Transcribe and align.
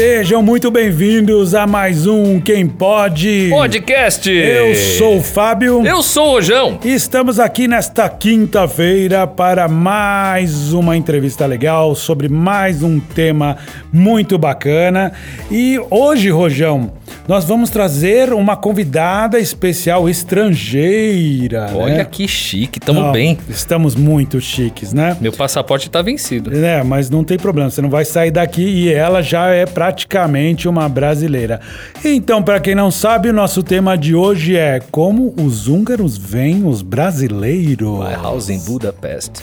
Sejam 0.00 0.42
muito 0.42 0.70
bem-vindos 0.70 1.54
a 1.54 1.66
mais 1.66 2.06
um 2.06 2.40
Quem 2.40 2.66
Pode 2.66 3.48
Podcast. 3.50 4.30
Eu 4.30 4.74
sou 4.74 5.18
o 5.18 5.22
Fábio. 5.22 5.86
Eu 5.86 6.02
sou 6.02 6.28
o 6.28 6.30
Rojão. 6.30 6.80
E 6.82 6.94
estamos 6.94 7.38
aqui 7.38 7.68
nesta 7.68 8.08
quinta-feira 8.08 9.26
para 9.26 9.68
mais 9.68 10.72
uma 10.72 10.96
entrevista 10.96 11.44
legal 11.44 11.94
sobre 11.94 12.30
mais 12.30 12.82
um 12.82 12.98
tema 12.98 13.58
muito 13.92 14.38
bacana. 14.38 15.12
E 15.50 15.78
hoje, 15.90 16.30
Rojão, 16.30 16.94
nós 17.26 17.44
vamos 17.44 17.70
trazer 17.70 18.32
uma 18.32 18.56
convidada 18.56 19.38
especial 19.38 20.08
estrangeira. 20.08 21.70
Olha 21.74 21.98
né? 21.98 22.04
que 22.04 22.26
chique, 22.26 22.80
tamo 22.80 23.00
Não, 23.00 23.12
bem. 23.12 23.38
Estamos 23.48 23.94
muito 23.94 24.40
chiques, 24.40 24.92
né? 24.92 25.16
Meu 25.20 25.32
passaporte 25.32 25.90
tá 25.90 26.02
vencido. 26.02 26.54
É, 26.54 26.82
mas 26.82 27.08
não 27.08 27.22
tem 27.22 27.38
problema, 27.38 27.70
você 27.70 27.80
não 27.80 27.90
vai 27.90 28.04
sair 28.04 28.30
daqui 28.30 28.62
e 28.62 28.92
ela 28.92 29.22
já 29.22 29.48
é 29.48 29.66
praticamente 29.66 30.68
uma 30.68 30.88
brasileira. 30.88 31.60
Então, 32.04 32.42
para 32.42 32.60
quem 32.60 32.74
não 32.74 32.90
sabe, 32.90 33.28
o 33.28 33.32
nosso 33.32 33.62
tema 33.62 33.96
de 33.96 34.14
hoje 34.14 34.56
é 34.56 34.80
como 34.90 35.34
os 35.40 35.68
húngaros 35.68 36.16
veem 36.16 36.66
os 36.66 36.82
brasileiros. 36.82 37.98
My 37.98 38.14
house 38.14 38.48
in 38.48 38.58
Budapest. 38.60 39.42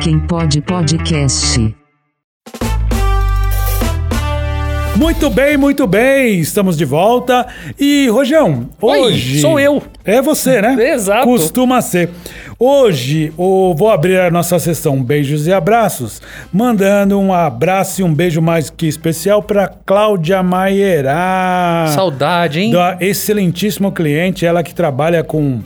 Quem 0.00 0.18
pode 0.20 0.60
podcast. 0.62 1.77
Muito 4.98 5.30
bem, 5.30 5.56
muito 5.56 5.86
bem, 5.86 6.40
estamos 6.40 6.76
de 6.76 6.84
volta. 6.84 7.46
E, 7.78 8.08
Rojão, 8.08 8.68
Oi, 8.82 8.98
hoje. 8.98 9.40
sou 9.40 9.60
eu. 9.60 9.80
É 10.04 10.20
você, 10.20 10.60
né? 10.60 10.92
Exato. 10.92 11.24
Costuma 11.24 11.80
ser. 11.80 12.10
Hoje, 12.58 13.32
eu 13.38 13.74
vou 13.78 13.92
abrir 13.92 14.18
a 14.18 14.28
nossa 14.28 14.58
sessão 14.58 15.00
Beijos 15.00 15.46
e 15.46 15.52
Abraços, 15.52 16.20
mandando 16.52 17.16
um 17.16 17.32
abraço 17.32 18.00
e 18.00 18.04
um 18.04 18.12
beijo 18.12 18.42
mais 18.42 18.70
que 18.70 18.88
especial 18.88 19.40
para 19.40 19.68
Cláudia 19.68 20.42
Maierá. 20.42 21.92
Saudade, 21.94 22.58
hein? 22.58 22.72
da 22.72 22.96
excelentíssimo 23.00 23.92
cliente, 23.92 24.44
ela 24.44 24.64
que 24.64 24.74
trabalha 24.74 25.22
com, 25.22 25.60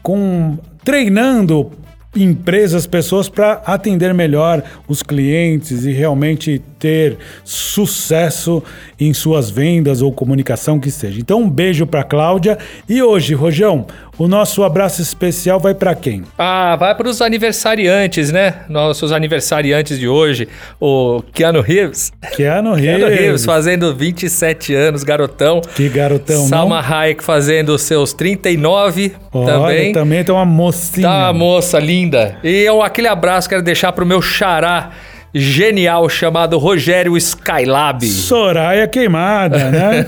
com 0.00 0.56
treinando 0.84 1.72
empresas, 2.14 2.86
pessoas 2.86 3.28
para 3.28 3.62
atender 3.66 4.14
melhor 4.14 4.62
os 4.86 5.02
clientes 5.02 5.84
e 5.84 5.90
realmente 5.90 6.62
ter 6.80 7.18
sucesso 7.44 8.62
em 8.98 9.12
suas 9.14 9.50
vendas 9.50 10.02
ou 10.02 10.10
comunicação 10.10 10.80
que 10.80 10.90
seja. 10.90 11.20
Então 11.20 11.42
um 11.42 11.48
beijo 11.48 11.86
para 11.86 12.02
Cláudia 12.02 12.58
e 12.88 13.02
hoje, 13.02 13.34
Rojão, 13.34 13.86
o 14.18 14.26
nosso 14.26 14.62
abraço 14.62 15.00
especial 15.00 15.60
vai 15.60 15.74
para 15.74 15.94
quem? 15.94 16.24
Ah, 16.36 16.76
vai 16.76 16.94
para 16.94 17.08
os 17.08 17.22
aniversariantes, 17.22 18.30
né? 18.32 18.56
Nossos 18.68 19.12
aniversariantes 19.12 19.98
de 19.98 20.08
hoje. 20.08 20.48
O 20.78 21.22
Keanu 21.32 21.60
Reeves. 21.60 22.12
Keanu 22.36 22.74
Keanu 22.80 23.06
Reeves 23.06 23.18
Reeves. 23.20 23.44
fazendo 23.44 23.94
27 23.94 24.74
anos, 24.74 25.04
garotão. 25.04 25.60
Que 25.74 25.88
garotão, 25.88 26.46
Salma 26.48 26.82
não? 26.82 26.94
Hayek 26.94 27.22
fazendo 27.24 27.78
seus 27.78 28.12
39 28.12 29.12
Olha, 29.32 29.46
também. 29.52 29.92
também 29.92 30.24
tem 30.24 30.34
uma 30.34 30.44
mocinha. 30.44 31.06
Tá, 31.06 31.32
moça 31.32 31.78
linda. 31.78 32.36
E 32.42 32.62
eu, 32.62 32.82
aquele 32.82 33.08
abraço 33.08 33.48
quero 33.48 33.62
deixar 33.62 33.92
pro 33.92 34.04
meu 34.04 34.20
xará 34.20 34.90
genial 35.34 36.08
chamado 36.08 36.58
Rogério 36.58 37.16
Skylab. 37.16 38.04
Soraya 38.06 38.86
queimada, 38.88 39.70
né? 39.70 40.06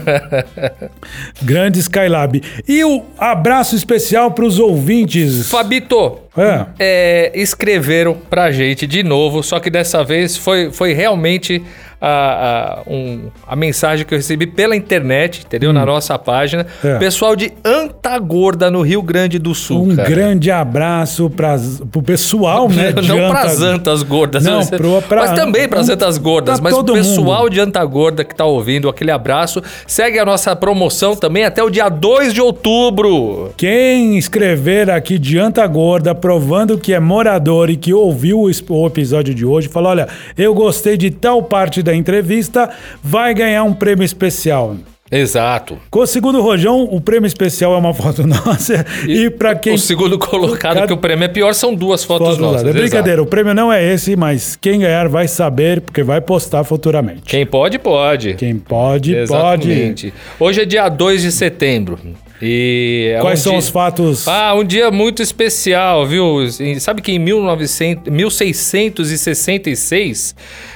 Grande 1.43 1.79
Skylab. 1.81 2.43
E 2.69 2.85
o 2.85 3.03
abraço 3.19 3.77
especial 3.77 4.31
para 4.33 4.45
os 4.45 4.59
ouvintes. 4.59 5.49
Fabito, 5.51 6.19
É. 6.37 6.67
é, 6.79 7.33
escreveram 7.35 8.15
pra 8.15 8.51
gente 8.51 8.87
de 8.87 9.03
novo, 9.03 9.43
só 9.43 9.61
que 9.61 9.71
dessa 9.71 10.03
vez 10.05 10.37
foi, 10.37 10.73
foi 10.73 10.93
realmente 10.93 11.63
a, 12.05 12.81
a, 12.87 12.91
um- 12.91 13.29
a 13.47 13.55
mensagem 13.55 14.05
que 14.05 14.13
eu 14.13 14.19
recebi 14.19 14.45
pela 14.47 14.75
internet, 14.75 15.45
entendeu? 15.47 15.73
Na 15.73 15.87
nossa 15.87 16.19
página. 16.19 16.67
Hum. 16.85 16.89
É. 16.89 16.99
Pessoal 16.99 17.37
de 17.37 17.53
Antagorda, 17.65 18.71
no 18.71 18.83
Rio 18.83 19.01
Grande 19.03 19.39
do 19.39 19.55
Sul. 19.55 19.85
Um 19.85 19.97
cara. 19.97 20.09
grande 20.09 20.51
abraço 20.51 21.31
para 21.31 21.57
o 21.95 22.03
pessoal, 22.03 22.69
né? 22.69 22.93
Não 23.07 23.19
Anta- 23.19 23.31
pras 23.31 23.63
antas 23.63 24.03
gordas, 24.03 24.45
Não, 24.45 24.57
mas, 24.59 24.71
pro- 24.71 25.03
pra- 25.03 25.21
mas 25.27 25.33
também 25.39 25.69
pras 25.69 25.89
antas 25.89 26.19
gordas. 26.19 26.59
Mas 26.61 26.75
o 26.75 26.83
pessoal 26.85 27.43
mundo. 27.45 27.51
de 27.51 27.61
anta 27.61 27.85
gorda 27.85 28.25
que 28.25 28.35
tá 28.35 28.45
ouvindo, 28.45 28.89
aquele 28.89 29.11
abraço. 29.11 29.63
Segue 29.87 30.19
a 30.19 30.25
nossa 30.25 30.55
promoção 30.57 31.15
também 31.15 31.45
até 31.45 31.63
o 31.63 31.71
dia 31.71 31.89
2 31.89 32.35
de 32.35 32.41
outubro. 32.41 33.51
Quem 33.57 34.19
escrever 34.19 34.91
aqui 34.91 35.19
de 35.19 35.39
Anta 35.39 35.67
Gorda, 35.67 36.15
provando 36.15 36.77
que 36.79 36.93
é 36.93 36.99
morador 37.01 37.71
e 37.71 37.77
que 37.77 37.93
ouviu 37.95 38.41
o 38.41 38.51
o 38.69 38.87
episódio 38.87 39.35
de 39.35 39.45
hoje, 39.45 39.69
fala: 39.69 39.91
olha, 39.91 40.09
eu 40.37 40.55
gostei 40.55 40.97
de 40.97 41.11
tal 41.11 41.43
parte 41.43 41.83
da 41.83 41.92
entrevista, 41.95 42.71
vai 43.03 43.35
ganhar 43.35 43.65
um 43.65 43.73
prêmio 43.75 44.05
especial. 44.05 44.77
Exato. 45.15 45.77
Com 45.91 46.01
o 46.01 46.07
segundo 46.07 46.41
Rojão, 46.41 46.85
o 46.91 46.99
prêmio 46.99 47.27
especial 47.27 47.75
é 47.75 47.77
uma 47.77 47.93
foto 47.93 48.25
nossa. 48.27 48.87
E, 49.07 49.29
pra 49.29 49.55
quem. 49.55 49.75
O 49.75 49.79
segundo 49.79 50.19
colocado, 50.19 50.75
Cada- 50.77 50.87
que 50.87 50.93
o 50.95 50.97
prêmio 50.97 51.25
é 51.27 51.29
pior, 51.29 51.53
são 51.53 51.75
duas 51.75 52.03
fotos 52.03 52.29
Fotos 52.29 52.41
nossas. 52.41 52.63
É 52.63 52.69
exato. 52.71 52.79
brincadeira, 52.81 53.23
o 53.23 53.27
prêmio 53.27 53.53
não 53.53 53.71
é 53.71 53.93
esse, 53.93 54.17
mas 54.17 54.57
quem 54.57 54.81
ganhar 54.81 55.09
vai 55.09 55.29
saber, 55.29 55.83
porque 55.83 56.03
vai 56.03 56.23
postar 56.23 56.65
futuramente. 56.65 57.25
Quem 57.27 57.45
pode, 57.45 57.79
pode. 57.79 58.35
Quem 58.35 58.57
pode, 58.57 59.15
Exatamente. 59.15 60.15
Hoje 60.41 60.63
é 60.63 60.65
dia 60.65 60.89
2 60.89 61.21
de 61.21 61.31
setembro. 61.31 61.99
E 62.43 63.13
é. 63.17 63.21
Quais 63.21 63.41
um 63.41 63.43
são 63.45 63.53
dia- 63.53 63.59
os 63.61 63.69
fatos? 63.69 64.27
Ah, 64.27 64.53
um 64.55 64.65
dia 64.65 64.91
muito 64.91 65.23
especial, 65.23 66.05
viu? 66.05 66.39
Sabe 66.81 67.01
que 67.01 67.13
em 67.13 67.19
1900, 67.19 68.13
1666 68.13 70.35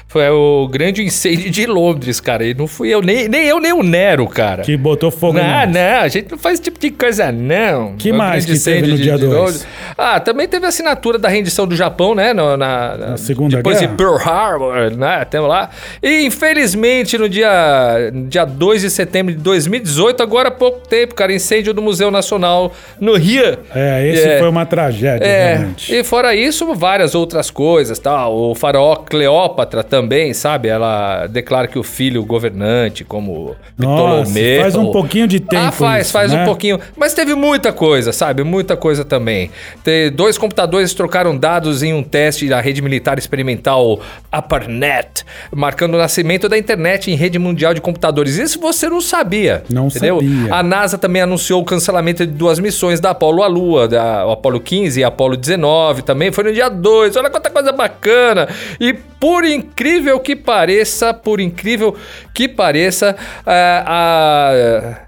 foi 0.08 0.28
o 0.30 0.68
grande 0.68 1.02
incêndio 1.02 1.50
de 1.50 1.66
Londres, 1.66 2.20
cara. 2.20 2.46
E 2.46 2.54
não 2.54 2.66
fui 2.68 2.88
eu, 2.88 3.02
nem, 3.02 3.28
nem 3.28 3.44
eu, 3.46 3.58
nem 3.60 3.72
o 3.72 3.82
Nero, 3.82 4.26
cara. 4.28 4.62
Que 4.62 4.76
botou 4.76 5.10
fogo 5.10 5.34
Não, 5.36 5.66
não, 5.66 6.00
a 6.00 6.08
gente 6.08 6.30
não 6.30 6.38
faz 6.38 6.54
esse 6.54 6.62
tipo 6.62 6.78
de 6.78 6.90
coisa, 6.92 7.30
não. 7.32 7.96
Que 7.96 8.12
O 8.12 8.14
mais 8.14 8.44
que 8.46 8.58
teve 8.58 8.86
no 8.86 8.96
dia 8.96 9.14
de 9.18 9.26
dois? 9.26 9.34
Londres. 9.34 9.66
Ah, 9.98 10.20
também 10.20 10.46
teve 10.48 10.64
a 10.64 10.68
assinatura 10.68 11.18
da 11.18 11.28
rendição 11.28 11.66
do 11.66 11.74
Japão, 11.74 12.14
né? 12.14 12.32
no- 12.32 12.56
na, 12.56 12.96
Na 12.96 13.16
Segunda 13.16 13.56
depois 13.56 13.80
Guerra? 13.80 13.90
de 13.90 13.96
Pearl 13.98 14.16
Harbor, 14.16 14.96
né? 14.96 15.24
Temos 15.24 15.48
lá. 15.48 15.70
E 16.02 16.24
infelizmente 16.24 17.18
no 17.18 17.28
dia, 17.28 18.10
dia 18.28 18.44
2 18.44 18.82
de 18.82 18.90
setembro 18.90 19.34
de 19.34 19.40
2018, 19.40 20.22
agora 20.22 20.48
há 20.48 20.52
pouco 20.52 20.86
tempo, 20.86 21.14
cara, 21.14 21.32
incêndio 21.34 21.55
do 21.72 21.82
Museu 21.82 22.10
Nacional 22.10 22.72
no 23.00 23.16
Rio. 23.16 23.58
É, 23.74 24.06
esse 24.08 24.26
É. 24.28 24.38
foi 24.38 24.48
uma 24.48 24.64
tragédia, 24.66 25.24
É, 25.26 25.54
realmente. 25.56 25.94
e 25.94 26.04
fora 26.04 26.34
isso, 26.34 26.74
várias 26.74 27.14
outras 27.14 27.50
coisas, 27.50 27.98
tá? 27.98 28.28
O 28.28 28.54
faraó 28.54 28.96
Cleópatra 28.96 29.82
também, 29.84 30.32
sabe? 30.34 30.68
Ela 30.68 31.26
declara 31.26 31.66
que 31.68 31.78
o 31.78 31.82
filho 31.82 32.24
governante, 32.24 33.04
como 33.04 33.54
Ptolomeu... 33.76 34.60
faz 34.62 34.74
um 34.76 34.90
pouquinho 34.90 35.26
de 35.26 35.40
tempo 35.40 35.62
Ah, 35.66 35.72
faz, 35.72 36.04
isso, 36.06 36.12
faz 36.12 36.32
né? 36.32 36.42
um 36.42 36.44
pouquinho. 36.44 36.78
Mas 36.96 37.14
teve 37.14 37.34
muita 37.34 37.72
coisa, 37.72 38.12
sabe? 38.12 38.42
Muita 38.42 38.76
coisa 38.76 39.04
também. 39.04 39.50
Te- 39.84 40.10
dois 40.10 40.36
computadores 40.38 40.92
trocaram 40.94 41.36
dados 41.36 41.82
em 41.82 41.92
um 41.92 42.02
teste 42.02 42.48
da 42.48 42.60
rede 42.60 42.80
militar 42.82 43.18
experimental 43.18 44.00
ARPANET, 44.30 45.24
marcando 45.54 45.94
o 45.94 45.98
nascimento 45.98 46.48
da 46.48 46.56
internet 46.58 47.10
em 47.10 47.14
rede 47.14 47.38
mundial 47.38 47.74
de 47.74 47.80
computadores. 47.80 48.36
Isso 48.36 48.60
você 48.60 48.88
não 48.88 49.00
sabia, 49.00 49.62
Não 49.68 49.88
entendeu? 49.88 50.16
sabia. 50.20 50.54
A 50.54 50.62
NASA 50.62 50.96
também 50.98 51.22
anunciou 51.22 51.35
o 51.60 51.64
cancelamento 51.64 52.26
de 52.26 52.32
duas 52.32 52.58
missões 52.58 53.00
da 53.00 53.10
Apollo 53.10 53.42
à 53.42 53.46
Lua, 53.46 53.88
da 53.88 54.30
Apollo 54.32 54.60
15 54.60 55.00
e 55.00 55.04
a 55.04 55.08
Apollo 55.08 55.36
19 55.36 56.02
também. 56.02 56.30
Foi 56.32 56.44
no 56.44 56.52
dia 56.52 56.68
2. 56.68 57.16
Olha 57.16 57.30
quanta 57.30 57.50
coisa 57.50 57.72
bacana. 57.72 58.48
E 58.80 58.92
por 58.92 59.44
incrível 59.44 60.18
que 60.20 60.34
pareça, 60.36 61.12
por 61.14 61.40
incrível 61.40 61.96
que 62.34 62.48
pareça, 62.48 63.16
é, 63.46 63.82
a. 63.86 65.02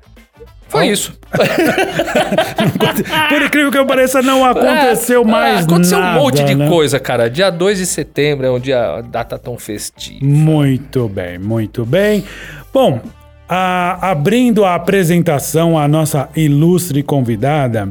Foi 0.69 0.87
isso. 0.89 1.15
Por 3.29 3.43
incrível 3.43 3.71
que 3.71 3.85
pareça, 3.87 4.21
não 4.21 4.45
aconteceu 4.45 5.23
Ah, 5.23 5.29
mais 5.29 5.65
Aconteceu 5.65 5.99
nada. 5.99 6.19
um 6.19 6.23
monte 6.23 6.45
de 6.45 6.55
né? 6.55 6.69
coisa, 6.69 7.01
cara. 7.01 7.31
Dia 7.31 7.51
2 7.51 7.79
de 7.79 7.87
setembro 7.87 8.47
é 8.47 8.51
um 8.51 8.59
dia, 8.61 9.03
data 9.09 9.39
tão 9.39 9.59
festiva. 9.59 10.19
Muito 10.23 11.09
bem, 11.09 11.39
muito 11.39 11.87
bem. 11.87 12.23
Bom, 12.73 13.01
a- 13.49 14.11
abrindo 14.11 14.65
a 14.65 14.75
apresentação, 14.75 15.79
a 15.79 15.89
nossa 15.89 16.29
ilustre 16.37 17.03
convidada, 17.03 17.89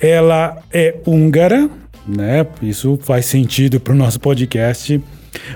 ela 0.00 0.56
é 0.72 0.94
húngara, 1.06 1.68
né? 2.06 2.46
Isso 2.62 2.98
faz 3.02 3.26
sentido 3.26 3.78
para 3.78 3.92
o 3.92 3.96
nosso 3.96 4.18
podcast. 4.20 5.00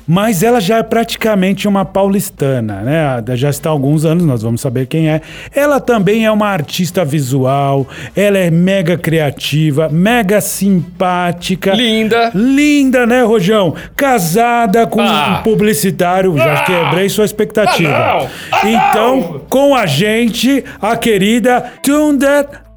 Mas 0.07 0.43
ela 0.43 0.61
já 0.61 0.79
é 0.79 0.83
praticamente 0.83 1.67
uma 1.69 1.85
paulistana, 1.85 2.81
né? 2.83 3.23
Já 3.37 3.51
está 3.51 3.69
há 3.69 3.73
alguns 3.73 4.05
anos, 4.05 4.25
nós 4.25 4.43
vamos 4.43 4.61
saber 4.61 4.87
quem 4.87 5.09
é. 5.09 5.21
Ela 5.55 5.81
também 5.81 6.25
é 6.25 6.31
uma 6.31 6.49
artista 6.49 7.05
visual, 7.05 7.87
ela 8.17 8.39
é 8.39 8.51
mega 8.51 8.97
criativa, 8.97 9.89
mega 9.89 10.41
simpática. 10.41 11.73
Linda. 11.75 12.31
Linda, 12.35 13.07
né, 13.07 13.23
Rojão? 13.23 13.75
Casada 13.97 14.87
com 14.87 15.01
Ah. 15.01 15.39
um 15.41 15.43
publicitário. 15.43 16.37
Já 16.37 16.63
quebrei 16.65 17.09
sua 17.09 17.25
expectativa. 17.25 17.95
Ah, 17.95 18.19
não. 18.21 18.29
Ah, 18.53 18.61
então, 18.69 19.41
com 19.49 19.75
a 19.75 19.87
gente, 19.87 20.65
a 20.81 20.97
querida 20.97 21.65
Tunde 21.83 22.27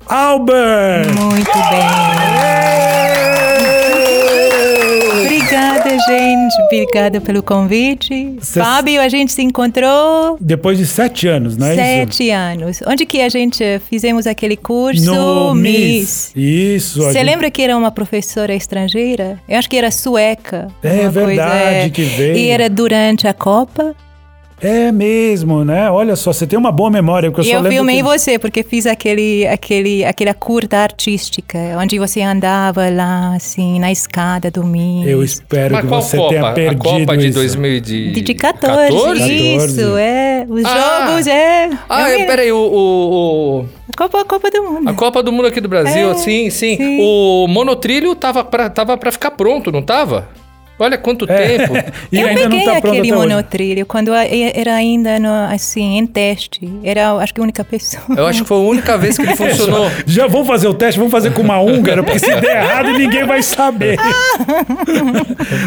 Albert. 0.07 1.07
Muito 1.13 1.51
bem. 1.51 3.24
Gente. 5.99 6.53
Obrigada 6.65 7.19
pelo 7.21 7.41
convite. 7.43 8.35
Cê- 8.41 8.59
Fábio, 8.59 9.01
a 9.01 9.07
gente 9.09 9.31
se 9.31 9.41
encontrou 9.41 10.37
Depois 10.39 10.77
de 10.77 10.85
sete 10.85 11.27
anos, 11.27 11.57
não 11.57 11.67
é 11.67 11.71
isso? 11.73 11.81
sete 11.83 12.29
anos. 12.31 12.79
Onde 12.87 13.05
que 13.05 13.21
a 13.21 13.29
gente 13.29 13.63
fizemos 13.89 14.27
aquele 14.27 14.57
curso? 14.57 15.03
No 15.05 15.53
Miss. 15.53 16.31
Isso. 16.35 17.01
Você 17.01 17.13
gente- 17.13 17.23
lembra 17.25 17.51
que 17.51 17.61
era 17.61 17.75
uma 17.77 17.91
professora 17.91 18.53
estrangeira? 18.53 19.39
Eu 19.47 19.57
acho 19.57 19.69
que 19.69 19.77
era 19.77 19.91
sueca. 19.91 20.67
É 20.83 20.87
uma 20.89 20.97
coisa, 20.97 21.11
verdade 21.25 21.89
que 21.91 22.03
veio. 22.03 22.37
E 22.37 22.49
era 22.49 22.69
durante 22.69 23.27
a 23.27 23.33
Copa. 23.33 23.95
É 24.67 24.91
mesmo, 24.91 25.63
né? 25.63 25.89
Olha 25.91 26.15
só, 26.15 26.33
você 26.33 26.47
tem 26.47 26.57
uma 26.57 26.71
boa 26.71 26.89
memória. 26.89 27.29
Porque 27.29 27.41
eu 27.41 27.45
E 27.45 27.49
só 27.51 27.57
eu 27.57 27.61
lembro 27.61 27.75
filmei 27.77 27.97
que... 27.97 28.03
você, 28.03 28.39
porque 28.39 28.63
fiz 28.63 28.85
aquele, 28.87 29.45
aquele, 29.47 30.03
aquela 30.03 30.33
curta 30.33 30.77
artística, 30.77 31.57
onde 31.79 31.99
você 31.99 32.21
andava 32.21 32.89
lá, 32.89 33.35
assim, 33.35 33.79
na 33.79 33.91
escada 33.91 34.49
do 34.49 34.63
Miss. 34.63 35.07
Eu 35.07 35.23
espero 35.23 35.73
Mas 35.75 35.81
que 35.83 35.87
você 35.89 36.17
Copa? 36.17 36.29
tenha 36.29 36.47
A 36.49 36.53
perdido 36.53 36.83
Copa 36.83 37.17
de 37.17 37.25
isso. 37.27 37.33
2014? 37.39 38.11
De, 38.11 38.21
de 38.21 38.33
14, 38.33 38.91
14? 38.91 39.33
isso, 39.55 39.97
é. 39.97 40.45
Os 40.49 40.63
Ah. 40.65 41.05
jogos, 41.07 41.27
é. 41.27 41.69
Ah, 41.87 42.09
Eu 42.11 42.19
é, 42.21 42.25
peraí, 42.25 42.51
o, 42.51 42.57
o, 42.57 43.59
o- 43.61 43.65
Copa, 43.97 44.25
Copa 44.25 44.49
do 44.51 44.63
Mundo. 44.63 44.89
a 44.89 44.93
Copa 44.93 45.21
do 45.23 45.31
Mundo 45.31 45.47
aqui 45.47 45.61
do 45.61 45.69
Brasil, 45.69 46.11
É, 46.11 46.13
sim, 46.15 46.49
sim, 46.49 46.75
sim. 46.75 46.97
O 47.01 47.47
monotrilho 47.47 48.13
tava 48.15 48.43
pra, 48.43 48.69
tava 48.69 48.97
pra 48.97 49.11
ficar 49.11 49.31
pronto, 49.31 49.71
não 49.71 49.81
tava? 49.81 50.27
Olha 50.77 50.97
quanto 50.97 51.25
É. 51.29 51.57
tempo. 51.57 51.73
E 52.11 52.19
eu 52.21 52.27
ainda 52.27 52.43
não 52.43 52.49
peguei 52.51 52.65
tá 52.65 52.81
pronto 52.81 52.97
aquele 52.97 53.11
monotrilho 53.13 53.85
quando 53.85 54.13
era 54.13 54.73
ainda 54.75 55.19
no, 55.19 55.53
assim 55.53 55.97
em 55.97 56.05
teste. 56.05 56.69
Era, 56.83 57.13
acho 57.13 57.33
que 57.33 57.39
a 57.41 57.43
única 57.43 57.63
pessoa. 57.63 58.03
Eu 58.15 58.25
acho 58.27 58.41
que 58.43 58.47
foi 58.47 58.57
a 58.57 58.61
única 58.61 58.97
vez 58.97 59.17
que 59.17 59.23
ele 59.23 59.35
funcionou. 59.37 59.89
Já 60.05 60.27
vamos 60.27 60.47
fazer 60.47 60.67
o 60.67 60.73
teste, 60.73 60.97
vamos 60.97 61.11
fazer 61.11 61.31
com 61.33 61.41
uma 61.41 61.59
húngara, 61.59 62.01
porque 62.03 62.19
se 62.19 62.33
der 62.41 62.63
errado 62.63 62.91
ninguém 62.93 63.25
vai 63.25 63.41
saber. 63.41 63.97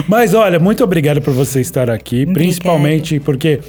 Mas 0.06 0.34
olha, 0.34 0.58
muito 0.58 0.82
obrigado 0.84 1.20
por 1.20 1.32
você 1.32 1.60
estar 1.60 1.90
aqui, 1.90 2.22
Obrigada. 2.22 2.38
principalmente 2.38 3.20
porque 3.20 3.60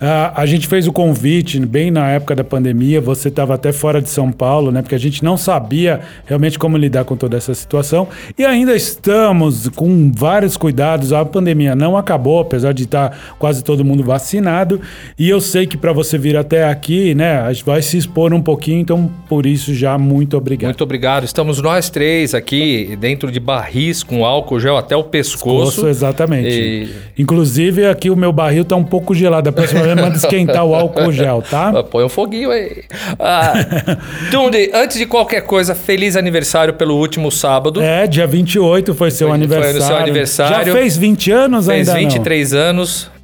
ah, 0.00 0.32
a 0.34 0.46
gente 0.46 0.66
fez 0.66 0.86
o 0.86 0.92
convite 0.92 1.58
bem 1.60 1.90
na 1.90 2.08
época 2.10 2.34
da 2.34 2.44
pandemia, 2.44 3.00
você 3.00 3.28
estava 3.28 3.54
até 3.54 3.72
fora 3.72 4.00
de 4.00 4.08
São 4.08 4.30
Paulo, 4.30 4.70
né? 4.70 4.82
Porque 4.82 4.94
a 4.94 4.98
gente 5.00 5.24
não 5.24 5.36
sabia 5.36 6.00
realmente 6.26 6.58
como 6.58 6.76
lidar 6.76 7.04
com 7.04 7.16
toda 7.16 7.36
essa 7.36 7.54
situação 7.54 8.08
e 8.38 8.44
ainda 8.44 8.74
estamos 8.76 9.68
com 9.68 10.10
vários 10.14 10.56
cuidados. 10.56 10.87
A 10.94 11.24
pandemia 11.24 11.74
não 11.74 11.96
acabou, 11.96 12.40
apesar 12.40 12.72
de 12.72 12.84
estar 12.84 13.16
quase 13.38 13.62
todo 13.62 13.84
mundo 13.84 14.02
vacinado. 14.02 14.80
E 15.18 15.28
eu 15.28 15.40
sei 15.40 15.66
que 15.66 15.76
para 15.76 15.92
você 15.92 16.16
vir 16.16 16.36
até 16.36 16.64
aqui, 16.68 17.14
né, 17.14 17.38
a 17.40 17.52
gente 17.52 17.64
vai 17.64 17.82
se 17.82 17.96
expor 17.96 18.32
um 18.32 18.40
pouquinho, 18.42 18.80
então 18.80 19.10
por 19.28 19.46
isso 19.46 19.74
já 19.74 19.98
muito 19.98 20.36
obrigado. 20.36 20.68
Muito 20.70 20.84
obrigado. 20.84 21.24
Estamos 21.24 21.60
nós 21.60 21.90
três 21.90 22.34
aqui 22.34 22.96
dentro 23.00 23.30
de 23.30 23.38
barris 23.40 24.02
com 24.02 24.24
álcool 24.24 24.60
gel 24.60 24.76
até 24.76 24.96
o 24.96 25.04
pescoço. 25.04 25.66
Pescoço, 25.66 25.88
exatamente. 25.88 26.48
E- 26.48 26.88
Inclusive, 27.22 27.86
aqui 27.86 28.10
o 28.10 28.16
meu 28.16 28.32
barril 28.32 28.64
tá 28.64 28.76
um 28.76 28.84
pouco 28.84 29.14
gelado. 29.14 29.48
A 29.48 29.52
próxima 29.52 29.82
vez 29.82 29.94
manda 29.96 30.16
esquentar 30.16 30.64
o 30.64 30.74
álcool 30.74 31.12
gel, 31.12 31.42
tá? 31.42 31.72
Ah, 31.78 31.82
Põe 31.82 32.04
um 32.04 32.08
foguinho 32.08 32.50
aí. 32.50 32.82
Ah, 33.18 33.52
Dundi, 34.30 34.70
antes 34.74 34.96
de 34.98 35.06
qualquer 35.06 35.42
coisa, 35.42 35.74
feliz 35.74 36.16
aniversário 36.16 36.74
pelo 36.74 36.96
último 36.96 37.30
sábado. 37.30 37.80
É, 37.80 38.06
dia 38.06 38.26
28 38.26 38.94
foi 38.94 39.10
seu 39.10 39.28
Foi- 39.28 39.38
foi 39.38 39.46
no 39.46 39.54
aniversário. 39.54 39.86
seu 39.86 39.96
aniversário. 39.96 40.56
Já 40.56 40.62
fez 40.80 40.96
20 40.96 41.30
anos 41.30 41.66
Fez 41.66 41.88
ainda 41.88 42.00
23 42.00 42.54
anos. 42.54 43.10
não? 43.12 43.18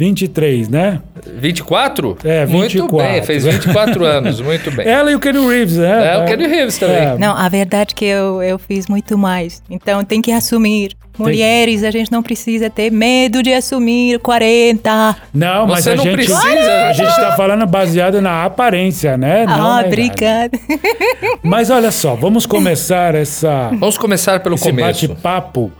23, 0.00 0.68
né? 0.70 0.98
24? 1.36 2.16
É, 2.24 2.46
Muito 2.46 2.72
24. 2.72 2.96
bem, 2.96 3.22
fez 3.22 3.44
24 3.44 4.02
anos, 4.02 4.40
muito 4.40 4.70
bem. 4.70 4.88
Ela 4.88 5.12
e 5.12 5.14
o 5.14 5.20
Kenny 5.20 5.46
Reeves, 5.46 5.76
né? 5.76 6.14
É, 6.14 6.16
o 6.16 6.24
Kenny 6.24 6.46
Reeves 6.46 6.78
também. 6.78 6.96
É. 6.96 7.18
Não, 7.18 7.36
a 7.36 7.46
verdade 7.50 7.92
é 7.92 7.94
que 7.94 8.04
eu, 8.06 8.42
eu 8.42 8.58
fiz 8.58 8.86
muito 8.86 9.18
mais. 9.18 9.62
Então 9.68 10.02
tem 10.02 10.22
que 10.22 10.32
assumir. 10.32 10.96
Mulheres, 11.18 11.84
a 11.84 11.90
gente 11.90 12.10
não 12.10 12.22
precisa 12.22 12.70
ter 12.70 12.90
medo 12.90 13.42
de 13.42 13.52
assumir 13.52 14.18
40. 14.20 15.16
Não, 15.34 15.66
mas 15.66 15.84
Você 15.84 15.90
a 15.90 15.96
não 15.96 16.04
gente, 16.04 16.14
precisa. 16.14 16.88
a 16.88 16.92
gente 16.94 17.14
tá 17.16 17.32
falando 17.36 17.66
baseado 17.66 18.22
na 18.22 18.46
aparência, 18.46 19.18
né? 19.18 19.44
Não 19.44 19.52
ah, 19.52 19.58
na 19.58 19.80
idade. 19.80 19.86
obrigada. 19.88 20.58
Mas 21.42 21.68
olha 21.68 21.90
só, 21.90 22.14
vamos 22.14 22.46
começar 22.46 23.14
essa, 23.14 23.68
Vamos 23.78 23.98
começar 23.98 24.40
pelo 24.40 24.54
esse 24.54 24.64
começo. 24.64 25.08
bate-papo 25.08 25.70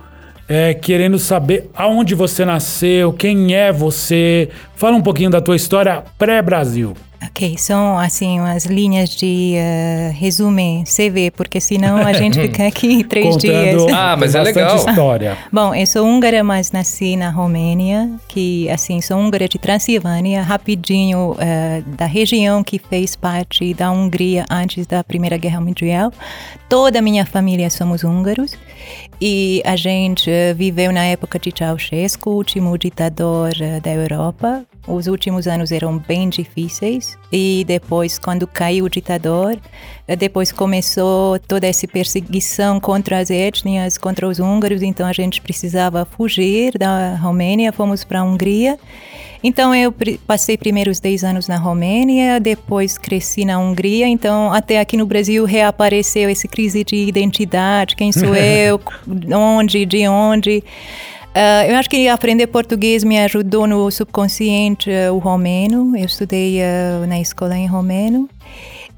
é, 0.47 0.73
querendo 0.73 1.17
saber 1.17 1.69
aonde 1.73 2.15
você 2.15 2.43
nasceu, 2.43 3.13
quem 3.13 3.55
é 3.55 3.71
você. 3.71 4.49
Fala 4.75 4.97
um 4.97 5.01
pouquinho 5.01 5.29
da 5.29 5.41
tua 5.41 5.55
história 5.55 6.03
pré-Brasil. 6.17 6.93
Ok, 7.23 7.55
são 7.55 7.99
assim 7.99 8.39
umas 8.39 8.65
linhas 8.65 9.09
de 9.11 9.53
uh, 9.55 10.11
resumo, 10.13 10.83
CV, 10.83 11.29
porque 11.29 11.61
senão 11.61 11.97
a 11.97 12.13
gente 12.13 12.37
fica 12.41 12.65
aqui 12.65 13.03
três 13.03 13.37
dias. 13.37 13.83
Ah, 13.93 14.17
mas 14.17 14.33
é 14.33 14.41
legal. 14.41 14.75
história. 14.75 15.37
Bom, 15.51 15.75
eu 15.75 15.85
sou 15.85 16.05
húngara, 16.05 16.43
mas 16.43 16.71
nasci 16.71 17.15
na 17.15 17.29
Romênia, 17.29 18.09
que 18.27 18.67
assim, 18.71 18.99
sou 19.01 19.19
húngara 19.19 19.47
de 19.47 19.59
Transilvânia, 19.59 20.41
rapidinho 20.41 21.35
eh, 21.39 21.83
da 21.95 22.07
região 22.07 22.63
que 22.63 22.79
fez 22.79 23.15
parte 23.15 23.71
da 23.75 23.91
Hungria 23.91 24.45
antes 24.49 24.87
da 24.87 25.03
Primeira 25.03 25.37
Guerra 25.37 25.61
Mundial. 25.61 26.11
Toda 26.67 26.99
a 26.99 27.01
minha 27.03 27.25
família 27.25 27.69
somos 27.69 28.03
húngaros 28.03 28.57
e 29.19 29.61
a 29.63 29.75
gente 29.75 30.29
eh, 30.29 30.53
viveu 30.55 30.91
na 30.91 31.05
época 31.05 31.37
de 31.37 31.53
Ceausescu, 31.55 32.31
o 32.31 32.35
último 32.35 32.75
ditador 32.77 33.51
eh, 33.61 33.79
da 33.79 33.91
Europa. 33.91 34.65
Os 34.87 35.05
últimos 35.05 35.47
anos 35.47 35.71
eram 35.71 35.99
bem 35.99 36.27
difíceis 36.27 37.15
e 37.31 37.63
depois, 37.67 38.17
quando 38.17 38.47
caiu 38.47 38.85
o 38.85 38.89
ditador, 38.89 39.55
eh, 40.07 40.15
depois 40.15 40.51
começou 40.51 41.37
toda 41.37 41.67
essa 41.67 41.87
perseguição 41.87 42.79
contra 42.79 43.19
as 43.19 43.29
etnias, 43.29 43.97
contra 43.97 44.27
os 44.27 44.39
húngaros, 44.39 44.81
então 44.81 45.07
a 45.07 45.13
gente 45.13 45.39
precisava 45.39 46.03
fugir 46.03 46.79
da 46.79 47.15
Romênia, 47.15 47.71
fomos 47.71 48.03
para 48.03 48.21
a 48.21 48.23
Hungria. 48.23 48.79
Então 49.43 49.73
eu 49.73 49.93
passei 50.25 50.57
primeiros 50.57 50.99
10 50.99 51.23
anos 51.23 51.47
na 51.47 51.57
Romênia, 51.57 52.39
depois 52.39 52.97
cresci 52.97 53.45
na 53.45 53.59
Hungria, 53.59 54.07
então 54.07 54.51
até 54.51 54.79
aqui 54.79 54.97
no 54.97 55.05
Brasil 55.05 55.45
reapareceu 55.45 56.27
essa 56.27 56.47
crise 56.47 56.83
de 56.83 56.95
identidade, 56.95 57.95
quem 57.95 58.11
sou 58.11 58.33
eu, 58.35 58.81
onde, 59.35 59.85
de 59.85 60.07
onde. 60.07 60.63
Ah, 61.33 61.65
eu 61.65 61.75
acho 61.77 61.89
que 61.89 62.07
aprender 62.07 62.47
português 62.47 63.03
me 63.03 63.17
ajudou 63.19 63.65
no 63.65 63.89
subconsciente 63.89 64.91
ah, 64.91 65.13
o 65.13 65.17
romeno. 65.17 65.95
Eu 65.95 66.05
estudei 66.05 66.61
ah, 66.61 67.05
na 67.07 67.19
escola 67.19 67.57
em 67.57 67.67
romeno. 67.67 68.29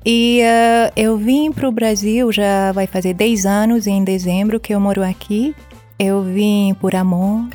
E 0.06 0.42
eu 0.98 1.16
vim 1.16 1.50
para 1.50 1.70
o 1.70 1.72
Brasil, 1.72 2.30
já 2.30 2.74
vai 2.74 2.86
fazer 2.86 3.14
10 3.14 3.46
anos 3.46 3.88
em 3.88 4.04
dezembro 4.04 4.60
que 4.60 4.74
eu 4.74 4.80
moro 4.80 5.02
aqui. 5.02 5.56
Eu 5.98 6.22
vim 6.22 6.76
por 6.82 6.94
amor. 6.94 7.48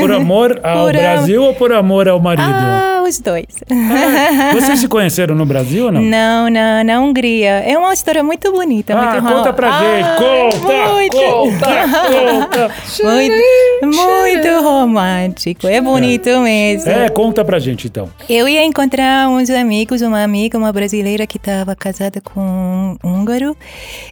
Por 0.00 0.12
amor 0.12 0.60
ao 0.64 0.84
Por 0.86 0.94
am- 0.96 1.00
Brasil 1.00 1.42
ou 1.42 1.54
por 1.54 1.72
amor 1.72 2.08
ao 2.08 2.20
marido? 2.20 2.42
Ah, 2.48 3.02
os 3.06 3.18
dois. 3.20 3.46
Ah, 3.70 4.52
vocês 4.52 4.80
se 4.80 4.88
conheceram 4.88 5.34
no 5.34 5.46
Brasil 5.46 5.86
ou 5.86 5.92
não? 5.92 6.02
Não, 6.02 6.50
na, 6.50 6.84
na 6.84 7.00
Hungria. 7.00 7.62
É 7.66 7.76
uma 7.78 7.92
história 7.94 8.22
muito 8.22 8.50
bonita. 8.52 8.94
Ah, 8.94 9.20
muito 9.20 9.34
conta 9.34 9.52
pra 9.52 9.68
Ah, 9.70 9.80
gente. 9.80 10.18
Conta, 10.18 10.92
muito, 10.92 11.16
conta, 11.16 11.66
conta. 12.08 12.70
muito, 13.02 13.96
muito 13.96 14.62
romântico. 14.62 15.66
É 15.66 15.80
bonito 15.80 16.28
mesmo. 16.40 16.90
É, 16.90 17.08
conta 17.08 17.44
pra 17.44 17.58
gente 17.58 17.86
então. 17.86 18.08
Eu 18.28 18.48
ia 18.48 18.64
encontrar 18.64 19.28
uns 19.28 19.48
amigos, 19.50 20.02
uma 20.02 20.22
amiga, 20.22 20.58
uma 20.58 20.72
brasileira 20.72 21.26
que 21.26 21.36
estava 21.38 21.74
casada 21.74 22.20
com 22.20 22.96
um 23.02 23.08
húngaro. 23.08 23.56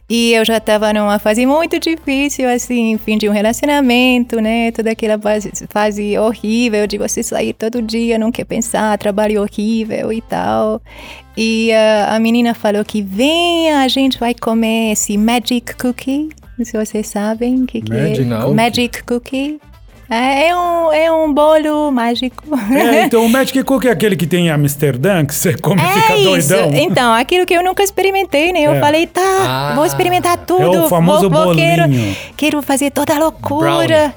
E 0.09 0.33
eu 0.33 0.43
já 0.45 0.57
estava 0.57 0.91
numa 0.93 1.19
fase 1.19 1.45
muito 1.45 1.79
difícil, 1.79 2.49
assim, 2.49 2.97
fim 3.03 3.17
de 3.17 3.29
um 3.29 3.31
relacionamento, 3.31 4.39
né? 4.41 4.71
Toda 4.71 4.91
aquela 4.91 5.17
fase, 5.27 5.51
fase 5.69 6.17
horrível 6.17 6.87
de 6.87 6.97
você 6.97 7.21
sair 7.21 7.53
todo 7.53 7.81
dia, 7.81 8.17
não 8.17 8.31
quer 8.31 8.45
pensar, 8.45 8.97
trabalho 8.97 9.41
horrível 9.41 10.11
e 10.13 10.21
tal. 10.21 10.81
E 11.35 11.71
ah, 11.73 12.15
a 12.15 12.19
menina 12.19 12.53
falou 12.53 12.83
que 12.85 13.01
venha, 13.01 13.81
a 13.81 13.87
gente 13.87 14.17
vai 14.19 14.33
comer 14.33 14.93
esse 14.93 15.17
magic 15.17 15.75
cookie. 15.75 16.29
Não 16.57 16.65
sei 16.65 16.79
Se 16.79 16.85
vocês 16.85 17.07
sabem 17.07 17.63
o 17.63 17.67
que, 17.67 17.81
que 17.81 17.91
Magic 17.93 18.21
é. 18.21 18.25
Não. 18.25 18.53
Magic 18.53 19.03
cookie. 19.03 19.59
É 20.09 20.55
um, 20.55 20.93
é 20.93 21.11
um 21.11 21.33
bolo 21.33 21.91
mágico. 21.91 22.41
É, 22.73 23.03
então 23.11 23.25
o 23.25 23.29
Magic 23.29 23.61
Cook 23.63 23.83
é 23.83 23.91
aquele 23.91 24.15
que 24.15 24.25
tem 24.25 24.47
em 24.47 24.49
Amsterdã, 24.49 25.25
que 25.25 25.35
você 25.35 25.53
come 25.57 25.81
e 25.81 25.85
fica 25.85 26.13
É 26.13 26.17
isso. 26.37 26.47
doidão. 26.53 26.73
Então, 26.79 27.13
aquilo 27.13 27.45
que 27.45 27.53
eu 27.53 27.61
nunca 27.61 27.83
experimentei, 27.83 28.53
né? 28.53 28.61
Eu 28.61 28.75
É. 28.75 28.79
falei, 28.79 29.05
tá, 29.05 29.21
Ah. 29.21 29.73
vou 29.75 29.85
experimentar 29.85 30.37
tudo. 30.37 30.63
É 30.63 30.79
o 30.85 30.87
famoso 30.87 31.29
vou, 31.29 31.47
vou, 31.47 31.55
quero, 31.55 31.81
bolinho. 31.83 32.15
quero 32.37 32.61
fazer 32.61 32.89
toda 32.91 33.13
a 33.15 33.19
loucura. 33.19 33.67
Brownie, 33.67 34.13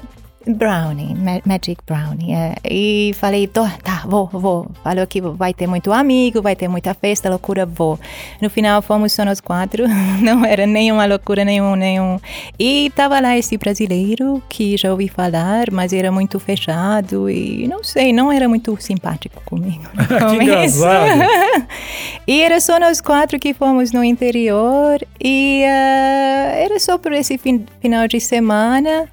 ma- 0.47 1.41
Magic 1.45 1.77
Brownie. 1.85 2.33
é. 2.33 2.55
E 2.63 3.13
falei, 3.19 3.47
tá, 3.47 4.03
vou, 4.05 4.27
vou. 4.31 4.71
Falou 4.83 5.05
que 5.05 5.21
vai 5.21 5.53
ter 5.53 5.67
muito 5.67 5.91
amigo, 5.91 6.41
vai 6.41 6.55
ter 6.55 6.67
muita 6.67 6.93
festa, 6.93 7.29
loucura, 7.29 7.65
vou. 7.65 7.99
No 8.41 8.49
final 8.49 8.81
fomos 8.81 9.13
só 9.13 9.23
nós 9.23 9.39
quatro, 9.39 9.85
não 10.21 10.43
era 10.43 10.65
nenhuma 10.65 11.05
loucura, 11.05 11.45
nenhum, 11.45 11.75
nenhum. 11.75 12.19
E 12.59 12.91
tava 12.95 13.19
lá 13.19 13.37
esse 13.37 13.57
brasileiro 13.57 14.41
que 14.49 14.75
já 14.77 14.91
ouvi 14.91 15.07
falar, 15.07 15.69
mas 15.71 15.93
era 15.93 16.11
muito 16.11 16.39
fechado 16.39 17.29
e 17.29 17.67
não 17.67 17.83
sei, 17.83 18.11
não 18.11 18.31
era 18.31 18.47
muito 18.49 18.75
simpático 18.81 19.41
comigo. 19.45 19.83
Que 20.31 20.35
engraçado. 20.43 21.21
e 22.27 22.41
era 22.41 22.59
só 22.59 22.79
nós 22.79 22.99
quatro 23.01 23.39
que 23.39 23.53
fomos 23.53 23.91
no 23.91 24.03
interior 24.03 24.99
e 25.23 25.63
ah, 25.65 26.51
era 26.55 26.79
só 26.79 26.97
por 26.97 27.11
esse 27.13 27.37
fin- 27.37 27.65
final 27.81 28.07
de 28.07 28.19
semana. 28.19 29.07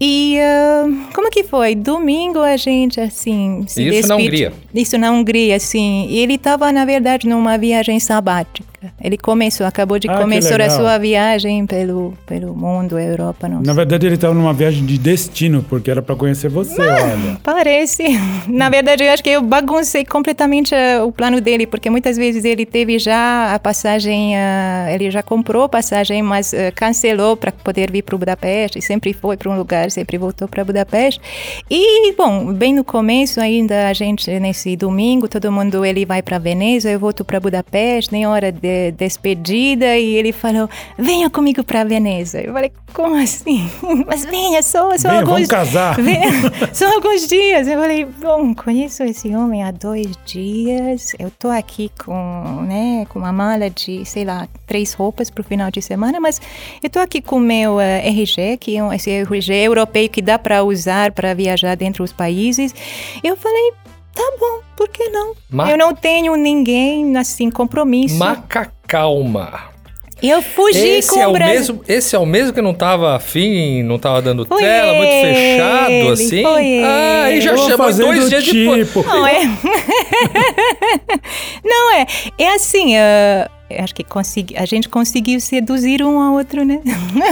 E 0.00 0.38
ah, 0.40 0.84
como 1.14 1.30
que 1.30 1.42
foi? 1.42 1.74
Domingo 1.74 2.40
a 2.40 2.56
gente, 2.56 3.00
assim, 3.00 3.64
se 3.66 3.82
Isso 3.82 4.08
na 4.08 4.16
despedi- 4.16 4.22
Hungria. 4.22 4.52
Isso 4.74 4.98
na 4.98 5.10
Hungria, 5.10 5.58
sim. 5.58 6.06
E 6.08 6.18
ele 6.18 6.34
estava, 6.34 6.70
na 6.70 6.84
verdade, 6.84 7.26
numa 7.28 7.58
viagem 7.58 7.98
sabática. 7.98 8.68
Ele 9.00 9.16
começou, 9.18 9.66
acabou 9.66 9.98
de 9.98 10.08
Ah, 10.08 10.18
começar 10.18 10.60
a 10.60 10.70
sua 10.70 10.98
viagem 10.98 11.66
pelo, 11.66 12.16
pelo 12.26 12.54
mundo, 12.54 12.98
Europa, 12.98 13.48
não 13.48 13.58
Na 13.58 13.66
sei. 13.66 13.74
verdade, 13.74 14.06
ele 14.06 14.14
estava 14.14 14.34
numa 14.34 14.52
viagem 14.52 14.84
de 14.86 14.96
destino, 14.98 15.64
porque 15.68 15.90
era 15.90 16.00
para 16.00 16.14
conhecer 16.14 16.48
você, 16.48 16.80
olha. 16.80 17.38
Parece. 17.42 18.04
Na 18.46 18.68
verdade, 18.68 19.02
eu 19.04 19.12
acho 19.12 19.22
que 19.22 19.30
eu 19.30 19.42
baguncei 19.42 20.04
completamente 20.04 20.74
eh, 20.74 21.02
o 21.02 21.10
plano 21.10 21.40
dele, 21.40 21.66
porque 21.66 21.90
muitas 21.90 22.16
vezes 22.16 22.44
ele 22.44 22.64
teve 22.64 22.98
já 22.98 23.52
a 23.54 23.58
passagem, 23.58 24.36
ah, 24.36 24.86
ele 24.90 25.10
já 25.10 25.22
comprou 25.22 25.64
a 25.64 25.68
passagem, 25.68 26.22
mas 26.22 26.52
eh, 26.54 26.70
cancelou 26.70 27.36
para 27.36 27.50
poder 27.50 27.90
vir 27.90 28.02
para 28.02 28.16
Budapeste, 28.16 28.80
sempre 28.80 29.12
foi 29.12 29.36
para 29.36 29.50
um 29.50 29.56
lugar, 29.56 29.90
sempre 29.90 30.16
voltou 30.18 30.46
para 30.46 30.64
Budapeste. 30.64 31.20
E, 31.70 32.12
bom, 32.12 32.52
bem 32.52 32.72
no 32.74 32.84
começo 32.84 33.40
ainda, 33.40 33.88
a 33.88 33.92
gente, 33.92 34.30
nesse 34.38 34.76
domingo, 34.76 35.26
todo 35.26 35.50
mundo, 35.50 35.84
ele 35.84 36.04
vai 36.06 36.22
para 36.22 36.38
Veneza, 36.38 36.88
eu 36.90 36.98
volto 37.00 37.24
para 37.24 37.40
Budapeste, 37.40 38.12
nem 38.12 38.26
hora 38.26 38.52
de 38.52 38.67
despedida, 38.96 39.96
e 39.96 40.14
ele 40.14 40.32
falou, 40.32 40.68
venha 40.98 41.28
comigo 41.30 41.62
para 41.64 41.84
Veneza. 41.84 42.40
Eu 42.40 42.52
falei, 42.52 42.72
como 42.92 43.16
assim? 43.16 43.70
Mas 44.06 44.24
venha, 44.24 44.62
só, 44.62 44.96
só 44.96 45.08
Venha, 45.08 45.20
alguns... 45.20 45.34
vamos 45.34 45.48
casar. 45.48 45.96
Vem- 46.00 46.18
São 46.72 46.92
alguns 46.94 47.26
dias. 47.26 47.66
Eu 47.68 47.78
falei, 47.78 48.04
bom, 48.04 48.54
conheço 48.54 49.02
esse 49.02 49.34
homem 49.34 49.62
há 49.62 49.70
dois 49.70 50.08
dias. 50.24 51.14
Eu 51.18 51.30
tô 51.30 51.48
aqui 51.48 51.90
com, 52.04 52.62
né, 52.66 53.06
com 53.08 53.18
uma 53.18 53.32
mala 53.32 53.68
de, 53.70 54.04
sei 54.04 54.24
lá, 54.24 54.48
três 54.66 54.92
roupas 54.92 55.30
pro 55.30 55.44
final 55.44 55.70
de 55.70 55.80
semana, 55.82 56.20
mas 56.20 56.40
eu 56.82 56.90
tô 56.90 56.98
aqui 56.98 57.20
com 57.20 57.36
o 57.36 57.40
meu 57.40 57.80
eh, 57.80 58.06
RG, 58.08 58.56
que 58.58 58.76
é 58.76 58.82
um, 58.82 58.92
esse 58.92 59.10
RG 59.10 59.52
europeu 59.54 60.08
que 60.08 60.20
dá 60.22 60.38
para 60.38 60.62
usar 60.62 61.12
para 61.12 61.34
viajar 61.34 61.74
dentro 61.76 62.04
dos 62.04 62.12
países. 62.12 62.74
Eu 63.22 63.36
falei, 63.36 63.72
tá 64.18 64.32
bom, 64.38 64.60
por 64.76 64.88
que 64.88 65.08
não? 65.10 65.34
Ma- 65.50 65.70
Eu 65.70 65.78
não 65.78 65.94
tenho 65.94 66.34
ninguém, 66.36 67.16
assim, 67.16 67.50
compromisso. 67.50 68.16
Macacalma. 68.16 69.68
Eu 70.20 70.42
fugi 70.42 70.76
Esse 70.76 71.10
com 71.10 71.20
é, 71.20 71.28
o 71.28 71.32
Brasil. 71.32 71.54
mesmo, 71.54 71.84
esse 71.86 72.16
é 72.16 72.18
o 72.18 72.26
mesmo 72.26 72.52
que 72.52 72.60
não 72.60 72.74
tava 72.74 73.14
afim, 73.14 73.84
não 73.84 74.00
tava 74.00 74.20
dando 74.20 74.44
Foi 74.44 74.60
tela, 74.60 74.92
muito 74.94 75.12
ele, 75.12 75.34
fechado, 75.34 76.12
assim? 76.12 76.42
foi 76.42 76.82
ah, 76.82 77.22
aí 77.26 77.32
ele. 77.34 77.40
já 77.40 77.76
fazer 77.76 78.02
dois 78.02 78.24
do 78.24 78.28
dias 78.28 78.44
depois. 78.44 78.86
tipo. 78.88 79.04
Não 79.04 79.24
é. 79.24 79.42
Não 81.64 81.94
é. 81.94 82.06
É 82.36 82.54
assim. 82.54 82.96
eu 82.96 83.48
acho 83.70 83.94
que 83.94 84.04
consegui, 84.04 84.56
a 84.56 84.64
gente 84.64 84.88
conseguiu 84.88 85.40
seduzir 85.40 86.02
um 86.02 86.20
ao 86.20 86.34
outro, 86.34 86.64
né? 86.64 86.80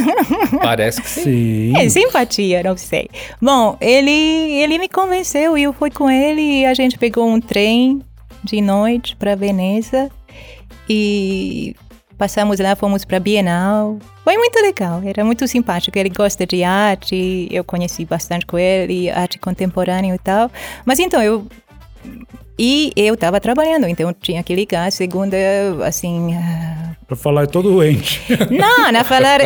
Parece 0.62 1.00
que 1.00 1.08
sim. 1.08 1.76
É 1.76 1.88
simpatia, 1.88 2.62
não 2.62 2.76
sei. 2.76 3.08
Bom, 3.40 3.76
ele, 3.80 4.10
ele 4.10 4.78
me 4.78 4.88
convenceu 4.88 5.56
e 5.56 5.62
eu 5.62 5.72
fui 5.72 5.90
com 5.90 6.10
ele 6.10 6.60
e 6.60 6.66
a 6.66 6.74
gente 6.74 6.98
pegou 6.98 7.28
um 7.28 7.40
trem 7.40 8.02
de 8.44 8.60
noite 8.60 9.16
para 9.16 9.34
Veneza 9.34 10.10
e 10.88 11.74
passamos 12.16 12.58
lá, 12.58 12.74
fomos 12.76 13.04
para 13.04 13.20
Bienal. 13.20 13.98
Foi 14.24 14.36
muito 14.36 14.58
legal, 14.60 15.00
era 15.04 15.24
muito 15.24 15.46
simpático. 15.46 15.98
Ele 15.98 16.08
gosta 16.08 16.46
de 16.46 16.64
arte, 16.64 17.48
eu 17.50 17.62
conheci 17.64 18.04
bastante 18.04 18.46
com 18.46 18.58
ele, 18.58 19.10
arte 19.10 19.38
contemporânea 19.38 20.14
e 20.14 20.18
tal. 20.18 20.50
Mas 20.84 20.98
então 20.98 21.22
eu 21.22 21.46
e 22.58 22.92
eu 22.96 23.14
estava 23.14 23.38
trabalhando, 23.40 23.86
então 23.88 24.08
eu 24.08 24.14
tinha 24.14 24.42
que 24.42 24.54
ligar 24.54 24.90
segunda, 24.92 25.36
assim, 25.84 26.34
ah, 26.34 26.82
Pra 27.06 27.14
falar, 27.14 27.46
tô 27.46 27.62
doente. 27.62 28.20
não, 28.50 28.90
na 28.90 29.04
falar. 29.04 29.38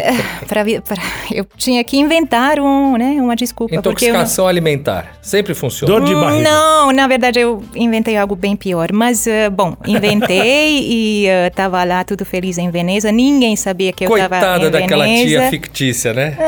Pra, 0.48 0.62
vi- 0.64 0.80
pra- 0.80 0.96
eu 1.30 1.44
tinha 1.58 1.84
que 1.84 1.98
inventar 1.98 2.58
um, 2.58 2.96
né, 2.96 3.18
uma 3.20 3.36
desculpa. 3.36 3.74
não- 3.74 3.80
Intoxicação 3.80 4.48
alimentar. 4.48 5.18
Sempre 5.20 5.52
funciona. 5.52 5.92
Dor 5.92 6.02
de 6.02 6.14
barriga. 6.14 6.42
Não, 6.42 6.90
na 6.90 7.06
verdade 7.06 7.38
eu 7.38 7.62
inventei 7.76 8.16
algo 8.16 8.34
bem 8.34 8.56
pior. 8.56 8.90
Mas, 8.94 9.26
eh, 9.26 9.50
bom, 9.50 9.76
inventei 9.86 10.80
e 10.88 11.26
eh, 11.26 11.50
tava 11.50 11.84
lá 11.84 12.02
tudo 12.02 12.24
feliz 12.24 12.56
em 12.56 12.70
Veneza. 12.70 13.12
Ninguém 13.12 13.54
sabia 13.56 13.92
que 13.92 14.06
eu 14.06 14.08
tava 14.08 14.28
Coitada 14.38 14.66
em 14.68 14.70
daquela 14.70 15.04
Veneza. 15.04 15.26
tia 15.28 15.50
fictícia, 15.50 16.14
né? 16.14 16.38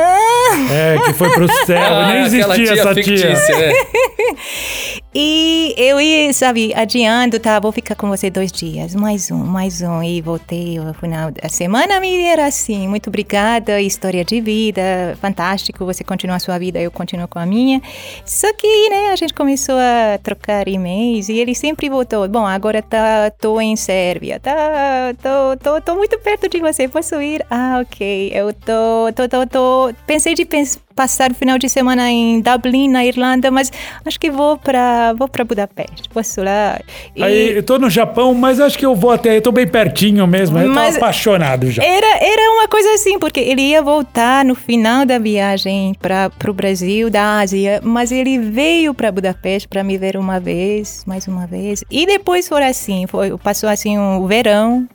É, 0.71 0.97
que 1.05 1.13
foi 1.13 1.29
pro 1.35 1.47
céu. 1.67 1.77
Ah, 1.79 2.07
Nem 2.15 2.23
existia 2.23 2.73
essa 2.73 2.95
tia. 2.95 3.05
fictícia, 3.05 3.59
né? 3.59 3.73
E 5.15 5.75
eu 5.77 6.01
ia, 6.01 6.33
sabe, 6.33 6.73
adiando, 6.75 7.39
tá, 7.39 7.61
vou 7.61 7.71
ficar 7.71 7.95
com 7.95 8.09
você 8.09 8.31
dois 8.31 8.51
dias, 8.51 8.95
mais 8.95 9.31
um, 9.31 9.37
mais 9.37 9.83
um. 9.83 10.03
E 10.03 10.23
voltei 10.23 10.79
no 10.79 10.95
final 10.95 11.31
da 11.31 11.51
semana, 11.51 12.01
me 12.01 12.25
era 12.25 12.47
assim, 12.47 12.89
muito 12.89 13.09
obrigada, 13.09 13.79
história 13.79 14.25
de 14.25 14.41
vida, 14.41 15.15
fantástico, 15.21 15.85
você 15.85 16.03
continua 16.03 16.37
a 16.37 16.39
sua 16.39 16.59
vida, 16.59 16.81
eu 16.81 16.91
continuo 16.91 17.29
com 17.29 17.39
a 17.39 17.45
minha. 17.45 17.83
Só 18.25 18.51
que, 18.55 18.89
né, 18.89 19.11
a 19.13 19.17
gente 19.17 19.35
começou 19.35 19.75
a 19.77 20.17
trocar 20.23 20.67
e-mails 20.67 21.29
e 21.29 21.39
ele 21.39 21.55
sempre 21.55 21.91
voltou, 21.91 22.27
bom, 22.27 22.47
agora 22.47 22.81
tá, 22.81 23.31
tô 23.39 23.61
em 23.61 23.77
Sérvia, 23.77 24.41
tá, 24.41 25.13
tô, 25.23 25.59
tô, 25.63 25.81
tô 25.83 25.95
muito 25.95 26.19
perto 26.21 26.49
de 26.49 26.59
você, 26.59 26.89
posso 26.89 27.21
ir? 27.21 27.45
Ah, 27.51 27.81
ok, 27.83 28.33
eu 28.35 28.51
tô, 28.55 29.13
tô, 29.15 29.29
tô, 29.29 29.47
tô, 29.47 29.95
pensei 30.07 30.35
de 30.35 30.47
pens- 30.47 30.79
passar 30.95 31.31
o 31.31 31.35
final 31.35 31.59
de 31.59 31.69
semana 31.69 32.11
em 32.11 32.41
Dublin, 32.41 32.89
na 32.89 33.05
Irlanda, 33.05 33.51
mas 33.51 33.71
acho 34.05 34.19
que 34.21 34.31
vou 34.31 34.57
para 34.59 35.13
vou 35.15 35.27
para 35.29 35.45
Budapeste. 35.45 36.09
Posso 36.11 36.43
lá? 36.43 36.81
E 37.17 37.23
Aí, 37.23 37.57
eu 37.57 37.63
tô 37.63 37.79
no 37.79 37.89
Japão, 37.91 38.35
mas 38.35 38.61
acho 38.61 38.79
que 38.79 38.87
eu 38.87 38.95
vou 38.95 39.11
até. 39.11 39.37
Eu 39.37 39.43
tô 39.43 39.53
bem 39.53 39.67
pertinho 39.67 40.27
mesmo. 40.27 40.59
Eu 40.59 40.69
Mas- 40.71 40.95
tô 40.95 40.99
apaixonado 40.99 41.71
já. 41.71 41.83
era, 41.83 42.17
era 42.19 42.53
uma 42.55 42.69
coisa 42.69 42.93
assim, 42.95 43.19
porque 43.19 43.41
ele 43.41 43.63
ia 43.63 43.83
voltar 43.83 44.45
no 44.45 44.55
final 44.55 45.05
da 45.07 45.19
viagem 45.19 45.95
para 46.01 46.31
o 46.49 46.53
Brasil, 46.53 47.11
da 47.11 47.39
Ásia, 47.41 47.81
mas 47.83 48.13
ele 48.13 48.39
veio 48.39 48.95
para 48.95 49.11
Budapeste 49.11 49.67
para 49.69 49.83
me 49.83 49.97
ver 49.99 50.17
uma 50.17 50.39
vez, 50.39 51.05
mais 51.07 51.27
uma 51.27 51.47
vez. 51.47 51.83
E 51.91 52.07
depois 52.07 52.49
foi 52.49 52.65
assim, 52.65 53.07
foi, 53.07 53.37
passou 53.39 53.69
assim 53.69 53.99
um 53.99 54.27
verão, 54.27 54.89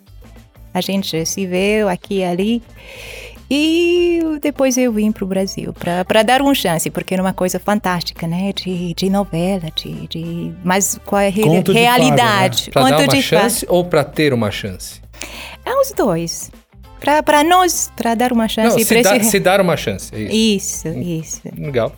a 0.74 0.82
gente 0.82 1.26
se 1.26 1.46
viu 1.46 1.90
aqui 1.90 2.20
e 2.20 2.24
ali. 2.24 2.62
E 3.50 4.20
depois 4.42 4.78
eu 4.78 4.92
vim 4.92 5.12
para 5.12 5.24
o 5.24 5.28
Brasil 5.28 5.74
para 5.74 6.22
dar 6.24 6.42
uma 6.42 6.54
chance, 6.54 6.90
porque 6.90 7.14
era 7.14 7.24
uma 7.24 7.34
coisa 7.34 7.60
fantástica, 7.60 8.28
né? 8.28 8.52
De, 8.54 8.94
de 8.94 9.10
novela, 9.10 9.72
de, 9.76 10.08
de. 10.08 10.52
Mas 10.64 11.00
qual 11.06 11.22
é 11.22 11.28
a 11.28 11.32
re- 11.32 11.44
Conto 11.44 11.72
fada, 11.74 11.80
realidade? 11.80 12.70
Pra 12.72 12.82
dar 12.84 12.90
Conto 12.90 13.00
uma 13.04 13.10
fada. 13.12 13.22
chance 13.22 13.66
ou 13.70 13.86
pra 13.86 14.04
ter 14.04 14.34
uma 14.34 14.52
chance? 14.52 15.02
É 15.66 15.74
os 15.76 15.92
dois. 15.94 16.52
Para 17.24 17.44
nós, 17.44 17.92
para 17.96 18.16
dar 18.16 18.34
uma 18.34 18.48
chance 18.48 18.76
Não, 18.76 18.80
se, 18.84 18.86
pra 18.94 19.02
dá- 19.12 19.18
esse- 19.18 19.30
se 19.32 19.40
dar 19.40 19.62
uma 19.62 19.78
chance. 19.78 20.14
é 20.14 20.20
Isso. 20.20 20.88
Isso, 20.90 21.00
isso. 21.00 21.42
Legal. 21.58 21.94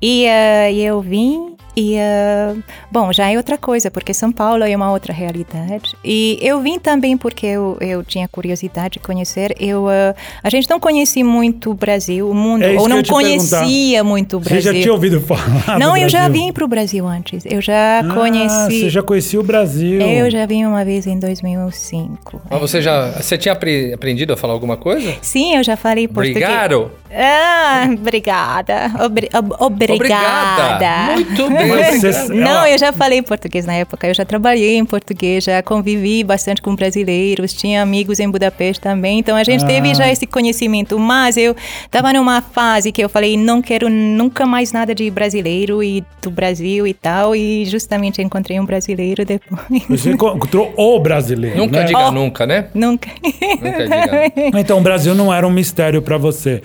E 0.00 0.26
e 0.70 0.84
eu 0.84 1.00
vim 1.00 1.56
e 1.76 1.94
eh, 1.96 2.54
bom, 2.90 3.12
já 3.12 3.30
é 3.30 3.36
outra 3.36 3.56
coisa, 3.58 3.90
porque 3.90 4.12
São 4.14 4.30
Paulo 4.32 4.64
é 4.64 4.74
uma 4.76 4.90
outra 4.90 5.12
realidade. 5.12 5.96
E 6.04 6.38
eu 6.40 6.60
vim 6.60 6.78
também 6.78 7.16
porque 7.16 7.46
eu, 7.46 7.76
eu 7.80 8.02
tinha 8.04 8.28
curiosidade 8.28 8.94
de 8.94 8.98
conhecer. 9.00 9.54
Eu 9.58 9.88
eh, 9.90 10.14
a 10.42 10.50
gente 10.50 10.68
não 10.68 10.78
conhecia 10.78 11.24
muito 11.24 11.70
o 11.70 11.74
Brasil, 11.74 12.28
o 12.30 12.34
mundo, 12.34 12.62
É 12.64 12.72
ou 12.78 12.88
não 12.88 13.02
conhecia 13.02 14.02
muito 14.04 14.36
o 14.36 14.40
Você 14.40 14.50
Brasil. 14.50 14.72
já 14.74 14.80
tinha 14.80 14.92
ouvido 14.92 15.20
falar? 15.20 15.78
não, 15.78 15.92
do 15.92 15.98
eu 15.98 16.08
já 16.08 16.28
vim 16.28 16.52
para 16.52 16.64
o 16.64 16.68
Brasil 16.68 17.06
antes. 17.06 17.44
Eu 17.46 17.60
já 17.60 18.00
Ah, 18.00 18.14
conheci. 18.14 18.80
Você 18.80 18.90
já 18.90 19.02
conhecia 19.02 19.40
o 19.40 19.42
Brasil. 19.42 20.00
Eu 20.00 20.30
já 20.30 20.44
vim 20.46 20.64
uma 20.64 20.84
vez 20.84 21.06
em 21.06 21.18
2005. 21.18 22.42
Mas 22.50 22.60
você 22.60 22.82
já 22.82 23.10
você 23.12 23.36
tinha 23.38 23.52
apre- 23.52 23.92
aprendido 23.92 24.32
a 24.32 24.36
falar 24.36 24.52
alguma 24.52 24.76
coisa? 24.76 25.14
Sim, 25.22 25.56
eu 25.56 25.64
já 25.64 25.76
falei 25.76 26.06
português. 26.08 26.36
Obrigado. 26.44 26.90
Ah, 27.14 27.88
obrigada. 27.92 28.90
Obri- 29.04 29.28
ob- 29.34 29.54
obrigada. 29.60 30.74
Obrigada. 30.76 31.12
Muito 31.14 31.48
bem. 31.50 31.61
Você- 32.00 32.32
Não, 32.32 32.66
eu 32.66 32.78
já 32.78 32.92
falei 32.92 33.22
português 33.22 33.66
na 33.66 33.74
época. 33.74 34.06
Eu 34.06 34.14
já 34.14 34.24
trabalhei 34.24 34.76
em 34.76 34.84
português, 34.84 35.44
já 35.44 35.62
convivi 35.62 36.22
bastante 36.24 36.60
com 36.62 36.74
brasileiros, 36.74 37.52
tinha 37.52 37.82
amigos 37.82 38.20
em 38.20 38.28
Budapeste 38.30 38.80
também. 38.80 39.18
Então 39.18 39.36
a 39.36 39.44
gente 39.44 39.64
Ah. 39.64 39.66
teve 39.66 39.94
já 39.94 40.10
esse 40.10 40.26
conhecimento. 40.26 40.98
Mas 40.98 41.36
eu 41.36 41.54
estava 41.84 42.12
numa 42.12 42.40
fase 42.42 42.90
que 42.92 43.02
eu 43.02 43.08
falei, 43.08 43.36
não 43.36 43.60
quero 43.62 43.88
nunca 43.88 44.46
mais 44.46 44.72
nada 44.72 44.94
de 44.94 45.10
brasileiro 45.10 45.82
e 45.82 46.04
do 46.20 46.30
Brasil 46.30 46.86
e 46.86 46.94
tal. 46.94 47.34
E 47.36 47.64
justamente 47.66 48.20
encontrei 48.22 48.58
um 48.60 48.64
brasileiro 48.64 49.24
depois. 49.24 49.60
Você 49.88 50.10
encontrou 50.10 50.72
o 50.76 50.98
brasileiro. 51.00 51.56
Nunca 51.56 51.80
né? 51.80 51.84
diga 51.84 52.08
Oh. 52.08 52.10
nunca, 52.10 52.46
né? 52.46 52.66
nunca. 52.74 53.08
Nunca 53.22 53.84
diga. 53.84 54.58
Então 54.60 54.78
o 54.78 54.80
Brasil 54.80 55.14
não 55.14 55.32
era 55.32 55.46
um 55.46 55.50
mistério 55.50 56.02
pra 56.02 56.16
você. 56.18 56.62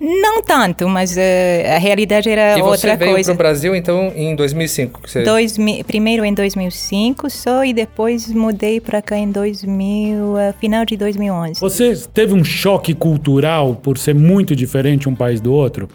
Não 0.00 0.42
tanto, 0.42 0.88
mas 0.88 1.16
eh, 1.16 1.72
a 1.74 1.78
realidade 1.78 2.28
era 2.28 2.58
E 2.58 2.62
você 2.62 2.86
outra 2.88 2.96
veio 2.96 3.12
coisa. 3.12 3.30
pro 3.32 3.38
Brasil, 3.38 3.74
então, 3.74 4.12
em 4.14 4.33
2005. 4.36 5.00
que 5.02 5.10
Você... 5.10 5.22
Dois 5.22 5.56
mi- 5.58 5.82
primeiro 5.84 6.24
em 6.24 6.32
2005 6.34 7.28
só 7.30 7.64
e 7.64 7.72
depois 7.72 8.30
mudei 8.32 8.80
para 8.80 9.00
cá 9.02 9.16
em 9.16 9.30
2000, 9.30 10.38
eh, 10.38 10.54
final 10.60 10.84
de 10.84 10.96
2011. 10.96 11.60
Você 11.60 11.94
teve 12.12 12.32
um 12.34 12.44
choque 12.44 12.94
cultural 12.94 13.74
por 13.74 13.98
ser 13.98 14.14
muito 14.14 14.54
diferente 14.56 15.08
um 15.08 15.14
país 15.14 15.40
do 15.40 15.52
outro? 15.52 15.88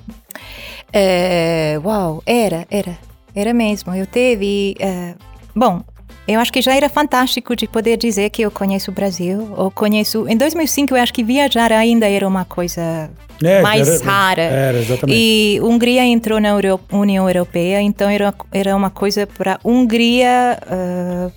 É, 0.91 1.79
uau, 1.83 2.21
era, 2.25 2.65
era, 2.69 2.97
era 3.35 3.53
mesmo. 3.53 3.93
Eu 3.93 4.05
teve, 4.07 4.75
eh, 4.79 5.13
bom, 5.55 5.83
eu 6.33 6.39
acho 6.39 6.51
que 6.53 6.61
já 6.61 6.75
era 6.75 6.89
fantástico 6.89 7.55
de 7.55 7.67
poder 7.67 7.97
dizer 7.97 8.29
que 8.29 8.41
eu 8.41 8.51
conheço 8.51 8.91
o 8.91 8.93
Brasil, 8.93 9.51
ou 9.57 9.71
conheço... 9.71 10.27
Em 10.27 10.37
2005, 10.37 10.95
eu 10.95 11.01
acho 11.01 11.13
que 11.13 11.23
viajar 11.23 11.71
ainda 11.71 12.07
era 12.07 12.27
uma 12.27 12.45
coisa 12.45 13.09
É, 13.43 13.61
mais 13.61 13.87
era- 13.87 14.03
rara. 14.05 14.41
era, 14.41 14.77
exatamente. 14.77 15.17
E 15.19 15.59
Hungria 15.61 16.03
entrou 16.05 16.39
na 16.39 16.49
Euro- 16.49 16.79
União 16.91 17.27
Europeia, 17.27 17.81
então 17.81 18.09
era, 18.09 18.33
era 18.51 18.75
uma 18.75 18.89
coisa 18.89 19.25
para 19.25 19.59
Hungria 19.63 20.59
ah, 20.67 21.31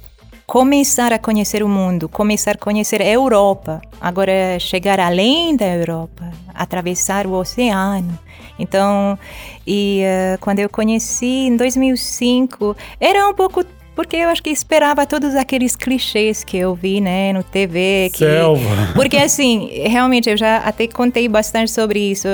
começar 0.47 1.13
a 1.13 1.19
conhecer 1.19 1.63
o 1.63 1.69
mundo, 1.69 2.09
começar 2.09 2.53
a 2.53 2.59
conhecer 2.59 3.01
a 3.01 3.07
Europa. 3.09 3.81
Agora, 4.01 4.59
chegar 4.59 5.01
além 5.01 5.57
da 5.57 5.67
Europa, 5.67 6.31
atravessar 6.55 7.27
o 7.27 7.33
oceano. 7.33 8.19
Então, 8.59 9.19
e 9.67 10.03
ah, 10.05 10.37
quando 10.41 10.59
eu 10.59 10.69
conheci 10.69 11.47
em 11.47 11.57
2005, 11.57 12.77
era 13.01 13.27
um 13.29 13.33
pouco 13.35 13.65
porque 13.95 14.17
eu 14.17 14.29
acho 14.29 14.43
que 14.43 14.51
esperava 14.51 15.07
todos 15.07 15.35
aqueles 15.35 15.77
clichês 15.77 16.43
que 16.45 16.57
eu 16.57 16.75
vi, 16.75 17.01
né, 17.01 17.33
no 17.33 17.43
TV, 17.43 18.11
que 18.13 18.19
Selva. 18.19 18.61
porque 18.95 19.17
assim, 19.17 19.69
realmente 19.87 20.29
eu 20.31 20.37
já 20.37 20.59
até 20.59 20.87
contei 20.87 21.29
bastante 21.29 21.71
sobre 21.71 21.99
isso. 22.01 22.29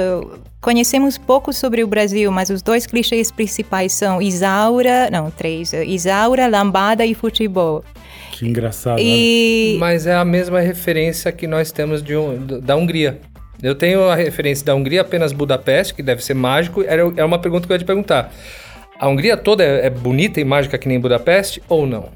Conhecemos 0.60 1.16
pouco 1.16 1.52
sobre 1.52 1.84
o 1.84 1.86
Brasil, 1.86 2.30
mas 2.32 2.50
os 2.50 2.60
dois 2.62 2.84
clichês 2.86 3.30
principais 3.30 3.92
são 3.92 4.20
Isaura, 4.20 5.08
não, 5.10 5.30
três, 5.30 5.72
Isaura, 5.72 6.48
lambada 6.48 7.06
e 7.06 7.14
futebol. 7.14 7.84
Que 8.32 8.46
engraçado. 8.46 8.98
E 9.00 9.76
Mas 9.80 10.06
é 10.06 10.14
a 10.14 10.24
mesma 10.24 10.60
referência 10.60 11.30
que 11.32 11.46
nós 11.46 11.70
temos 11.72 12.02
de 12.02 12.16
um- 12.16 12.36
da 12.60 12.76
Hungria. 12.76 13.20
Eu 13.62 13.74
tenho 13.74 14.08
a 14.08 14.14
referência 14.14 14.64
da 14.64 14.74
Hungria 14.74 15.00
apenas 15.00 15.32
Budapeste, 15.32 15.92
que 15.94 16.02
deve 16.02 16.22
ser 16.24 16.34
mágico. 16.34 16.82
Era, 16.82 17.02
era 17.16 17.26
uma 17.26 17.38
pergunta 17.40 17.66
que 17.66 17.72
eu 17.72 17.74
ia 17.74 17.78
te 17.80 17.84
perguntar. 17.84 18.32
A 18.98 19.08
Hungria 19.08 19.36
toda 19.36 19.64
é, 19.64 19.86
é 19.86 19.90
bonita 19.90 20.40
e 20.40 20.44
mágica 20.44 20.76
que 20.76 20.88
nem 20.88 20.98
Budapeste 20.98 21.62
ou 21.68 21.86
não? 21.86 22.10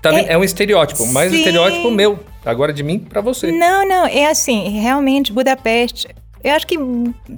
Tá 0.00 0.10
vendo? 0.10 0.28
é, 0.28 0.36
um 0.36 0.42
estereótipo, 0.42 1.06
mas 1.08 1.30
um 1.30 1.34
sim. 1.34 1.38
estereótipo 1.38 1.90
meu. 1.90 2.18
Agora 2.44 2.72
de 2.72 2.82
mim 2.82 2.98
pra 2.98 3.20
você. 3.20 3.52
Não, 3.52 3.86
não, 3.86 4.06
é 4.06 4.26
assim, 4.26 4.80
realmente 4.80 5.32
Budapeste, 5.32 6.08
eu 6.42 6.52
acho 6.54 6.66
que 6.66 6.76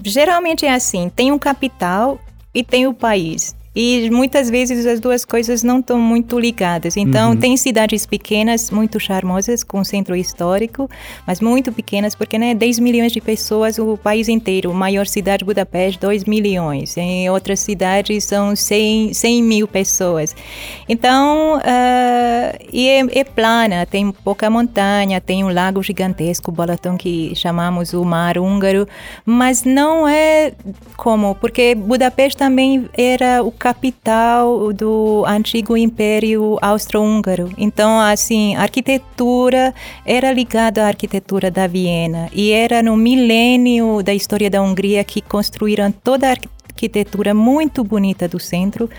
geralmente 0.02 0.64
é 0.64 0.72
assim, 0.72 1.10
tem 1.14 1.30
um 1.30 1.38
capital 1.38 2.18
e 2.54 2.64
tem 2.64 2.86
o 2.86 2.94
país. 2.94 3.54
E 3.74 4.08
muitas 4.10 4.48
vezes 4.48 4.86
as 4.86 5.00
duas 5.00 5.24
coisas 5.24 5.62
não 5.62 5.80
estão 5.80 5.98
muito 5.98 6.38
ligadas. 6.38 6.96
Então, 6.96 7.36
tem 7.36 7.56
cidades 7.56 8.06
pequenas, 8.06 8.70
muito 8.70 9.00
charmosas, 9.00 9.64
com 9.64 9.82
centro 9.82 10.14
histórico, 10.14 10.88
mas 11.26 11.40
muito 11.40 11.72
pequenas, 11.72 12.14
porque 12.14 12.38
né, 12.38 12.54
10 12.54 12.78
milhões 12.78 13.12
de 13.12 13.20
pessoas 13.20 13.78
o 13.78 13.96
país 13.96 14.28
inteiro. 14.28 14.72
Maior 14.72 15.06
cidade, 15.06 15.44
Budapeste, 15.44 16.00
2 16.00 16.24
milhões. 16.24 16.96
Em 16.96 17.28
outras 17.30 17.60
cidades 17.60 18.24
são 18.24 18.54
100, 18.54 19.12
100 19.12 19.42
mil 19.42 19.66
pessoas. 19.66 20.36
Então, 20.88 21.60
ah, 21.64 22.56
e 22.72 22.88
é, 22.88 23.20
é 23.20 23.24
plana, 23.24 23.86
tem 23.86 24.12
pouca 24.12 24.48
montanha, 24.48 25.20
tem 25.20 25.42
um 25.42 25.52
lago 25.52 25.82
gigantesco, 25.82 26.52
Balaton, 26.52 26.96
que 26.96 27.34
chamamos 27.34 27.92
o 27.92 28.04
Mar 28.04 28.38
Húngaro, 28.38 28.86
mas 29.24 29.64
não 29.64 30.06
é 30.06 30.52
como, 30.96 31.34
porque 31.34 31.74
Budapeste 31.74 32.38
também 32.38 32.88
era 32.96 33.42
o 33.42 33.50
capital 33.64 34.74
do 34.74 35.24
antigo 35.26 35.74
Império 35.74 36.58
Austro-Húngaro. 36.60 37.48
Então, 37.56 37.98
assim, 37.98 38.54
a 38.56 38.60
arquitetura 38.60 39.72
era 40.04 40.30
ligada 40.30 40.84
à 40.84 40.88
arquitetura 40.88 41.50
da 41.50 41.66
Viena 41.66 42.28
e 42.34 42.50
era 42.50 42.82
no 42.82 42.94
milênio 42.94 44.02
da 44.02 44.12
história 44.12 44.50
da 44.50 44.60
Hungria 44.60 45.02
que 45.02 45.22
construíram 45.22 45.90
toda 45.90 46.26
a 46.26 46.30
arquitetura 46.32 46.53
arquitetura 46.84 47.32
muito 47.32 47.84
bonita 47.84 48.26
do 48.28 48.38
centro, 48.40 48.90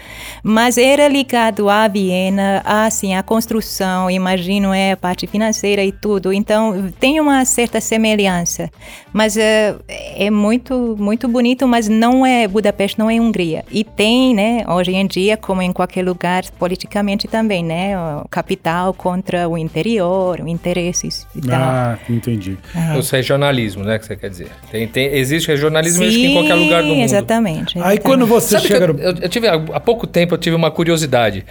mas 0.41 0.77
era 0.77 1.08
ligado 1.08 1.70
à 1.70 1.88
Viena, 1.88 2.62
assim, 2.65 3.15
a 3.15 3.22
construção, 3.22 4.10
imagino, 4.10 4.74
é 4.74 4.94
a 4.94 4.98
parte 4.98 5.27
financeira 5.27 5.84
e 5.84 5.91
tudo. 5.91 6.32
Então, 6.32 6.91
tem 7.00 7.20
uma 7.20 7.44
certa 7.44 7.82
semelhança, 7.82 8.72
mas 9.12 9.36
é, 9.38 9.75
é 9.88 10.29
muito, 10.32 10.96
muito 10.98 11.27
bonito, 11.27 11.67
mas 11.67 11.88
não 11.89 12.25
é 12.25 12.48
Budapeste, 12.48 12.98
não 12.98 13.10
é 13.10 13.20
Hungria. 13.20 13.65
E 13.70 13.84
tem, 13.84 14.34
né, 14.34 14.63
hoje 14.67 14.94
em 14.94 15.05
dia, 15.05 15.36
como 15.36 15.62
em 15.62 15.74
qualquer 15.74 16.03
lugar, 16.05 16.44
politicamente 16.58 17.27
também, 17.27 17.63
né, 17.63 17.98
o 18.24 18.27
capital 18.29 18.94
contra 18.94 19.50
o 19.50 19.57
interior, 19.57 20.40
interesses 20.48 21.27
e 21.35 21.42
tal. 21.42 21.59
Ah, 21.61 22.00
entendi. 22.09 22.57
Os 22.98 23.09
regionalismo, 23.09 23.83
né? 23.83 24.00
Que 24.00 24.05
você 24.05 24.16
quer 24.16 24.29
dizer. 24.29 24.48
Tem, 24.72 24.88
tem- 24.88 25.07
existe 25.14 25.48
regionalismo 25.50 26.03
acho 26.03 26.18
que 26.18 26.25
em 26.25 26.33
qualquer 26.33 26.55
lugar 26.55 26.81
do 26.83 26.90
mundo. 26.90 27.01
Exatamente. 27.03 27.65
Aí 27.74 27.80
exatamente. 27.80 28.01
quando 28.01 28.25
você 28.25 28.56
Sabe 28.56 28.68
chega 28.68 28.86
eu, 28.86 28.98
eu, 29.00 29.14
eu 29.22 29.30
tive, 29.30 29.48
há 29.48 29.56
há 29.56 29.80
pouco 29.80 30.06
tempo 30.06 30.34
eu 30.34 30.38
tive 30.38 30.56
uma 30.56 30.72
curiosidade. 30.72 31.46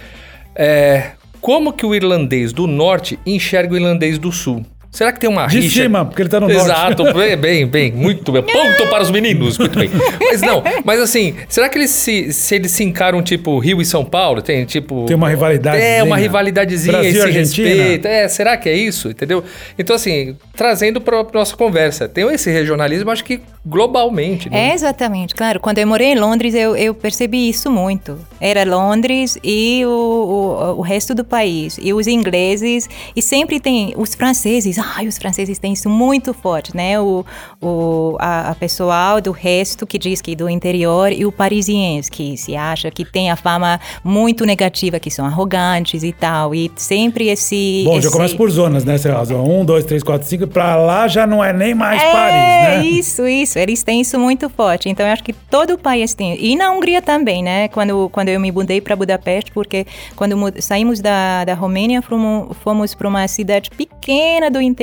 É, 0.55 1.11
como 1.41 1.73
que 1.73 1.85
o 1.85 1.93
irlandês 1.93 2.51
do 2.53 2.65
norte 2.65 3.19
enxerga 3.25 3.73
o 3.73 3.77
irlandês 3.77 4.17
do 4.17 4.31
sul? 4.31 4.65
Será 4.95 5.11
que 5.11 5.19
tem 5.19 5.29
uma 5.29 5.45
De 5.47 5.59
rixa? 5.59 5.83
cima, 5.83 6.05
porque 6.05 6.21
ele 6.21 6.29
tá 6.29 6.39
no 6.39 6.47
norte. 6.47 6.61
Exato, 6.63 7.03
bem, 7.13 7.35
bem, 7.35 7.67
bem, 7.67 7.91
muito 7.91 8.31
bem. 8.31 8.41
Ponto 8.41 8.87
para 8.89 9.03
os 9.03 9.11
meninos, 9.11 9.57
muito 9.57 9.77
bem. 9.77 9.89
Mas 10.21 10.41
não, 10.41 10.63
mas 10.85 11.01
assim, 11.01 11.35
será 11.49 11.67
que 11.67 11.77
eles 11.77 11.91
se, 11.91 12.31
se 12.31 12.55
eles 12.55 12.71
se 12.71 12.81
encaram 12.81 13.21
tipo 13.21 13.59
Rio 13.59 13.81
e 13.81 13.85
São 13.85 14.05
Paulo? 14.05 14.41
Tem 14.41 14.63
tipo... 14.63 15.05
Tem 15.05 15.13
uma 15.17 15.27
rivalidadezinha. 15.27 15.89
É, 15.89 16.01
uma 16.01 16.15
rivalidadezinha 16.15 16.93
Brasil 16.93 17.11
e 17.11 17.13
se 17.13 17.21
Argentina. 17.21 17.67
respeita. 17.67 18.07
É, 18.07 18.27
será 18.29 18.55
que 18.55 18.69
é 18.69 18.73
isso? 18.77 19.09
Entendeu? 19.09 19.43
Então 19.77 19.97
assim, 19.97 20.37
trazendo 20.55 21.01
para 21.01 21.25
nossa 21.33 21.57
conversa, 21.57 22.07
tem 22.07 22.25
esse 22.33 22.49
regionalismo, 22.49 23.11
acho 23.11 23.25
que 23.25 23.41
globalmente, 23.65 24.49
né? 24.49 24.69
É, 24.69 24.73
exatamente, 24.73 25.35
claro. 25.35 25.59
Quando 25.59 25.79
eu 25.79 25.87
morei 25.87 26.13
em 26.13 26.15
Londres, 26.19 26.53
eu, 26.53 26.75
eu 26.77 26.93
percebi 26.93 27.49
isso 27.49 27.69
muito. 27.69 28.17
Era 28.39 28.63
Londres 28.63 29.37
e 29.43 29.83
o, 29.85 29.89
o, 29.89 30.79
o 30.79 30.81
resto 30.81 31.15
do 31.15 31.25
país. 31.25 31.77
E 31.81 31.91
os 31.93 32.07
ingleses, 32.07 32.87
e 33.15 33.21
sempre 33.21 33.59
tem 33.59 33.93
os 33.97 34.13
franceses. 34.13 34.77
Ai, 34.95 35.07
os 35.07 35.17
franceses 35.17 35.57
têm 35.57 35.73
isso 35.73 35.89
muito 35.89 36.33
forte, 36.33 36.75
né? 36.75 36.99
O, 36.99 37.25
o, 37.61 38.15
a, 38.19 38.51
a 38.51 38.55
pessoal 38.55 39.19
do 39.19 39.31
resto 39.31 39.87
que 39.87 39.97
diz 39.97 40.21
que 40.21 40.35
do 40.35 40.49
interior 40.49 41.11
e 41.11 41.25
o 41.25 41.31
parisiense, 41.31 42.11
que 42.11 42.37
se 42.37 42.55
acha 42.55 42.91
que 42.91 43.03
tem 43.03 43.31
a 43.31 43.35
fama 43.35 43.79
muito 44.03 44.45
negativa, 44.45 44.99
que 44.99 45.09
são 45.09 45.25
arrogantes 45.25 46.03
e 46.03 46.11
tal. 46.11 46.53
E 46.53 46.71
sempre 46.75 47.29
esse... 47.29 47.83
Bom, 47.85 47.93
já 47.93 47.99
esse... 47.99 48.11
começa 48.11 48.35
por 48.35 48.49
zonas, 48.51 48.85
né? 48.85 48.97
Sei 48.97 49.11
lá, 49.11 49.23
zona 49.23 49.43
1, 49.43 49.65
2, 49.65 49.85
3, 49.85 50.03
4, 50.03 50.27
5. 50.27 50.47
Pra 50.47 50.75
lá 50.75 51.07
já 51.07 51.25
não 51.25 51.43
é 51.43 51.51
nem 51.51 51.73
mais 51.73 52.01
é, 52.01 52.11
Paris, 52.11 52.35
né? 52.35 52.85
isso, 52.85 53.27
isso. 53.27 53.57
Eles 53.57 53.83
têm 53.83 54.01
isso 54.01 54.19
muito 54.19 54.49
forte. 54.49 54.89
Então, 54.89 55.05
eu 55.05 55.11
acho 55.11 55.23
que 55.23 55.33
todo 55.33 55.73
o 55.73 55.77
país 55.77 56.13
tem. 56.13 56.37
E 56.43 56.55
na 56.55 56.71
Hungria 56.71 57.01
também, 57.01 57.41
né? 57.41 57.67
Quando, 57.69 58.09
quando 58.09 58.29
eu 58.29 58.39
me 58.39 58.51
mudei 58.51 58.81
para 58.81 58.95
Budapeste, 58.95 59.51
porque 59.51 59.85
quando 60.15 60.35
saímos 60.61 60.99
da, 60.99 61.45
da 61.45 61.53
Romênia, 61.53 62.01
fomos, 62.01 62.55
fomos 62.63 62.93
para 62.93 63.07
uma 63.07 63.27
cidade 63.27 63.69
pequena 63.71 64.49
do 64.49 64.61
interior. 64.61 64.74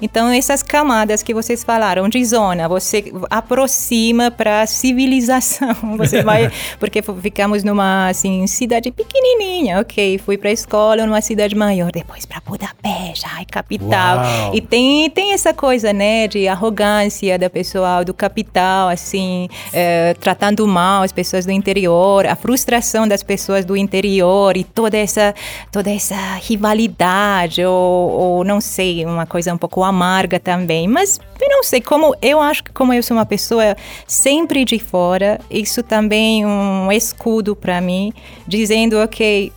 Então, 0.00 0.30
essas 0.30 0.62
camadas 0.62 1.22
que 1.22 1.34
vocês 1.34 1.62
falaram 1.64 2.08
de 2.08 2.24
zona, 2.24 2.68
você 2.68 3.12
aproxima 3.30 4.30
para 4.30 4.62
a 4.62 4.66
civilização. 4.66 5.74
Você 5.96 6.22
vai... 6.22 6.50
porque 6.78 7.00
ficamos 7.20 7.64
numa, 7.64 8.08
assim, 8.08 8.46
cidade 8.46 8.90
pequenininha. 8.90 9.80
Ok, 9.80 10.18
fui 10.18 10.36
para 10.36 10.50
a 10.50 10.52
escola 10.52 11.06
numa 11.06 11.20
cidade 11.20 11.54
maior. 11.54 11.90
Depois 11.90 12.26
para 12.26 12.40
Budapeste, 12.40 13.26
ai, 13.32 13.44
capital. 13.44 14.18
Uau. 14.18 14.54
E 14.54 14.60
tem, 14.60 15.08
tem 15.10 15.32
essa 15.32 15.52
coisa, 15.54 15.92
né, 15.92 16.28
de 16.28 16.46
arrogância 16.46 17.38
da 17.38 17.48
pessoal 17.48 18.04
do 18.04 18.12
capital, 18.12 18.88
assim, 18.88 19.48
eh, 19.72 20.14
tratando 20.20 20.66
mal 20.66 21.02
as 21.02 21.12
pessoas 21.12 21.46
do 21.46 21.52
interior, 21.52 22.26
a 22.26 22.36
frustração 22.36 23.08
das 23.08 23.22
pessoas 23.22 23.64
do 23.64 23.76
interior 23.76 24.56
e 24.56 24.64
toda 24.64 24.96
essa, 24.96 25.34
toda 25.72 25.90
essa 25.90 26.16
rivalidade, 26.42 27.64
ou, 27.64 28.10
ou 28.10 28.44
não 28.44 28.60
sei, 28.60 29.05
uma 29.06 29.26
coisa 29.26 29.52
um 29.52 29.58
pouco 29.58 29.82
amarga 29.82 30.38
também. 30.38 30.86
Mas 30.88 31.18
eu 31.40 31.48
não 31.48 31.62
sei, 31.62 31.80
como 31.80 32.14
eu 32.20 32.40
acho 32.40 32.64
que 32.64 32.72
como 32.72 32.92
eu 32.92 33.02
sou 33.02 33.16
uma 33.16 33.26
pessoa 33.26 33.76
sempre 34.06 34.64
de 34.64 34.78
fora, 34.78 35.40
isso 35.50 35.82
também 35.82 36.42
é 36.42 36.46
um 36.46 36.90
escudo 36.92 37.54
para 37.56 37.80
mim, 37.80 38.12
dizendo, 38.46 38.98
ok, 38.98 39.52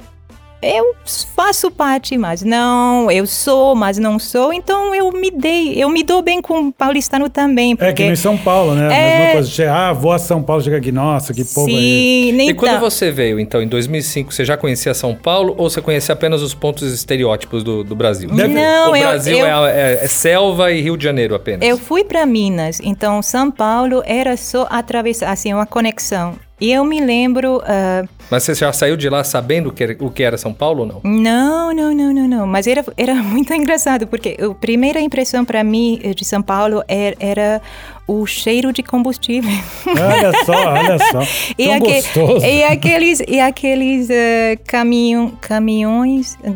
eu 0.61 0.93
faço 1.35 1.71
parte, 1.71 2.17
mas 2.17 2.41
não, 2.43 3.09
eu 3.09 3.25
sou, 3.25 3.75
mas 3.75 3.97
não 3.97 4.19
sou, 4.19 4.51
então 4.53 4.93
eu 4.93 5.11
me 5.11 5.31
dei, 5.31 5.73
eu 5.81 5.89
me 5.89 6.03
dou 6.03 6.21
bem 6.21 6.41
com 6.41 6.67
o 6.67 6.71
paulistano 6.73 7.29
também, 7.29 7.73
É 7.73 7.75
que 7.77 7.85
porque 7.85 8.05
nem 8.05 8.15
São 8.15 8.37
Paulo, 8.37 8.75
né? 8.75 8.87
A 8.89 8.93
É. 8.93 9.17
mesma 9.19 9.31
coisa. 9.33 9.49
Che- 9.49 9.65
Ah, 9.65 9.93
vou 9.93 10.11
a 10.11 10.19
São 10.19 10.43
Paulo, 10.43 10.61
chega 10.61 10.77
aqui, 10.77 10.91
nossa, 10.91 11.33
que 11.33 11.43
povo 11.45 11.69
é 11.69 11.73
esse? 11.73 11.81
sim, 11.81 12.31
nem 12.33 12.49
E 12.49 12.53
quando 12.53 12.73
tá- 12.73 12.79
você 12.79 13.09
veio, 13.11 13.39
então, 13.39 13.61
em 13.61 13.67
2005, 13.67 14.33
você 14.33 14.43
já 14.43 14.57
conhecia 14.57 14.93
São 14.93 15.15
Paulo 15.15 15.55
ou 15.57 15.69
você 15.69 15.81
conhecia 15.81 16.13
apenas 16.13 16.41
os 16.41 16.53
pontos 16.53 16.91
estereótipos 16.93 17.63
do, 17.63 17.83
do 17.83 17.95
Brasil? 17.95 18.29
Deve- 18.29 18.53
Não, 18.53 18.91
o 18.91 18.95
eu- 18.95 19.01
Brasil 19.07 19.37
eu- 19.37 19.45
é, 19.65 19.71
é- 19.93 19.99
é 20.03 20.07
selva 20.07 20.71
e 20.71 20.81
Rio 20.81 20.97
de 20.97 21.03
Janeiro 21.03 21.35
apenas. 21.35 21.67
Eu 21.67 21.77
fui 21.77 22.03
para 22.03 22.25
Minas, 22.25 22.79
então 22.83 23.21
São 23.21 23.49
Paulo 23.49 24.03
era 24.05 24.35
só 24.35 24.67
atravessar, 24.69 25.31
assim, 25.31 25.53
uma 25.53 25.65
conexão. 25.65 26.35
E 26.61 26.71
eu 26.71 26.83
me 26.83 26.99
lembro, 26.99 27.61
ah, 27.65 28.03
Mas 28.29 28.43
você 28.43 28.53
já 28.53 28.71
saiu 28.73 28.97
de 28.97 29.09
lá 29.09 29.23
sabendo 29.23 29.69
o 29.69 29.71
que 29.71 29.83
era, 29.83 29.97
o 30.01 30.11
que 30.11 30.21
era 30.23 30.37
São 30.37 30.53
Paulo 30.53 30.81
ou 30.81 30.85
não? 30.85 31.01
Não, 31.03 31.73
não, 31.73 31.93
não, 31.93 32.13
não, 32.13 32.27
não. 32.27 32.47
Mas 32.47 32.67
era, 32.67 32.83
era 32.97 33.15
muito 33.23 33.53
engraçado, 33.53 34.05
porque 34.07 34.37
a 34.39 34.53
primeira 34.53 34.99
impressão 34.99 35.45
para 35.45 35.63
mim 35.63 35.99
eh, 36.03 36.13
de 36.13 36.25
São 36.25 36.41
Paulo 36.41 36.83
era, 36.87 37.15
era 37.19 37.61
o 38.07 38.25
cheiro 38.25 38.73
de 38.73 38.83
combustível. 38.83 39.51
Olha 39.87 40.31
só, 40.45 40.73
olha 40.73 40.97
só. 40.99 41.19
E, 41.57 41.65
Tão 41.65 41.73
aque- 41.75 41.93
gostoso. 41.93 42.45
e 42.45 42.63
aqueles, 42.63 43.21
e 43.27 43.39
aqueles 43.39 44.09
eh, 44.09 44.57
caminhão, 44.67 45.31
caminhões 45.41 46.37
eh, 46.43 46.51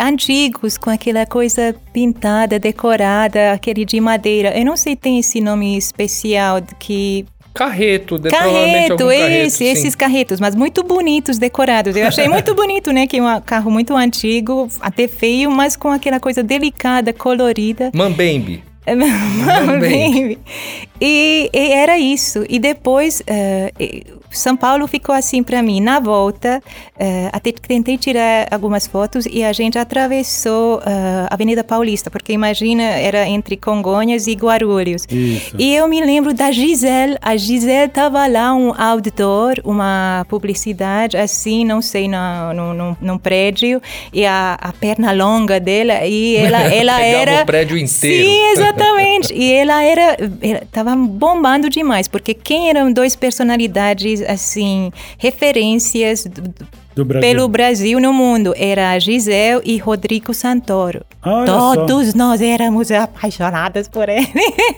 antigos 0.00 0.78
com 0.78 0.90
aquela 0.90 1.26
coisa 1.26 1.74
pintada, 1.92 2.58
decorada, 2.58 3.52
aquele 3.52 3.84
de 3.84 4.00
madeira. 4.00 4.56
Eu 4.56 4.64
não 4.64 4.76
sei 4.76 4.92
se 4.92 4.96
tem 4.96 5.18
esse 5.18 5.40
nome 5.40 5.76
especial 5.76 6.60
que 6.78 7.24
Carreto, 7.58 8.16
de- 8.20 8.30
Carreto, 8.30 8.96
carreto, 8.98 9.10
esse, 9.12 9.56
sim. 9.56 9.64
esses 9.64 9.96
carretos, 9.96 10.38
mas 10.38 10.54
muito 10.54 10.84
bonitos, 10.84 11.38
decorados. 11.38 11.96
Eu 11.96 12.06
achei 12.06 12.28
muito 12.28 12.54
bonito, 12.54 12.92
né? 12.92 13.04
Que 13.08 13.16
é 13.16 13.22
um 13.22 13.40
carro 13.40 13.68
muito 13.68 13.96
antigo, 13.96 14.68
até 14.80 15.08
feio, 15.08 15.50
mas 15.50 15.74
com 15.74 15.90
aquela 15.90 16.20
coisa 16.20 16.40
delicada, 16.40 17.12
colorida. 17.12 17.90
Mambembe. 17.92 18.62
Bem, 19.80 20.38
e, 21.00 21.50
e 21.52 21.72
era 21.72 21.98
isso. 21.98 22.44
E 22.48 22.58
depois, 22.58 23.22
e- 23.78 24.04
São 24.30 24.56
Paulo 24.56 24.86
ficou 24.86 25.14
assim 25.14 25.42
para 25.42 25.62
mim. 25.62 25.80
Na 25.80 25.98
volta, 26.00 26.62
eh, 26.98 27.30
até 27.32 27.50
tentei 27.50 27.96
tirar 27.96 28.46
algumas 28.50 28.86
fotos 28.86 29.24
e 29.30 29.42
a 29.42 29.52
gente 29.54 29.78
atravessou 29.78 30.82
eh, 30.84 31.26
a 31.30 31.34
Avenida 31.34 31.64
Paulista, 31.64 32.10
porque 32.10 32.32
imagina, 32.34 32.82
era 32.82 33.26
entre 33.26 33.56
Congonhas 33.56 34.26
e 34.26 34.34
Guarulhos. 34.34 35.06
Isso. 35.10 35.56
E 35.58 35.74
eu 35.74 35.88
me 35.88 36.00
lembro 36.04 36.34
da 36.34 36.52
Gisele. 36.52 37.16
A 37.22 37.36
Gisele 37.38 37.86
estava 37.86 38.26
lá, 38.26 38.54
um 38.54 38.72
outdoor, 38.78 39.54
uma 39.64 40.26
publicidade, 40.28 41.16
assim, 41.16 41.64
não 41.64 41.80
sei, 41.80 42.06
no, 42.06 42.52
no, 42.52 42.74
no, 42.74 42.96
num 43.00 43.18
prédio, 43.18 43.80
e 44.12 44.26
a, 44.26 44.58
a 44.60 44.72
perna 44.74 45.10
longa 45.12 45.58
dela, 45.58 46.04
e 46.04 46.36
ela, 46.44 46.62
ela 46.64 47.00
era. 47.00 47.42
o 47.42 47.46
prédio 47.46 47.78
inteiro. 47.78 48.28
Sim, 48.28 48.42
exatamente. 48.52 48.77
E 49.32 49.52
ela 49.52 49.82
era. 49.82 50.16
ela 50.40 50.62
Tava 50.70 50.94
bombando 50.96 51.68
demais, 51.68 52.08
porque 52.08 52.34
quem 52.34 52.68
eram 52.68 52.92
dois 52.92 53.16
personalidades, 53.16 54.22
assim, 54.22 54.92
referências 55.18 56.24
Do 56.24 56.66
Brasil. 57.04 57.28
pelo 57.28 57.48
Brasil 57.48 58.00
no 58.00 58.12
mundo? 58.12 58.54
Era 58.56 58.98
Gisele 58.98 59.60
e 59.64 59.76
Rodrigo 59.78 60.32
Santoro. 60.34 61.02
Olha 61.24 61.46
só. 61.46 61.86
Todos 61.86 62.14
nós 62.14 62.40
éramos 62.40 62.90
apaixonadas 62.90 63.88
por 63.88 64.08
ele. 64.08 64.28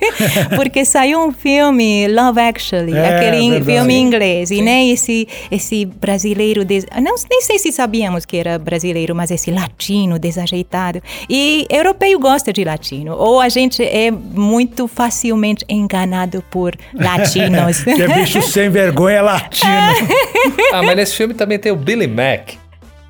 Porque 0.57 0.85
saiu 0.85 1.21
um 1.21 1.33
filme, 1.33 2.09
Love 2.09 2.41
Actually, 2.41 2.95
É, 2.95 3.17
aquele 3.17 3.51
verdade. 3.51 3.65
filme 3.65 3.95
em 3.95 4.03
inglês. 4.03 4.51
E 4.51 4.63
né, 4.63 4.87
esse, 4.87 5.29
esse 5.51 5.85
brasileiro, 5.85 6.65
des... 6.65 6.87
não, 7.01 7.15
nem 7.31 7.43
sei 7.43 7.59
se 7.59 7.71
sabíamos 7.73 8.25
que 8.25 8.37
era 8.37 8.59
brasileiro, 8.59 9.15
mas 9.15 9.31
esse 9.31 9.51
latino 9.51 10.19
desajeitado. 10.19 11.03
E 11.29 11.67
europeu 11.71 12.19
gosta 12.19 12.53
de 12.53 12.65
latino. 12.65 13.15
Ou 13.17 13.41
a 13.41 13.49
gente 13.49 13.83
é 13.85 14.11
muito 14.11 14.89
facilmente 14.89 15.65
enganado 15.69 16.43
por 16.51 16.75
latinos. 16.95 17.85
Que 17.91 18.03
é 18.03 18.09
bicho 18.15 18.41
sem 18.43 18.71
vergonha 18.71 19.21
latino. 19.23 19.71
Ah, 20.73 20.83
mas 20.83 20.97
nesse 20.97 21.17
filme 21.17 21.35
também 21.35 21.59
tem 21.59 21.71
o 21.73 21.77
Billy 21.77 22.07
Mack. 22.11 22.59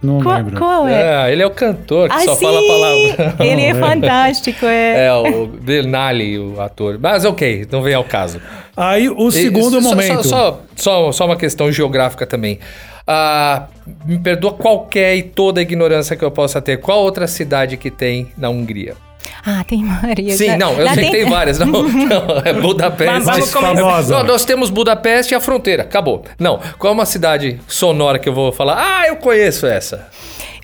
Não 0.03 0.23
qual, 0.23 0.37
lembro. 0.39 0.57
qual 0.57 0.89
é? 0.89 1.29
É, 1.29 1.33
ele 1.33 1.43
é 1.43 1.47
o 1.47 1.51
cantor 1.51 2.09
que 2.09 2.15
Ah, 2.17 2.21
só 2.21 2.35
sim! 2.35 2.45
fala 2.47 2.59
a 2.59 2.63
palavra. 2.63 3.45
Ele 3.45 3.63
é 3.63 3.75
fantástico, 3.77 4.65
é. 4.65 5.07
É, 5.07 5.13
o 5.13 5.47
Denali, 5.47 6.39
o 6.39 6.59
ator. 6.59 6.99
Mas 6.99 7.25
ok, 7.27 7.67
não 7.71 7.83
vem 7.83 7.93
ao 7.93 8.05
caso. 8.05 8.41
Aí 8.75 9.11
o 9.11 9.29
E- 9.29 9.33
segundo 9.33 9.83
só- 9.83 9.89
momento. 9.91 10.23
Só, 10.27 10.63
só, 10.75 11.03
só, 11.05 11.13
só 11.13 11.27
uma 11.27 11.37
questão 11.37 11.71
geográfica 11.71 12.27
também. 12.27 12.59
Ah, 13.07 13.67
me 14.07 14.19
perdoa 14.19 14.53
qualquer 14.55 15.17
e 15.17 15.23
toda 15.23 15.61
a 15.61 15.63
ignorância 15.63 16.17
que 16.17 16.25
eu 16.25 16.31
possa 16.31 16.63
ter. 16.63 16.79
Qual 16.79 17.01
outra 17.03 17.27
cidade 17.27 17.77
que 17.77 17.91
tem 17.91 18.29
na 18.39 18.49
Hungria? 18.49 18.95
Ah, 19.45 19.65
tem 19.67 19.85
várias. 19.85 20.37
Sim, 20.37 20.57
não, 20.57 20.73
eu 20.73 20.85
Lá 20.85 20.95
sei 20.95 21.05
que 21.05 21.11
tem 21.11 21.29
várias. 21.29 21.59
Não, 21.59 21.67
não 21.89 22.43
é 22.45 22.53
Budapeste. 22.53 23.27
Começar. 23.27 23.61
famosa. 23.61 24.19
Não, 24.19 24.25
nós 24.25 24.45
temos 24.45 24.71
Budapeste 24.71 25.33
e 25.33 25.37
a 25.37 25.41
fronteira. 25.41 25.83
Acabou. 25.83 26.25
Não, 26.39 26.61
qual 26.79 26.93
é 26.93 26.95
uma 26.95 27.07
cidade 27.07 27.61
sonora 27.67 28.19
que 28.19 28.29
eu 28.29 28.35
vou 28.35 28.53
falar? 28.53 28.77
Ah, 28.79 29.07
eu 29.09 29.17
conheço 29.17 29.67
essa. 29.67 30.09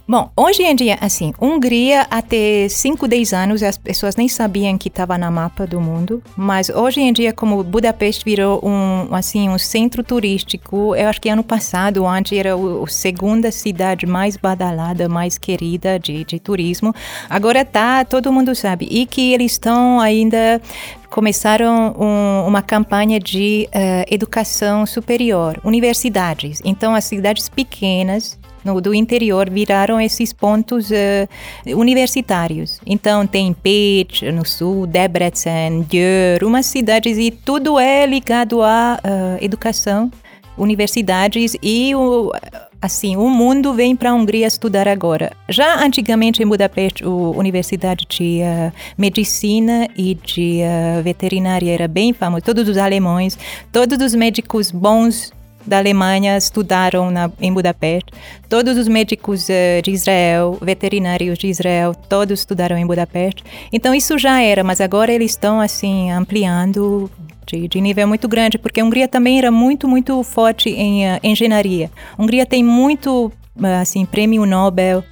Bom, 0.09 0.31
hoje 0.37 0.63
em 0.63 0.73
dia, 0.77 0.97
assim, 1.01 1.33
Hungria 1.43 2.07
até 2.09 2.69
5, 2.69 3.09
10 3.09 3.33
anos 3.33 3.61
as 3.61 3.77
pessoas 3.77 4.15
nem 4.15 4.29
sabiam 4.29 4.79
que 4.79 4.87
estava 4.87 5.19
na 5.19 5.33
mapa 5.33 5.67
do 5.67 5.81
mundo, 5.81 6.23
mas 6.37 6.71
hoje 6.71 7.01
em 7.01 7.13
dia 7.13 7.33
como 7.33 7.61
Budapeste 7.65 8.25
virou 8.25 8.61
um, 8.65 9.13
assim, 9.13 9.49
um 9.49 9.59
centro 9.59 10.05
turístico, 10.05 10.95
eu 10.95 11.09
acho 11.09 11.21
que 11.21 11.29
ano 11.29 11.43
passado, 11.43 12.07
antes 12.07 12.39
era 12.39 12.55
a 12.55 12.87
segunda 12.87 13.51
cidade 13.51 14.07
mais 14.07 14.37
badalada, 14.37 15.09
mais 15.09 15.39
querida 15.39 15.99
de, 15.99 16.23
de 16.23 16.39
turismo, 16.39 16.95
agora 17.29 17.65
tá, 17.65 18.05
todo 18.05 18.33
mundo 18.33 18.55
sabe, 18.55 18.87
e 18.89 19.07
que 19.07 19.33
eles 19.33 19.53
estão 19.53 19.99
ainda 19.99 20.63
começaram 21.11 21.97
um- 21.99 22.47
uma 22.47 22.63
campanha 22.63 23.19
de 23.19 23.69
eh, 23.73 24.05
educação 24.09 24.87
superior, 24.87 25.59
universidades. 25.65 26.61
Então, 26.65 26.95
as 26.95 27.05
cidades 27.05 27.49
pequenas 27.49 28.39
no, 28.67 28.81
do 28.81 28.93
interior 28.93 29.49
viraram 29.49 30.01
esses 30.01 30.33
pontos 30.33 30.91
eh, 30.91 31.29
universitários. 31.69 32.81
Então, 32.85 33.27
tem 33.27 33.53
Pécs 33.53 34.35
no 34.35 34.45
sul, 34.45 34.87
Debrecen, 34.87 35.87
Győr, 35.89 36.45
umas 36.45 36.67
cidades 36.67 37.17
e 37.17 37.31
tudo 37.31 37.79
é 37.79 38.05
ligado 38.05 38.63
à 38.63 38.99
eh, 39.03 39.39
educação, 39.45 40.11
universidades 40.59 41.57
e 41.63 41.95
o 41.95 42.33
assim, 42.81 43.17
o 43.17 43.29
mundo 43.29 43.73
vem 43.73 43.97
para 43.97 44.11
a 44.11 44.15
Hungria 44.15 44.47
estudar 44.47 44.87
agora. 44.87 45.33
Já 45.49 45.83
antigamente 45.85 46.43
em 46.43 46.47
Budapeste, 46.47 47.05
a 47.05 47.09
Universidade 47.09 48.07
de 48.09 48.41
eh, 48.41 48.73
Medicina 48.97 49.89
e 49.97 50.15
de 50.15 50.61
eh, 50.61 51.01
Veterinária 51.03 51.73
era 51.73 51.89
bem 51.89 52.13
famosa. 52.13 52.43
Todos 52.43 52.69
os 52.69 52.77
alemães, 52.77 53.39
todos 53.73 53.99
os 54.01 54.15
médicos 54.15 54.71
bons 54.71 55.33
da 55.67 55.79
Alemanha 55.79 56.37
estudaram 56.37 57.11
na, 57.11 57.31
em 57.41 57.53
Budapeste. 57.53 58.13
Todos 58.49 58.77
os 58.77 58.89
médicos 58.89 59.51
eh, 59.51 59.81
de 59.83 59.91
Israel, 59.91 60.59
veterinários 60.61 61.39
de 61.39 61.49
Israel, 61.49 61.95
todos 62.09 62.41
estudaram 62.41 62.77
em 62.77 62.87
Budapeste. 62.87 63.43
Então 63.73 63.95
isso 63.95 64.17
já 64.19 64.41
era, 64.41 64.63
mas 64.63 64.81
agora 64.81 65.13
eles 65.13 65.33
estão 65.33 65.61
assim 65.61 66.11
ampliando 66.11 67.11
de, 67.47 67.69
de 67.69 67.81
nível 67.81 68.07
muito 68.09 68.29
grande, 68.29 68.59
porque 68.59 68.81
a 68.81 68.85
Hungria 68.85 69.09
também 69.09 69.39
era 69.39 69.51
muito, 69.51 69.87
muito 69.89 70.23
forte 70.23 70.71
em 70.71 71.07
eh, 71.07 71.21
engenharia. 71.23 71.91
A 72.17 72.23
Hungria 72.23 72.45
tem 72.45 72.63
muito 72.63 73.33
eh, 73.63 73.81
assim 73.81 74.05
prêmio 74.05 74.45
Nobel. 74.45 75.03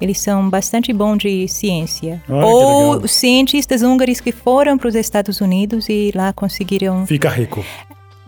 Eles 0.00 0.20
são 0.20 0.50
bastante 0.50 0.92
bons 0.92 1.18
de 1.18 1.48
ciência. 1.48 2.22
Olha 2.28 2.46
Ou 2.46 3.08
cientistas 3.08 3.82
húngaros 3.82 4.20
que 4.20 4.32
foram 4.32 4.76
para 4.76 4.88
os 4.88 4.94
Estados 4.94 5.40
Unidos 5.40 5.88
e 5.88 6.10
lá 6.14 6.32
conseguiram 6.32 7.06
Fica 7.06 7.28
rico. 7.28 7.64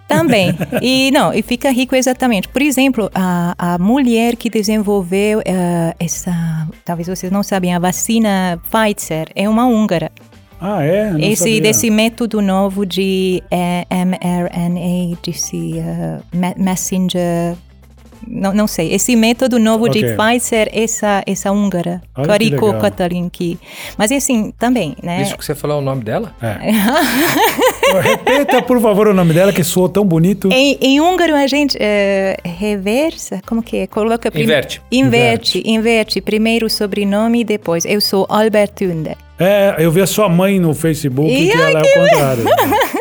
Também. 0.08 0.54
E 0.82 1.10
não, 1.12 1.32
e 1.34 1.42
fica 1.42 1.70
rico 1.70 1.94
exatamente. 1.96 2.48
Por 2.48 2.62
exemplo, 2.62 3.10
a, 3.14 3.54
a 3.58 3.78
mulher 3.78 4.36
que 4.36 4.48
desenvolveu 4.50 5.40
eh, 5.44 5.94
essa, 5.98 6.32
talvez 6.84 7.08
vocês 7.08 7.30
não 7.32 7.42
sabem, 7.42 7.74
a 7.74 7.78
vacina 7.78 8.60
Pfizer 8.70 9.28
é 9.34 9.48
uma 9.48 9.66
húngara. 9.66 10.10
Ah, 10.60 10.82
é? 10.82 11.10
Não 11.10 11.18
Esse 11.20 11.36
sabia. 11.36 11.60
desse 11.60 11.90
método 11.90 12.40
novo 12.40 12.86
de 12.86 13.42
eh, 13.50 13.84
mRNA, 13.90 15.16
desse 15.22 15.78
eh, 15.78 16.18
me- 16.32 16.54
messenger 16.56 17.56
não, 18.26 18.52
não 18.52 18.66
sei, 18.66 18.92
esse 18.92 19.14
método 19.16 19.58
novo 19.58 19.88
de 19.88 20.04
Ok. 20.04 20.16
Pfizer, 20.16 20.68
essa, 20.72 21.22
essa 21.26 21.52
húngara, 21.52 22.02
Olha 22.16 22.26
Kariko 22.26 22.72
que... 23.32 23.58
Mas 23.96 24.10
assim, 24.12 24.52
também, 24.58 24.96
né? 25.02 25.22
Isso 25.22 25.36
que 25.36 25.44
você 25.44 25.54
falou 25.54 25.78
é 25.78 25.80
o 25.80 25.84
nome 25.84 26.02
dela? 26.04 26.34
Repita, 28.02 28.62
por 28.62 28.80
favor, 28.80 29.08
o 29.08 29.14
nome 29.14 29.32
dela, 29.32 29.52
que 29.52 29.62
soou 29.62 29.88
tão 29.88 30.04
bonito. 30.04 30.48
Em, 30.52 30.76
em 30.80 31.00
húngaro 31.00 31.34
a 31.34 31.46
gente 31.46 31.76
eh, 31.80 32.36
reversa, 32.44 33.40
como 33.46 33.62
que 33.62 33.78
é? 33.78 33.86
Coloca 33.86 34.30
prim- 34.30 34.42
Inverte. 34.42 34.82
Inverte, 34.90 35.62
inverte. 35.64 36.20
Primeiro 36.20 36.66
o 36.66 36.70
sobrenome 36.70 37.40
e 37.40 37.44
depois. 37.44 37.84
Eu 37.84 38.00
sou 38.00 38.26
Albert 38.28 38.70
Tunde. 38.74 39.16
É, 39.38 39.74
eu 39.78 39.90
vi 39.90 40.00
a 40.00 40.06
sua 40.06 40.28
mãe 40.30 40.58
no 40.58 40.72
Facebook, 40.72 41.30
Ih, 41.30 41.50
que 41.50 41.56
ai, 41.58 41.70
ela 41.70 41.80
é 41.80 41.82
o 41.82 41.94
contrário. 41.94 42.44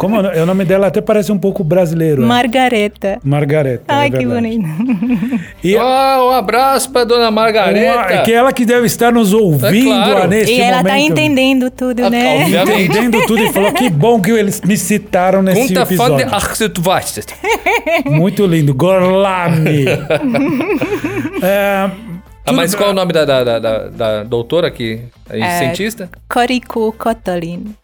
Como 0.00 0.16
é 0.16 0.42
o- 0.42 0.46
nome 0.46 0.64
dela 0.64 0.86
até 0.86 1.02
parece 1.02 1.30
um 1.30 1.36
pouco 1.38 1.62
brasileiro. 1.62 2.22
é? 2.22 2.24
Margareta. 2.26 3.18
Margareta. 3.22 3.84
Ai, 3.86 4.06
é 4.08 4.10
que 4.10 4.24
bonito. 4.26 4.64
E 5.62 5.76
Ah, 5.76 6.18
um 6.24 6.30
abraço 6.30 6.90
pra 6.90 7.04
dona 7.04 7.30
Margareta. 7.30 8.14
uma- 8.14 8.22
que 8.22 8.32
ela 8.32 8.50
que 8.50 8.64
deve 8.64 8.86
estar 8.86 9.12
nos 9.12 9.34
ouvindo 9.34 9.92
É 9.92 10.04
claro. 10.06 10.22
ah, 10.22 10.26
neste 10.26 10.54
E 10.54 10.60
ela 10.60 10.78
momento. 10.78 10.86
tá 10.92 10.98
entendendo 10.98 11.70
tudo, 11.70 12.02
Ah, 12.02 12.08
né? 12.08 12.42
obviamente. 12.44 12.82
Entendendo 12.90 13.26
tudo 13.26 13.42
e 13.42 13.52
falou 13.52 13.72
que 13.74 13.90
bom 13.90 14.18
que 14.22 14.30
eles 14.30 14.62
me 14.62 14.74
citaram 14.78 15.42
nesse 15.42 15.68
Conta 15.74 15.82
episódio. 15.82 16.16
Muito 18.06 18.46
lindo. 18.46 18.72
Gorlami. 18.72 19.84
é, 21.42 21.90
Ah, 22.46 22.52
mas 22.52 22.74
qual 22.74 22.88
é 22.88 22.92
o 22.92 22.94
nome 22.94 23.12
da, 23.12 23.24
da, 23.26 23.44
da, 23.44 23.58
da- 23.58 23.88
da 23.88 24.22
doutora 24.22 24.66
aqui? 24.68 25.00
É 25.28 25.40
É, 25.40 25.58
cientista? 25.58 26.08
Kariko 26.28 26.90
Katalin. 26.92 27.74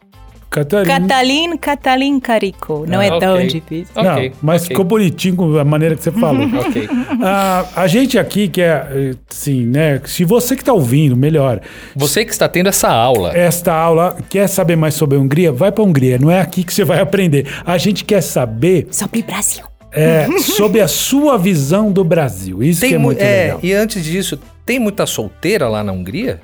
Catarina. 0.64 1.00
Catalin, 1.00 1.56
Catalin 1.58 2.20
Carico. 2.20 2.84
Não 2.88 3.00
é 3.02 3.08
Ah, 3.08 3.18
tão 3.18 3.34
ok. 3.34 3.46
difícil. 3.46 3.94
Não, 3.94 4.30
mas 4.42 4.62
ok. 4.62 4.68
ficou 4.68 4.84
bonitinho 4.84 5.36
com 5.36 5.58
a 5.58 5.64
maneira 5.64 5.94
que 5.94 6.02
você 6.02 6.10
falou. 6.12 6.46
Ok. 6.66 6.88
Ah, 7.22 7.64
a 7.76 7.86
gente 7.86 8.18
aqui 8.18 8.48
que 8.48 8.60
é, 8.62 8.86
eh, 8.90 9.14
sim, 9.28 9.66
né? 9.66 10.00
Se 10.04 10.24
você 10.24 10.56
que 10.56 10.62
está 10.62 10.72
ouvindo, 10.72 11.16
melhor, 11.16 11.60
Você 11.94 12.24
que 12.24 12.32
está 12.32 12.48
tendo 12.48 12.68
essa 12.68 12.88
aula. 12.88 13.36
esta 13.36 13.72
aula 13.72 14.16
quer 14.28 14.48
saber 14.48 14.76
mais 14.76 14.94
sobre 14.94 15.16
a 15.16 15.20
Hungria, 15.20 15.52
vai 15.52 15.70
para 15.70 15.82
a 15.82 15.86
Hungria. 15.86 16.18
Não 16.18 16.30
é 16.30 16.40
aqui 16.40 16.64
que 16.64 16.72
você 16.72 16.84
vai 16.84 17.00
aprender. 17.00 17.46
A 17.64 17.76
gente 17.78 18.04
quer 18.04 18.20
saber 18.22 18.88
Sobre 18.90 19.22
Brasil. 19.22 19.64
é, 19.92 20.26
sobre 20.38 20.80
a 20.80 20.88
sua 20.88 21.36
visão 21.38 21.90
do 21.92 22.02
Brasil. 22.04 22.62
Isso 22.62 22.86
que 22.86 22.94
é 22.94 22.98
mu- 22.98 23.04
muito 23.06 23.20
legal. 23.20 23.60
E 23.62 23.72
antes 23.72 24.04
disso, 24.04 24.38
tem 24.64 24.78
muita 24.78 25.06
solteira 25.06 25.68
lá 25.68 25.82
na 25.84 25.92
Hungria? 25.92 26.40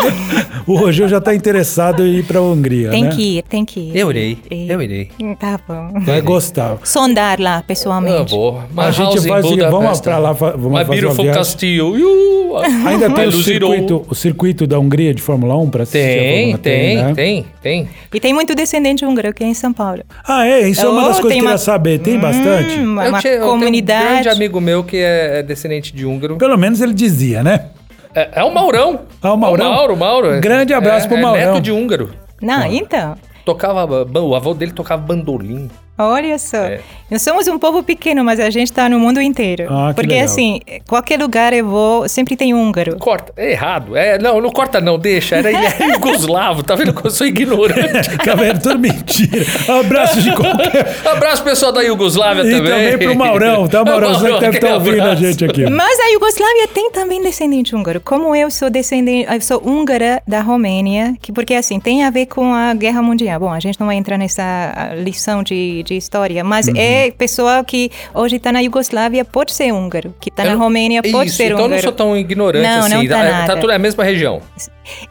O 0.66 0.76
Rogério 0.76 1.10
já 1.10 1.18
está 1.18 1.34
interessado 1.34 2.06
em 2.06 2.16
ir 2.20 2.24
para 2.24 2.38
a 2.38 2.42
Hungria, 2.42 2.90
Tem 2.90 3.04
né? 3.04 3.10
que 3.10 3.38
ir, 3.38 3.42
tem 3.42 3.64
que 3.66 3.78
ir. 3.80 3.96
Eu 3.96 4.08
irei. 4.10 4.38
Eu 4.50 4.80
irei. 4.80 5.10
Tá 5.38 5.60
bom. 5.68 6.00
Vai 6.00 6.22
gostar. 6.22 6.78
Sondar 6.82 7.38
lá, 7.38 7.58
Eu 7.58 7.62
pessoalmente. 7.64 8.30
vou. 8.34 8.62
A 8.74 8.90
gente 8.90 9.20
faz 9.28 9.44
seguinte, 9.46 9.66
vamos 9.68 10.00
para 10.00 10.16
lá, 10.18 10.32
vamos 10.32 10.72
My 10.80 10.84
fazer 10.86 11.04
uma 11.04 11.14
viagem. 11.14 11.32
Castillo. 11.34 11.98
Iu, 11.98 12.56
Ainda 12.86 13.10
tem 13.10 13.26
o 13.28 13.32
circuito, 13.32 14.06
o 14.08 14.14
circuito 14.14 14.66
da 14.66 14.78
Hungria 14.78 15.12
de 15.12 15.20
Fórmula 15.20 15.54
1 15.58 15.68
para 15.70 15.82
assistir 15.82 15.98
a 15.98 16.02
Tem, 16.22 16.40
Fórmula 16.52 16.58
tem, 16.58 16.96
né? 16.96 17.12
tem, 17.14 17.46
tem. 17.62 17.88
E 18.14 18.20
tem 18.20 18.32
muito 18.32 18.54
descendente 18.54 19.04
húngaro 19.04 19.28
aqui 19.28 19.44
em 19.44 19.52
São 19.54 19.72
Paulo. 19.72 20.02
Ah, 20.26 20.46
é? 20.46 20.66
Isso 20.68 20.80
é 20.80 20.88
uma 20.88 21.02
Oh, 21.04 21.08
das 21.08 21.20
coisas 21.20 21.28
tem 21.30 21.38
que 21.40 21.44
eu 21.44 21.50
uma- 21.50 21.50
queria 21.50 21.58
saber. 21.58 21.98
Tem 21.98 22.18
bastante? 22.18 22.78
Hum, 22.78 22.84
uma 22.92 23.04
eu, 23.06 23.18
tinha, 23.18 23.32
eu 23.34 23.38
tenho 23.40 23.44
um 23.44 23.50
comunidade. 23.58 24.04
grande 24.22 24.28
amigo 24.30 24.60
meu 24.62 24.82
que 24.82 24.96
é 24.96 25.42
descendente 25.42 25.94
de 25.94 26.06
húngaro. 26.06 26.36
Pelo 26.36 26.56
menos 26.56 26.80
ele 26.80 26.94
dizia, 26.94 27.42
né? 27.42 27.66
É, 28.14 28.40
é 28.40 28.44
o 28.44 28.52
Maurão. 28.54 29.00
Ah, 29.20 29.32
o 29.32 29.36
Maurão? 29.36 29.66
É 29.66 29.68
o 29.68 29.72
Mauro, 29.72 29.96
Mauro. 29.96 30.40
Grande 30.40 30.72
abraço 30.72 31.06
é, 31.06 31.08
pro 31.08 31.18
é 31.18 31.20
Maurão. 31.20 31.52
neto 31.52 31.60
de 31.60 31.72
húngaro. 31.72 32.10
Não, 32.40 32.64
então. 32.66 33.16
Tocava, 33.44 33.84
o 33.86 34.34
avô 34.34 34.54
dele 34.54 34.72
tocava 34.72 35.02
bandolim. 35.02 35.68
Olha 35.96 36.38
só. 36.38 36.56
É. 36.56 36.80
Nós 37.10 37.22
somos 37.22 37.46
um 37.46 37.58
povo 37.58 37.82
pequeno, 37.82 38.24
mas 38.24 38.40
a 38.40 38.50
gente 38.50 38.70
está 38.70 38.88
no 38.88 38.98
mundo 38.98 39.20
inteiro. 39.20 39.66
Ah, 39.70 39.88
que 39.90 39.94
Porque 39.94 40.14
legal. 40.14 40.24
assim, 40.24 40.60
qualquer 40.88 41.20
lugar 41.20 41.52
eu 41.52 41.64
vou, 41.64 42.08
sempre 42.08 42.36
tem 42.36 42.52
húngaro. 42.52 42.96
Corta, 42.98 43.32
é 43.36 43.52
errado. 43.52 43.96
É, 43.96 44.18
não, 44.18 44.40
não 44.40 44.50
corta 44.50 44.80
não, 44.80 44.98
deixa. 44.98 45.36
Era, 45.36 45.50
Yugoslavo, 45.50 46.62
tá 46.64 46.74
vendo 46.74 46.92
como 46.92 47.06
eu 47.06 47.10
sou 47.12 47.26
ignorante? 47.26 48.10
Cabelo, 48.24 48.58
tudo 48.58 48.78
mentira. 48.78 49.44
Abraço 49.80 50.20
de 50.20 50.34
qualquer... 50.34 50.96
Abraço 51.06 51.44
pessoal 51.44 51.70
da 51.70 51.82
Iugoslávia 51.82 52.42
E 52.42 52.50
também. 52.50 52.72
também 52.72 52.98
pro 52.98 53.16
Maurão, 53.16 53.68
tá? 53.68 53.82
O 53.82 53.84
Maurão, 53.86 54.14
você 54.14 54.32
que 54.32 54.40
deve 54.40 54.56
estar 54.56 54.66
aquele 54.66 54.72
ouvindo 54.72 55.02
a 55.08 55.14
gente 55.14 55.44
aqui. 55.44 55.70
Mas 55.70 56.00
a 56.00 56.08
Iugoslávia 56.10 56.68
tem 56.68 56.90
também 56.90 57.22
descendente 57.22 57.76
húngaro. 57.76 58.00
Como 58.00 58.34
eu 58.34 58.50
sou 58.50 58.68
descendente, 58.68 59.32
eu 59.32 59.40
sou 59.40 59.62
húngara 59.64 60.20
da 60.26 60.40
Romênia, 60.40 61.14
que 61.22 61.30
porque 61.32 61.54
assim 61.54 61.78
tem 61.78 62.02
a 62.02 62.10
ver 62.10 62.26
com 62.26 62.52
a 62.52 62.74
Guerra 62.74 63.02
Mundial. 63.02 63.38
Bom, 63.38 63.52
a 63.52 63.60
gente 63.60 63.78
não 63.78 63.86
vai 63.86 63.94
entrar 63.96 64.18
nessa 64.18 64.92
lição 64.96 65.42
de, 65.44 65.83
de 65.84 65.94
história, 65.94 66.42
mas 66.42 66.66
Uhum. 66.66 66.74
é 66.76 67.10
pessoa 67.12 67.62
que 67.62 67.90
hoje 68.14 68.36
está 68.36 68.50
na 68.50 68.60
Iugoslávia 68.60 69.24
pode 69.24 69.52
ser 69.52 69.72
húngaro, 69.72 70.14
que 70.20 70.30
está 70.30 70.44
na 70.44 70.54
Romênia 70.54 71.02
pode 71.02 71.28
Isso, 71.28 71.36
ser 71.36 71.44
então 71.52 71.58
eu 71.58 71.64
húngaro. 71.66 71.74
não 71.76 71.82
sou 71.82 71.92
tão 71.92 72.16
ignorante 72.16 72.66
Não, 72.66 72.80
assim. 72.86 72.94
não 72.94 73.06
tá 73.06 73.24
é, 73.24 73.30
nada. 73.30 73.54
tudo 73.56 73.68
na 73.68 73.78
mesma 73.78 74.02
região. 74.02 74.40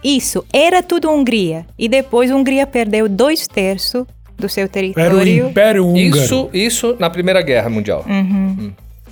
Isso, 0.04 0.44
era 0.52 0.82
tudo 0.84 1.10
Hungria. 1.10 1.66
E 1.78 1.88
depois 1.88 2.32
a 2.32 2.36
Hungria 2.36 2.66
perdeu 2.68 3.08
dois 3.08 3.48
terços 3.48 4.06
do 4.38 4.50
seu 4.50 4.64
Era 4.64 4.70
o 4.70 4.72
território. 4.74 5.48
Império 5.48 5.88
Húngaro. 5.88 6.24
Isso, 6.24 6.50
isso 6.54 6.96
na 7.00 7.10
Primeira 7.10 7.42
Guerra 7.42 7.70
Mundial. 7.70 8.04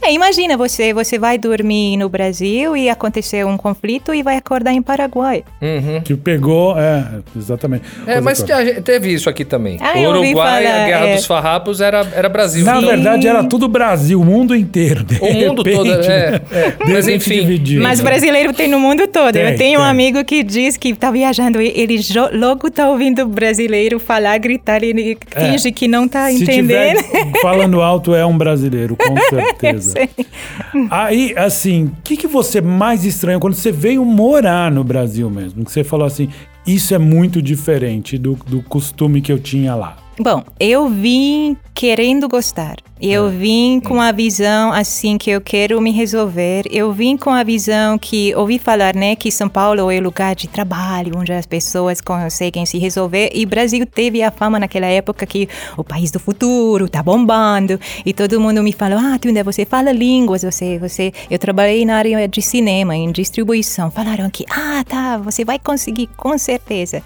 É, 0.03 0.11
imagina 0.13 0.57
você, 0.57 0.93
você 0.93 1.19
vai 1.19 1.37
dormir 1.37 1.95
no 1.97 2.09
Brasil 2.09 2.75
e 2.75 2.89
aconteceu 2.89 3.47
um 3.47 3.55
conflito 3.57 4.13
e 4.13 4.23
vai 4.23 4.35
acordar 4.35 4.73
em 4.73 4.81
Paraguai. 4.81 5.43
Uhum. 5.61 6.01
Que 6.01 6.15
pegou, 6.15 6.75
é, 6.77 7.05
exatamente. 7.37 7.83
É, 8.07 8.13
Coisa 8.19 8.21
mas 8.21 8.37
gente- 8.39 8.81
teve 8.81 9.13
isso 9.13 9.29
aqui 9.29 9.45
também. 9.45 9.77
Ah, 9.79 9.97
Uruguai, 9.99 10.33
falar, 10.33 10.83
a 10.83 10.85
Guerra 10.87 11.07
é. 11.07 11.15
dos 11.15 11.25
Farrapos 11.25 11.81
era, 11.81 12.07
era 12.15 12.27
Brasil. 12.27 12.65
Na 12.65 12.77
Então, 12.77 12.89
verdade, 12.89 13.27
era 13.27 13.43
tudo 13.43 13.67
Brasil, 13.67 14.19
o 14.19 14.25
mundo 14.25 14.55
inteiro. 14.55 15.03
de 15.03 15.19
O 15.19 15.31
mundo 15.33 15.61
repente, 15.61 15.77
todo, 15.77 15.91
é, 15.91 16.31
né? 16.31 16.41
é. 16.51 16.73
Mas 16.91 17.07
enfim. 17.07 17.41
dividiu, 17.41 17.83
Mas 17.83 17.99
né? 17.99 18.05
brasileiro 18.05 18.53
tem 18.53 18.67
no 18.67 18.79
mundo 18.79 19.07
todo. 19.07 19.33
Tem, 19.33 19.49
Eu 19.51 19.55
tenho 19.55 19.79
um 19.79 19.83
tem. 19.83 19.91
amigo 19.91 20.23
que 20.25 20.41
diz 20.43 20.77
que 20.77 20.95
tá 20.95 21.11
viajando 21.11 21.61
e 21.61 21.67
ele 21.75 21.99
logo 22.33 22.71
tá 22.71 22.89
ouvindo 22.89 23.25
brasileiro 23.27 23.99
falar, 23.99 24.37
gritar, 24.39 24.83
ele 24.83 25.15
É. 25.35 25.45
finge 25.51 25.71
que 25.71 25.87
não 25.87 26.07
tá 26.07 26.27
Se 26.31 26.41
entendendo. 26.41 26.97
tiver 27.03 27.39
falando 27.41 27.81
alto, 27.81 28.15
é 28.15 28.25
um 28.25 28.37
brasileiro, 28.37 28.95
com 28.97 29.15
certeza. 29.29 29.90
Sei. 29.91 30.09
Aí, 30.89 31.33
assim, 31.37 31.85
o 31.85 31.97
que, 32.03 32.17
que 32.17 32.27
você 32.27 32.61
mais 32.61 33.05
estranhou 33.05 33.39
quando 33.39 33.53
você 33.53 33.71
veio 33.71 34.03
morar 34.05 34.71
no 34.71 34.83
Brasil 34.83 35.29
mesmo? 35.29 35.63
Que 35.63 35.71
você 35.71 35.83
falou 35.83 36.05
assim, 36.05 36.29
isso 36.65 36.93
é 36.93 36.97
muito 36.97 37.41
diferente 37.41 38.17
do, 38.17 38.35
do 38.47 38.61
costume 38.61 39.21
que 39.21 39.31
eu 39.31 39.39
tinha 39.39 39.75
lá. 39.75 39.97
Bom, 40.19 40.43
eu 40.59 40.87
vim 40.87 41.57
querendo 41.73 42.27
gostar. 42.27 42.75
Eu 43.03 43.31
vim 43.31 43.79
com 43.79 43.99
a 43.99 44.11
visão 44.11 44.71
assim 44.71 45.17
que 45.17 45.31
eu 45.31 45.41
quero 45.41 45.81
me 45.81 45.91
resolver. 45.91 46.65
Eu 46.69 46.93
vim 46.93 47.17
com 47.17 47.31
a 47.31 47.43
visão 47.43 47.97
que 47.97 48.31
ouvi 48.35 48.59
falar, 48.59 48.93
né, 48.95 49.15
que 49.15 49.31
São 49.31 49.49
Paulo 49.49 49.89
é 49.89 49.99
lugar 49.99 50.35
de 50.35 50.47
trabalho, 50.47 51.13
onde 51.17 51.33
as 51.33 51.47
pessoas 51.47 51.99
conseguem 51.99 52.63
se 52.63 52.77
resolver. 52.77 53.31
E 53.33 53.43
Brasil 53.43 53.87
teve 53.87 54.21
a 54.21 54.29
fama 54.29 54.59
naquela 54.59 54.85
época 54.85 55.25
que 55.25 55.49
o 55.75 55.83
país 55.83 56.11
do 56.11 56.19
futuro 56.19 56.87
tá 56.87 57.01
bombando 57.01 57.79
e 58.05 58.13
todo 58.13 58.39
mundo 58.39 58.61
me 58.61 58.71
falou: 58.71 58.99
"Ah, 58.99 59.17
Tunda, 59.17 59.43
você 59.43 59.65
fala 59.65 59.91
línguas, 59.91 60.43
você, 60.43 60.77
você". 60.77 61.11
Eu 61.27 61.39
trabalhei 61.39 61.83
na 61.83 61.95
área 61.97 62.27
de 62.27 62.41
cinema, 62.41 62.95
em 62.95 63.11
distribuição. 63.11 63.89
Falaram 63.89 64.29
que: 64.29 64.45
"Ah, 64.47 64.83
tá, 64.87 65.17
você 65.17 65.43
vai 65.43 65.57
conseguir 65.57 66.05
com 66.15 66.37
certeza". 66.37 67.01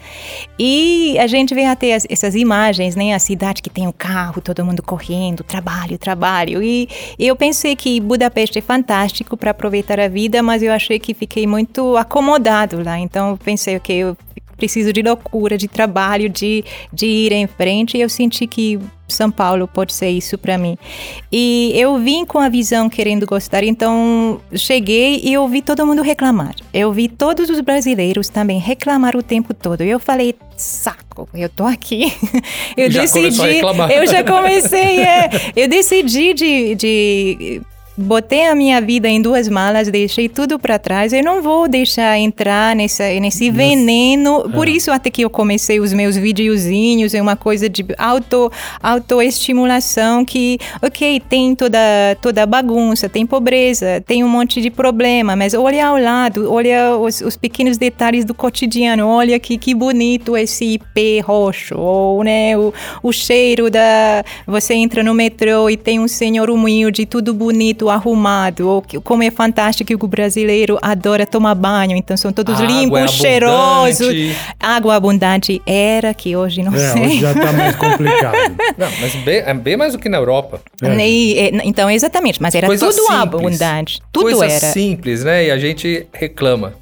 E 0.60 1.18
a 1.20 1.28
gente 1.28 1.56
vê 1.56 1.64
até 1.66 1.94
as- 1.94 2.06
essas 2.10 2.36
imagens, 2.36 2.98
né? 2.98 3.14
A 3.14 3.20
cidade 3.20 3.62
que 3.62 3.70
tem 3.70 3.88
o 3.88 3.94
carro, 3.94 4.42
todo 4.42 4.64
mundo 4.66 4.84
correndo, 4.84 5.42
trabalho, 5.44 5.85
trabalho. 5.98 6.62
E 6.62 6.88
eu 7.20 7.36
pensei 7.36 7.76
que 7.76 8.00
Budapeste 8.00 8.60
é 8.60 8.62
fantástico 8.62 9.38
para 9.38 9.52
aproveitar 9.52 10.00
a 10.00 10.08
vida, 10.08 10.42
mas 10.42 10.62
eu 10.64 10.72
achei 10.72 11.00
que 11.00 11.14
fiquei 11.14 11.46
muito 11.48 11.96
acomodado 11.98 12.84
lá. 12.84 13.00
Então 13.00 13.38
pensei, 13.38 13.78
ok, 13.78 13.96
eu 13.96 14.18
preciso 14.56 14.92
de 14.94 15.02
loucura, 15.02 15.58
de 15.58 15.68
trabalho, 15.68 16.30
de, 16.30 16.64
de 16.92 17.06
ir 17.06 17.32
em 17.32 17.48
frente. 17.48 17.98
E 17.98 18.02
eu 18.02 18.10
senti 18.10 18.48
que 18.48 18.80
São 19.08 19.30
Paulo 19.30 19.68
pode 19.68 19.94
ser 19.94 20.10
isso 20.10 20.38
para 20.38 20.58
mim. 20.58 20.78
E 21.32 21.72
eu 21.76 21.98
vim 22.00 22.26
com 22.26 22.40
a 22.40 22.50
visão 22.50 22.90
querendo 22.90 23.26
gostar, 23.26 23.64
então 23.64 24.40
cheguei 24.56 25.22
e 25.24 25.34
eu 25.34 25.48
vi 25.48 25.62
todo 25.62 25.86
mundo 25.86 26.02
reclamar. 26.02 26.56
Eu 26.74 26.92
vi 26.92 27.08
todos 27.08 27.50
os 27.50 27.60
brasileiros 27.62 28.30
também 28.30 28.60
reclamar 28.60 29.16
o 29.16 29.24
tempo 29.24 29.54
todo. 29.54 29.82
Eu 29.82 30.00
falei, 30.00 30.36
saco, 30.58 31.28
eu 31.34 31.50
tô 31.50 31.66
aqui. 31.66 32.12
Eu 32.78 32.92
Já 32.92 33.02
decidi, 33.02 33.62
eu 33.62 34.08
já 34.08 34.24
comecei, 34.24 35.00
é, 35.02 35.30
eu 35.56 35.68
decidi 35.68 36.34
de, 36.34 36.76
de 36.76 37.62
botei 37.98 38.48
a 38.48 38.56
minha 38.56 38.82
vida 38.82 39.08
em 39.08 39.22
duas 39.22 39.48
malas, 39.48 39.88
deixei 39.90 40.28
tudo 40.28 40.60
para 40.60 40.78
trás. 40.78 41.14
Eu 41.14 41.24
não 41.24 41.42
vou 41.42 41.68
deixar 41.68 42.18
entrar 42.18 42.76
nessa, 42.76 43.04
nesse 43.20 43.50
veneno. 43.50 44.50
Por 44.54 44.68
isso 44.68 44.92
até 44.92 45.10
que 45.10 45.24
eu 45.24 45.30
comecei 45.30 45.80
os 45.80 45.94
meus 45.94 46.18
videozinhos, 46.18 47.14
é 47.14 47.22
uma 47.22 47.36
coisa 47.36 47.70
de 47.70 47.86
auto 47.98 48.52
autoestimulação 48.82 50.26
que, 50.26 50.58
ok, 50.82 51.22
tem 51.30 51.56
toda 51.56 51.78
toda 52.22 52.46
bagunça, 52.46 53.08
tem 53.08 53.26
pobreza, 53.26 54.04
tem 54.06 54.24
um 54.24 54.30
monte 54.30 54.62
de 54.62 54.70
problema, 54.70 55.36
mas 55.36 55.54
olha 55.54 55.88
ao 55.88 55.98
lado, 55.98 56.52
olha 56.52 56.98
os, 56.98 57.22
os 57.22 57.38
pequenos 57.38 57.78
detalhes 57.78 58.26
do 58.26 58.34
cotidiano, 58.34 59.08
olha 59.08 59.40
que 59.40 59.58
que 59.58 59.74
bonito 59.74 60.36
esse 60.36 60.76
IP 60.76 61.22
roxo, 61.22 61.78
ou 61.78 62.24
né, 62.24 62.58
o, 62.58 62.74
o 63.02 63.12
cheiro 63.12 63.70
da 63.70 64.24
você 64.46 64.74
entra 64.74 65.04
no 65.04 65.14
metrô 65.14 65.70
e 65.70 65.78
tem 65.78 66.00
um 66.00 66.08
senhor 66.08 66.50
humilde, 66.50 67.06
tudo 67.06 67.34
bonito, 67.34 67.85
arrumado, 67.90 68.68
ou 68.70 68.82
que- 68.82 69.00
como 69.00 69.24
é 69.24 69.32
fantástico 69.32 69.88
que 69.98 70.06
o 70.06 70.08
brasileiro 70.08 70.78
adora 70.82 71.26
tomar 71.26 71.56
banho, 71.56 71.96
então 71.96 72.16
são 72.18 72.32
todos 72.32 72.56
água 72.56 72.68
limpos, 72.68 73.00
é 73.00 73.08
cheirosos. 73.08 74.02
abundante. 74.08 74.36
Água 74.60 74.96
abundante 74.96 75.62
era 75.66 76.14
que 76.14 76.36
hoje 76.36 76.62
não 76.64 76.74
É, 76.74 76.78
sei. 76.94 77.02
hoje 77.06 77.20
já 77.20 77.34
tá 77.34 77.52
mais 77.54 77.76
complicado. 77.76 78.36
Não, 78.78 78.88
mas 79.02 79.16
bem, 79.24 79.38
é 79.46 79.54
bem 79.54 79.78
mais 79.78 79.94
do 79.94 80.00
que 80.00 80.10
na 80.10 80.18
Europa. 80.18 80.60
E, 80.82 81.38
é, 81.38 81.52
então, 81.64 81.90
exatamente, 81.90 82.42
mas 82.42 82.54
era 82.56 82.68
Coisa 82.68 82.86
tudo 82.88 82.96
simples. 82.96 83.18
abundante. 83.22 84.02
Tudo 84.12 84.24
Coisa 84.36 84.46
era. 84.46 84.72
simples, 84.74 85.24
né? 85.24 85.46
E 85.46 85.52
a 85.52 85.58
gente 85.58 86.06
reclama. 86.14 86.74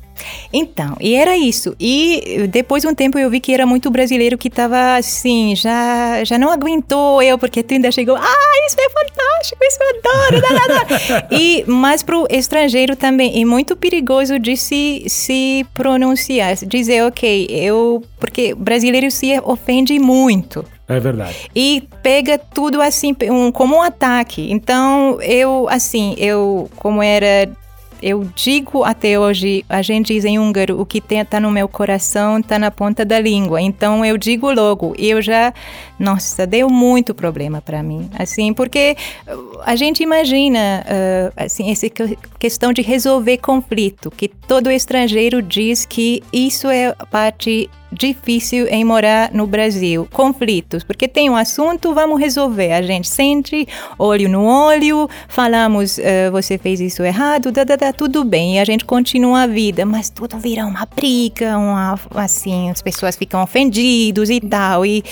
Então, 0.51 0.95
e 0.99 1.15
era 1.15 1.37
isso. 1.37 1.75
E 1.79 2.47
depois 2.49 2.83
de 2.83 2.89
um 2.89 2.95
tempo 2.95 3.17
eu 3.17 3.29
vi 3.29 3.39
que 3.39 3.53
era 3.53 3.65
muito 3.65 3.89
brasileiro 3.89 4.37
que 4.37 4.47
estava 4.47 4.95
assim, 4.95 5.55
já, 5.55 6.23
já 6.23 6.37
não 6.37 6.51
aguentou 6.51 7.21
eu, 7.21 7.37
porque 7.37 7.63
tu 7.63 7.73
ainda 7.73 7.91
chegou, 7.91 8.15
ah, 8.15 8.67
isso 8.67 8.77
é 8.79 8.89
fantástico, 8.89 9.63
isso 9.63 9.79
eu 9.81 9.89
adoro. 9.89 10.41
Dá, 10.41 11.19
dá. 11.19 11.27
e, 11.35 11.63
mas 11.67 12.03
para 12.03 12.17
o 12.17 12.27
estrangeiro 12.29 12.95
também 12.95 13.41
é 13.41 13.45
muito 13.45 13.75
perigoso 13.75 14.39
de 14.39 14.55
se, 14.55 15.03
se 15.07 15.65
pronunciar, 15.73 16.55
dizer, 16.55 17.03
ok, 17.03 17.47
eu. 17.49 18.03
Porque 18.19 18.55
brasileiro 18.55 19.11
se 19.11 19.39
ofende 19.43 19.99
muito. 19.99 20.65
É 20.87 20.99
verdade. 20.99 21.49
E 21.55 21.87
pega 22.01 22.37
tudo 22.37 22.81
assim, 22.81 23.15
um, 23.29 23.51
como 23.51 23.75
um 23.75 23.81
ataque. 23.81 24.51
Então, 24.51 25.19
eu, 25.21 25.67
assim, 25.69 26.15
eu, 26.17 26.69
como 26.75 27.01
era 27.01 27.49
eu 28.03 28.27
digo 28.35 28.83
até 28.83 29.17
hoje, 29.17 29.63
a 29.69 29.81
gente 29.81 30.13
diz 30.13 30.25
em 30.25 30.37
húngaro, 30.37 30.79
o 30.79 30.85
que 30.85 31.01
está 31.09 31.39
no 31.39 31.49
meu 31.49 31.69
coração 31.69 32.39
está 32.39 32.59
na 32.59 32.69
ponta 32.69 33.05
da 33.05 33.17
língua. 33.17 33.61
Então 33.61 34.03
eu 34.03 34.17
digo 34.17 34.51
logo, 34.51 34.93
eu 34.97 35.21
já, 35.21 35.53
nossa, 35.97 36.45
deu 36.45 36.69
muito 36.69 37.15
problema 37.15 37.61
para 37.61 37.81
mim, 37.81 38.09
assim, 38.19 38.53
porque 38.53 38.97
uh, 39.25 39.61
a 39.65 39.77
gente 39.77 40.03
imagina, 40.03 40.83
uh, 40.85 41.33
assim, 41.37 41.71
essa 41.71 41.87
questão 42.37 42.73
de 42.73 42.81
resolver 42.81 43.37
conflito, 43.37 44.11
que 44.11 44.27
todo 44.27 44.69
estrangeiro 44.69 45.41
diz 45.41 45.85
que 45.85 46.21
isso 46.33 46.67
é 46.67 46.93
parte 47.09 47.69
difícil 47.93 48.67
em 48.67 48.83
morar 48.83 49.31
no 49.31 49.45
Brasil. 49.45 50.07
Conflitos, 50.11 50.83
porque 50.83 51.07
tem 51.07 51.29
um 51.29 51.35
assunto, 51.35 51.93
vamos 51.93 52.19
resolver. 52.19 52.73
A 52.73 52.81
gente 52.81 53.07
sente, 53.07 53.67
olho 53.97 54.27
no 54.27 54.45
olho, 54.45 55.09
falamos, 55.27 55.97
uh, 55.97 56.31
você 56.31 56.57
fez 56.57 56.79
isso 56.79 57.03
errado, 57.03 57.51
dá, 57.51 57.63
dá, 57.63 57.75
dá, 57.75 57.93
tudo 57.93 58.23
bem, 58.23 58.55
e 58.55 58.59
a 58.59 58.65
gente 58.65 58.85
continua 58.85 59.43
a 59.43 59.47
vida, 59.47 59.85
mas 59.85 60.09
tudo 60.09 60.37
vira 60.37 60.65
uma 60.65 60.87
briga, 60.95 61.57
uma, 61.57 61.99
assim, 62.15 62.69
as 62.69 62.81
pessoas 62.81 63.15
ficam 63.15 63.41
ofendidos 63.43 64.29
e 64.29 64.39
tal. 64.39 64.85
E, 64.85 65.03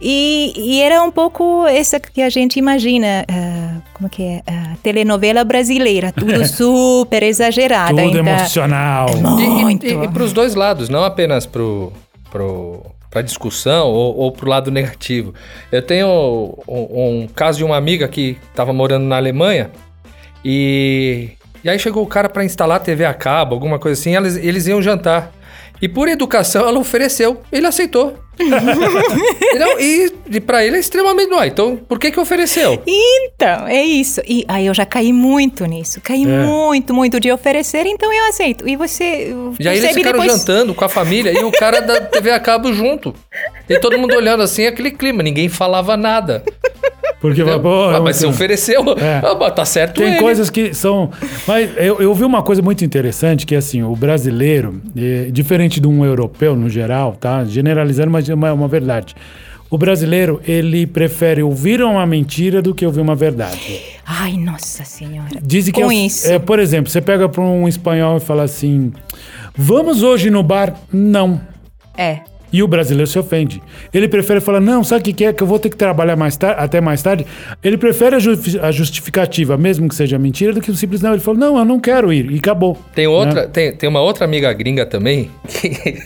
e, 0.00 0.52
e 0.56 0.80
era 0.80 1.02
um 1.02 1.10
pouco 1.10 1.66
essa 1.66 2.00
que 2.00 2.22
a 2.22 2.30
gente 2.30 2.58
imagina, 2.58 3.24
uh, 3.30 3.82
como 3.94 4.08
que 4.08 4.22
é? 4.22 4.42
Uh, 4.48 4.76
telenovela 4.82 5.44
brasileira, 5.44 6.12
tudo 6.12 6.44
super 6.48 7.22
exagerada. 7.22 7.90
Tudo 7.90 8.18
então, 8.18 8.26
emocional. 8.26 9.08
É 9.10 9.16
muito. 9.16 9.86
E, 9.86 9.90
e, 9.90 10.04
e 10.04 10.08
para 10.08 10.22
os 10.22 10.32
dois 10.32 10.54
lados, 10.54 10.88
não 10.88 11.04
apenas 11.04 11.46
para 11.46 11.62
para 12.30 13.22
discussão 13.22 13.88
ou, 13.88 14.16
ou 14.16 14.32
para 14.32 14.46
o 14.46 14.48
lado 14.48 14.70
negativo. 14.70 15.34
Eu 15.70 15.82
tenho 15.82 16.08
um, 16.68 17.22
um, 17.22 17.28
caso 17.34 17.58
de 17.58 17.64
uma 17.64 17.76
amiga 17.76 18.08
que 18.08 18.36
estava 18.50 18.72
morando 18.72 19.04
na 19.04 19.16
Alemanha 19.16 19.70
e, 20.44 21.30
e 21.62 21.68
aí 21.68 21.78
chegou 21.78 22.02
o 22.02 22.06
cara 22.06 22.28
para 22.28 22.44
instalar 22.44 22.80
TV 22.80 23.04
a 23.04 23.14
cabo, 23.14 23.54
alguma 23.54 23.78
coisa 23.78 24.00
assim, 24.00 24.14
eles, 24.14 24.36
eles 24.36 24.66
iam 24.66 24.80
jantar. 24.82 25.32
E 25.80 25.88
por 25.88 26.08
educação 26.08 26.68
ela 26.68 26.78
ofereceu, 26.78 27.40
ele 27.52 27.66
aceitou. 27.66 28.16
Não, 29.58 29.80
e, 29.80 30.12
e 30.30 30.40
para 30.40 30.64
ele 30.64 30.76
é 30.76 30.80
extremamente 30.80 31.30
não. 31.30 31.42
Então, 31.42 31.76
por 31.76 31.98
que 31.98 32.10
que 32.10 32.20
ofereceu? 32.20 32.82
Então, 32.86 33.66
é 33.66 33.82
isso. 33.82 34.20
E 34.26 34.44
aí 34.46 34.66
eu 34.66 34.74
já 34.74 34.84
caí 34.84 35.12
muito 35.12 35.64
nisso. 35.64 36.00
Caí 36.02 36.24
é. 36.24 36.44
muito, 36.44 36.92
muito 36.92 37.18
de 37.18 37.32
oferecer, 37.32 37.86
então 37.86 38.12
eu 38.12 38.26
aceito. 38.26 38.68
E 38.68 38.76
você. 38.76 39.34
E 39.58 39.66
aí 39.66 39.78
eles 39.78 39.94
ficaram 39.94 40.20
depois... 40.20 40.38
jantando 40.38 40.74
com 40.74 40.84
a 40.84 40.88
família 40.88 41.32
e 41.32 41.42
o 41.44 41.50
cara 41.50 41.80
da 41.80 42.00
TV 42.00 42.30
a 42.30 42.38
cabo 42.38 42.72
junto. 42.74 43.14
E 43.68 43.78
todo 43.78 43.98
mundo 43.98 44.14
olhando 44.14 44.42
assim, 44.42 44.66
aquele 44.66 44.90
clima, 44.90 45.22
ninguém 45.22 45.48
falava 45.48 45.96
nada. 45.96 46.44
Porque, 47.34 47.58
pô, 47.60 47.84
ah, 47.90 48.00
mas 48.00 48.16
você 48.16 48.26
ofereceu, 48.26 48.82
é. 48.98 49.20
ah, 49.24 49.50
tá 49.50 49.64
certo 49.64 49.96
Tem 49.98 50.12
ele. 50.12 50.20
coisas 50.20 50.50
que 50.50 50.74
são... 50.74 51.10
Mas 51.46 51.70
eu, 51.76 52.00
eu 52.00 52.14
vi 52.14 52.24
uma 52.24 52.42
coisa 52.42 52.62
muito 52.62 52.84
interessante, 52.84 53.46
que 53.46 53.54
é 53.54 53.58
assim, 53.58 53.82
o 53.82 53.94
brasileiro, 53.94 54.80
é, 54.96 55.28
diferente 55.30 55.80
de 55.80 55.86
um 55.86 56.04
europeu 56.04 56.54
no 56.54 56.68
geral, 56.68 57.16
tá? 57.18 57.44
Generalizando, 57.44 58.10
mas 58.10 58.28
é 58.28 58.34
uma, 58.34 58.52
uma 58.52 58.68
verdade. 58.68 59.14
O 59.68 59.76
brasileiro, 59.76 60.40
ele 60.46 60.86
prefere 60.86 61.42
ouvir 61.42 61.82
uma 61.82 62.06
mentira 62.06 62.62
do 62.62 62.72
que 62.72 62.86
ouvir 62.86 63.00
uma 63.00 63.16
verdade. 63.16 63.82
Ai, 64.06 64.36
nossa 64.36 64.84
senhora. 64.84 65.40
Dizem 65.42 65.74
que, 65.74 65.82
Com 65.82 65.90
é, 65.90 65.94
isso. 65.94 66.30
É, 66.30 66.38
por 66.38 66.60
exemplo, 66.60 66.88
você 66.90 67.00
pega 67.00 67.28
para 67.28 67.42
um 67.42 67.66
espanhol 67.66 68.18
e 68.18 68.20
fala 68.20 68.44
assim: 68.44 68.92
Vamos 69.56 70.04
hoje 70.04 70.30
no 70.30 70.42
bar? 70.42 70.74
Não. 70.92 71.40
É. 71.98 72.20
E 72.52 72.62
o 72.62 72.68
brasileiro 72.68 73.10
se 73.10 73.18
ofende. 73.18 73.62
Ele 73.92 74.08
prefere 74.08 74.40
falar, 74.40 74.60
não, 74.60 74.84
sabe 74.84 75.10
o 75.10 75.14
que, 75.14 75.24
é? 75.24 75.32
Que 75.32 75.42
eu 75.42 75.46
vou 75.46 75.58
ter 75.58 75.68
que 75.68 75.76
trabalhar 75.76 76.16
mais 76.16 76.38
até 76.42 76.80
mais 76.80 77.02
tarde. 77.02 77.26
Ele 77.62 77.76
prefere 77.76 78.16
a, 78.16 78.18
ju 78.18 78.32
a, 78.62 78.70
justificativa, 78.70 79.56
mesmo 79.56 79.88
que 79.88 79.94
seja 79.94 80.18
mentira, 80.18 80.52
do 80.52 80.60
que 80.60 80.70
o 80.70 80.76
simples 80.76 81.00
não. 81.00 81.12
Ele 81.12 81.20
falou, 81.20 81.38
não, 81.38 81.58
eu 81.58 81.64
não 81.64 81.80
quero 81.80 82.12
ir. 82.12 82.30
E 82.30 82.36
acabou. 82.36 82.78
Tem 82.94 83.06
outra, 83.06 83.42
né? 83.42 83.48
tem, 83.52 83.72
tem 83.74 83.88
uma 83.88 84.00
outra 84.00 84.24
amiga 84.24 84.52
gringa 84.52 84.86
também 84.86 85.30
que, 85.48 86.02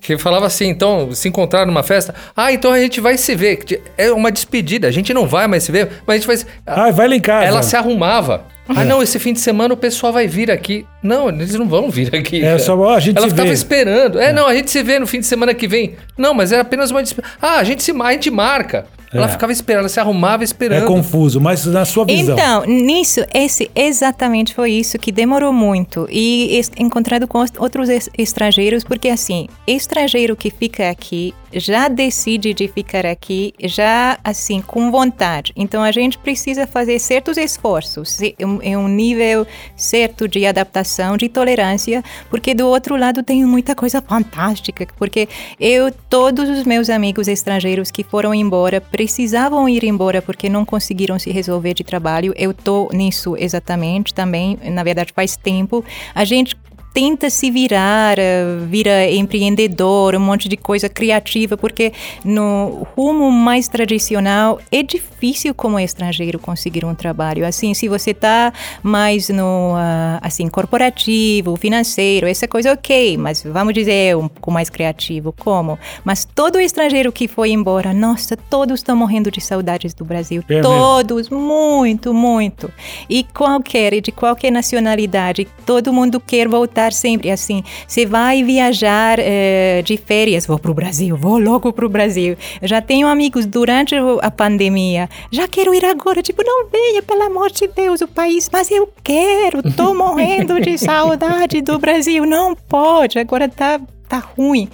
que 0.00 0.18
falava 0.18 0.46
assim, 0.46 0.68
então, 0.68 1.12
se 1.12 1.28
encontrar 1.28 1.66
numa 1.66 1.82
festa, 1.82 2.14
ah, 2.36 2.52
então 2.52 2.72
a 2.72 2.78
gente 2.78 3.00
vai 3.00 3.16
se 3.18 3.34
ver. 3.34 3.58
É 3.98 4.10
uma 4.12 4.30
despedida, 4.30 4.88
a 4.88 4.92
gente 4.92 5.12
não 5.12 5.26
vai 5.26 5.46
mais 5.46 5.64
se 5.64 5.72
ver, 5.72 5.88
mas 6.06 6.14
a 6.14 6.18
gente 6.18 6.26
vai. 6.26 6.52
Ah, 6.66 6.90
vai 6.90 7.08
lá 7.08 7.16
em 7.16 7.20
casa. 7.20 7.46
Ela 7.46 7.62
se 7.62 7.76
arrumava. 7.76 8.44
Ah, 8.76 8.84
não, 8.84 9.02
esse 9.02 9.18
fim 9.18 9.32
de 9.32 9.40
semana 9.40 9.74
o 9.74 9.76
pessoal 9.76 10.12
vai 10.12 10.26
vir 10.26 10.50
aqui. 10.50 10.86
Não, 11.02 11.28
eles 11.28 11.54
não 11.54 11.68
vão 11.68 11.90
vir 11.90 12.14
aqui. 12.14 12.38
É 12.38 12.46
cara. 12.46 12.58
só 12.58 12.78
ó, 12.78 12.94
a 12.94 13.00
gente 13.00 13.16
Ela 13.16 13.28
ficava 13.28 13.48
vê. 13.48 13.54
esperando. 13.54 14.18
É, 14.20 14.26
é, 14.26 14.32
não, 14.32 14.46
a 14.46 14.54
gente 14.54 14.70
se 14.70 14.82
vê 14.82 14.98
no 14.98 15.06
fim 15.06 15.20
de 15.20 15.26
semana 15.26 15.52
que 15.54 15.66
vem. 15.66 15.96
Não, 16.16 16.32
mas 16.34 16.52
era 16.52 16.62
apenas 16.62 16.90
uma. 16.90 17.02
Ah, 17.40 17.58
a 17.58 17.64
gente 17.64 17.82
se 17.82 17.92
a 17.92 18.12
gente 18.12 18.30
marca. 18.30 18.86
Ela 19.12 19.26
É. 19.26 19.28
ficava 19.28 19.52
esperando, 19.52 19.80
ela 19.80 19.88
se 19.88 19.98
arrumava 19.98 20.44
esperando. 20.44 20.84
É 20.84 20.86
confuso, 20.86 21.40
mas 21.40 21.64
na 21.66 21.84
sua 21.84 22.04
visão. 22.04 22.34
Então, 22.38 22.64
nisso, 22.66 23.20
esse 23.34 23.70
exatamente 23.74 24.54
foi 24.54 24.70
isso 24.72 24.98
que 24.98 25.10
demorou 25.10 25.52
muito. 25.52 26.06
E 26.10 26.60
encontrado 26.78 27.26
com 27.26 27.40
os- 27.42 27.50
outros 27.58 27.88
es- 27.88 28.08
estrangeiros, 28.16 28.84
porque 28.84 29.08
assim, 29.08 29.48
estrangeiro 29.66 30.36
que 30.36 30.50
fica 30.50 30.88
aqui 30.90 31.34
já 31.52 31.88
decide 31.88 32.54
de 32.54 32.68
ficar 32.68 33.04
aqui, 33.04 33.52
já 33.64 34.16
assim, 34.22 34.60
com 34.62 34.88
vontade. 34.92 35.52
Então 35.56 35.82
a 35.82 35.90
gente 35.90 36.16
precisa 36.16 36.64
fazer 36.64 37.00
certos 37.00 37.36
esforços, 37.36 38.18
um- 38.40 38.62
em 38.62 38.76
um 38.76 38.86
nível 38.86 39.44
certo 39.76 40.28
de 40.28 40.46
adaptação, 40.46 41.16
de 41.16 41.28
tolerância, 41.28 42.04
porque 42.30 42.54
do 42.54 42.68
outro 42.68 42.96
lado 42.96 43.24
tem 43.24 43.44
muita 43.44 43.74
coisa 43.74 44.00
fantástica, 44.00 44.86
porque 44.96 45.28
eu, 45.58 45.90
todos 46.08 46.48
os 46.48 46.62
meus 46.64 46.88
amigos 46.88 47.26
estrangeiros 47.26 47.90
que 47.90 48.04
foram 48.04 48.32
embora, 48.32 48.80
precisavam 49.00 49.66
ir 49.66 49.82
embora 49.82 50.20
porque 50.20 50.46
não 50.46 50.62
conseguiram 50.62 51.18
se 51.18 51.30
resolver 51.30 51.72
de 51.72 51.82
trabalho. 51.82 52.34
Eu 52.36 52.52
tô 52.52 52.90
nisso 52.92 53.34
exatamente 53.34 54.12
também, 54.12 54.58
na 54.62 54.84
verdade 54.84 55.10
faz 55.16 55.38
tempo. 55.38 55.82
A 56.14 56.22
gente 56.22 56.54
tenta 56.92 57.30
se 57.30 57.50
virar, 57.50 58.18
eh, 58.18 58.44
vira 58.66 59.08
empreendedor, 59.10 60.16
um 60.16 60.20
monte 60.20 60.48
de 60.48 60.56
coisa 60.56 60.88
criativa, 60.88 61.56
porque 61.56 61.92
no 62.24 62.86
rumo 62.96 63.30
mais 63.30 63.68
tradicional 63.68 64.58
é 64.72 64.82
difícil 64.82 65.54
como 65.54 65.78
estrangeiro 65.78 66.38
conseguir 66.38 66.84
um 66.84 66.94
trabalho. 66.94 67.46
Assim, 67.46 67.74
se 67.74 67.86
você 67.88 68.12
tá 68.12 68.52
mais 68.82 69.28
no 69.28 69.74
ah, 69.76 70.18
assim 70.22 70.48
corporativo, 70.48 71.56
financeiro, 71.56 72.26
essa 72.26 72.48
coisa 72.48 72.72
ok, 72.72 73.16
mas 73.16 73.42
vamos 73.44 73.72
dizer 73.74 74.16
um 74.16 74.26
pouco 74.28 74.50
mais 74.50 74.68
criativo, 74.68 75.32
como? 75.38 75.78
Mas 76.04 76.24
todo 76.24 76.58
estrangeiro 76.60 77.12
que 77.12 77.28
foi 77.28 77.50
embora, 77.50 77.92
nossa, 77.92 78.36
todos 78.36 78.80
estão 78.80 78.96
morrendo 78.96 79.30
de 79.30 79.40
saudades 79.40 79.94
do 79.94 80.04
Brasil, 80.04 80.42
É 80.48 80.54
mesmo? 80.54 80.62
todos, 80.68 81.28
muito, 81.28 82.12
muito. 82.12 82.72
E 83.08 83.22
qualquer, 83.22 84.00
de 84.00 84.10
qualquer 84.10 84.50
nacionalidade, 84.50 85.46
todo 85.64 85.92
mundo 85.92 86.18
quer 86.18 86.48
voltar 86.48 86.79
sempre 86.92 87.30
assim. 87.30 87.62
Você 87.86 88.06
vai 88.06 88.42
viajar 88.42 89.18
eh, 89.18 89.82
de 89.84 89.96
férias, 89.96 90.46
vou 90.46 90.58
pro 90.58 90.72
Brasil, 90.72 91.16
vou 91.16 91.38
logo 91.38 91.72
pro 91.72 91.88
Brasil. 91.88 92.36
Eu 92.62 92.66
já 92.68 92.80
tenho 92.80 93.06
amigos 93.06 93.44
durante 93.46 93.94
o- 93.94 94.18
a 94.22 94.30
pandemia, 94.30 95.08
já 95.30 95.46
quero 95.46 95.74
ir 95.74 95.84
agora, 95.84 96.22
tipo, 96.22 96.42
não 96.42 96.66
venha, 96.68 97.02
pelo 97.02 97.22
amor 97.22 97.50
de 97.50 97.66
Deus, 97.68 98.00
o 98.00 98.08
país, 98.08 98.48
mas 98.52 98.70
eu 98.70 98.88
quero, 99.04 99.62
tô 99.74 99.92
morrendo 99.94 100.60
de 100.60 100.78
saudade 100.78 101.60
do 101.60 101.78
Brasil, 101.78 102.24
não 102.24 102.54
pode, 102.54 103.18
agora 103.18 103.48
tá, 103.48 103.80
tá 104.08 104.18
ruim. 104.36 104.68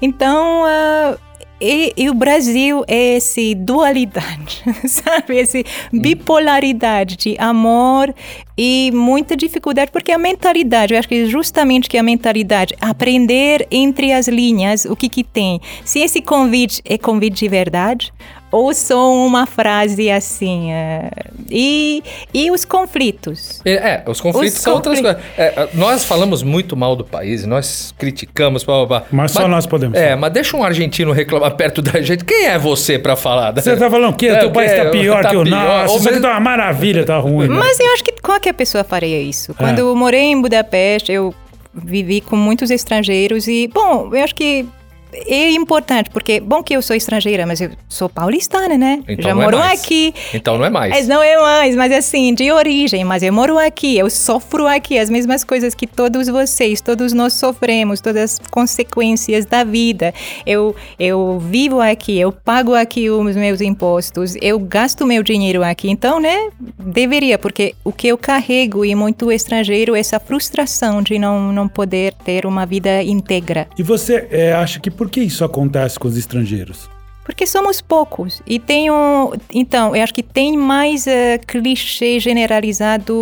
Então, 0.00 0.64
ah, 0.66 1.16
e, 1.62 1.92
e 1.96 2.10
o 2.10 2.14
Brasil 2.14 2.84
é 2.88 3.16
esse 3.16 3.54
dualidade, 3.54 4.64
sabe? 4.84 5.36
Esse 5.36 5.64
bipolaridade 5.92 7.16
de 7.16 7.36
amor 7.38 8.12
e 8.58 8.90
muita 8.92 9.36
dificuldade, 9.36 9.92
porque 9.92 10.10
a 10.10 10.18
mentalidade, 10.18 10.92
eu 10.92 10.98
acho 10.98 11.08
que 11.08 11.26
justamente 11.26 11.88
que 11.88 11.96
a 11.96 12.02
mentalidade, 12.02 12.74
aprender 12.80 13.66
entre 13.70 14.12
as 14.12 14.26
linhas 14.26 14.84
o 14.84 14.96
que 14.96 15.08
que 15.08 15.22
tem. 15.22 15.60
Se 15.84 16.00
esse 16.00 16.20
convite 16.20 16.82
é 16.84 16.98
convite 16.98 17.36
de 17.36 17.48
verdade 17.48 18.12
ou 18.52 18.72
só 18.74 19.12
uma 19.12 19.46
frase 19.46 20.10
assim. 20.10 20.70
eh, 20.70 21.10
e, 21.50 22.02
e 22.32 22.50
os 22.50 22.64
conflitos. 22.64 23.60
É, 23.64 24.02
os 24.06 24.20
conflitos 24.20 24.54
Os 24.56 24.60
são 24.62 24.74
outras 24.74 25.00
confli- 25.00 25.14
coisas. 25.14 25.30
É, 25.38 25.68
nós 25.74 26.04
falamos 26.04 26.42
muito 26.42 26.76
mal 26.76 26.94
do 26.94 27.04
país, 27.04 27.44
nós 27.46 27.92
criticamos, 27.98 28.62
blá, 28.62 28.76
blá, 28.76 28.86
blá. 28.86 29.02
Mas 29.10 29.32
só 29.32 29.48
nós 29.48 29.66
podemos 29.66 29.98
É, 29.98 30.14
mas 30.14 30.32
deixa 30.32 30.56
um 30.56 30.62
argentino 30.62 31.10
reclamar 31.12 31.56
perto 31.56 31.80
da 31.82 32.00
gente. 32.02 32.24
Quem 32.24 32.46
é 32.46 32.58
você 32.58 32.98
pra 32.98 33.16
falar? 33.16 33.52
Você 33.52 33.76
tá 33.76 33.90
falando 33.90 34.14
que 34.14 34.28
o 34.30 34.34
É, 34.34 34.38
teu 34.38 34.50
país 34.52 34.70
tá 34.72 34.90
pior 34.90 35.22
tá 35.22 35.30
que 35.30 35.36
o 35.36 35.44
nosso. 35.44 35.92
Ou 35.94 35.98
Isso 35.98 36.08
aqui 36.08 36.20
tá 36.20 36.30
uma 36.30 36.40
maravilha, 36.40 37.04
tá 37.04 37.18
ruim. 37.18 37.48
né? 37.48 37.56
Mas 37.58 37.80
eu 37.80 37.92
acho 37.94 38.04
que 38.04 38.12
qualquer 38.22 38.52
pessoa 38.52 38.84
faria 38.84 39.20
isso. 39.20 39.54
Quando 39.54 39.78
eu 39.78 39.96
morei 39.96 40.24
em 40.24 40.40
Budapeste, 40.40 41.10
eu 41.12 41.34
vivi 41.74 42.20
com 42.20 42.36
muitos 42.36 42.70
estrangeiros 42.70 43.48
e, 43.48 43.66
bom, 43.72 44.10
eu 44.14 44.22
acho 44.22 44.34
que 44.34 44.66
é 45.12 45.50
importante, 45.50 46.10
porque, 46.10 46.40
bom 46.40 46.62
que 46.62 46.74
eu 46.74 46.82
sou 46.82 46.96
estrangeira, 46.96 47.46
mas 47.46 47.60
eu 47.60 47.70
sou 47.88 48.08
paulistana, 48.08 48.78
né? 48.78 49.02
Então 49.08 49.24
Já 49.24 49.34
não 49.34 49.42
é 49.42 49.44
moro 49.44 49.58
mais. 49.58 49.80
aqui. 49.82 50.14
Então 50.32 50.58
não 50.58 50.64
é 50.64 50.70
mais. 50.70 50.90
Mas 50.90 51.08
não 51.08 51.22
é 51.22 51.36
mais, 51.38 51.76
mas 51.76 51.92
assim, 51.92 52.34
de 52.34 52.50
origem, 52.50 53.04
mas 53.04 53.22
eu 53.22 53.32
moro 53.32 53.58
aqui, 53.58 53.98
eu 53.98 54.08
sofro 54.08 54.66
aqui 54.66 54.98
as 54.98 55.10
mesmas 55.10 55.44
coisas 55.44 55.74
que 55.74 55.86
todos 55.86 56.28
vocês, 56.28 56.80
todos 56.80 57.12
nós 57.12 57.34
sofremos, 57.34 58.00
todas 58.00 58.22
as 58.22 58.38
consequências 58.50 59.44
da 59.44 59.64
vida. 59.64 60.14
Eu, 60.46 60.74
eu 60.98 61.38
vivo 61.38 61.80
aqui, 61.80 62.18
eu 62.18 62.32
pago 62.32 62.74
aqui 62.74 63.10
os 63.10 63.36
meus 63.36 63.60
impostos, 63.60 64.34
eu 64.40 64.58
gasto 64.58 65.06
meu 65.06 65.22
dinheiro 65.22 65.62
aqui, 65.62 65.90
então, 65.90 66.20
né, 66.20 66.50
deveria, 66.78 67.38
porque 67.38 67.74
o 67.84 67.92
que 67.92 68.08
eu 68.08 68.16
carrego 68.16 68.84
e 68.84 68.94
muito 68.94 69.30
estrangeiro, 69.30 69.94
essa 69.94 70.18
frustração 70.18 71.02
de 71.02 71.18
não, 71.18 71.52
não 71.52 71.68
poder 71.68 72.14
ter 72.24 72.46
uma 72.46 72.64
vida 72.64 73.02
íntegra. 73.02 73.66
E 73.78 73.82
você 73.82 74.26
é, 74.30 74.52
acha 74.52 74.80
que 74.80 74.90
por 74.90 75.01
que 75.08 75.20
isso 75.20 75.44
acontece 75.44 75.98
com 75.98 76.08
os 76.08 76.16
estrangeiros? 76.16 76.88
Porque 77.24 77.46
somos 77.46 77.80
poucos. 77.80 78.42
E 78.46 78.58
tem 78.58 78.90
um. 78.90 79.30
Então, 79.54 79.94
eu 79.94 80.02
acho 80.02 80.12
que 80.12 80.22
tem 80.24 80.56
mais 80.56 81.06
eh, 81.06 81.38
clichê 81.46 82.18
generalizado 82.18 83.14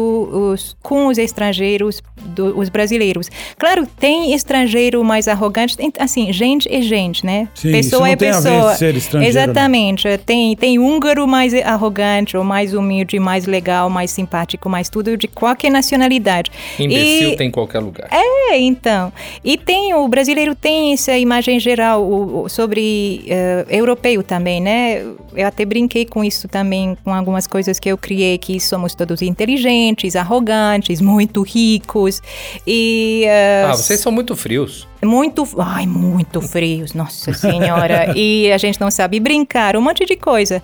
os- 0.52 0.76
com 0.82 1.06
os 1.06 1.18
estrangeiros, 1.18 2.02
do- 2.16 2.58
os 2.58 2.68
brasileiros. 2.68 3.28
Claro, 3.58 3.86
tem 3.98 4.32
estrangeiro 4.34 5.02
mais 5.04 5.28
arrogante. 5.28 5.76
assim, 5.98 6.32
gente 6.32 6.68
é 6.72 6.80
gente, 6.80 7.24
né? 7.24 7.48
Sim, 7.54 7.72
pessoa 7.72 7.80
isso 7.80 7.98
não 8.00 8.06
é 8.06 8.16
tem 8.16 8.30
a 8.30 8.40
ver 8.40 8.50
pessoa. 8.50 8.74
ser 8.74 8.94
estrangeiro, 8.96 9.34
né? 9.36 9.42
Exatamente. 9.42 10.18
Tem, 10.18 10.56
tem 10.56 10.78
húngaro 10.78 11.26
mais 11.26 11.54
arrogante, 11.54 12.36
ou 12.36 12.44
mais 12.44 12.72
humilde, 12.74 13.18
mais 13.18 13.46
legal, 13.46 13.88
mais 13.90 14.10
simpático, 14.10 14.68
mais 14.68 14.88
tudo, 14.88 15.16
de 15.16 15.28
qualquer 15.28 15.70
nacionalidade. 15.70 16.50
Imbecil 16.78 17.30
E- 17.32 17.36
tem 17.36 17.48
em 17.48 17.50
qualquer 17.50 17.80
lugar. 17.80 18.08
é, 18.10 18.58
então. 18.58 19.12
E 19.44 19.56
tem, 19.56 19.94
o 19.94 20.06
brasileiro 20.08 20.54
tem 20.54 20.92
essa 20.92 21.16
imagem 21.16 21.58
geral 21.60 22.02
o- 22.02 22.42
o- 22.44 22.48
sobre 22.48 23.24
eh, 23.28 23.64
europeu 23.90 24.22
também, 24.22 24.60
né? 24.60 25.02
Eu 25.34 25.46
até 25.46 25.64
brinquei 25.64 26.04
com 26.04 26.22
isso 26.24 26.48
também, 26.48 26.96
com 27.04 27.12
algumas 27.12 27.46
coisas 27.46 27.78
que 27.78 27.88
eu 27.90 27.98
criei, 27.98 28.38
que 28.38 28.58
somos 28.60 28.94
todos 28.94 29.22
inteligentes, 29.22 30.16
arrogantes, 30.16 31.00
muito 31.00 31.42
ricos 31.42 32.22
e... 32.66 33.24
eh, 33.26 33.64
Ah, 33.66 33.76
vocês 33.76 34.00
são 34.00 34.12
muito 34.12 34.34
frios. 34.36 34.86
Muito, 35.06 35.46
ai, 35.58 35.86
muito 35.86 36.40
frios, 36.40 36.92
nossa 36.92 37.32
senhora. 37.32 38.12
e 38.16 38.50
a 38.52 38.58
gente 38.58 38.80
não 38.80 38.90
sabe 38.90 39.18
brincar, 39.18 39.76
um 39.76 39.80
monte 39.80 40.04
de 40.04 40.16
coisa. 40.16 40.62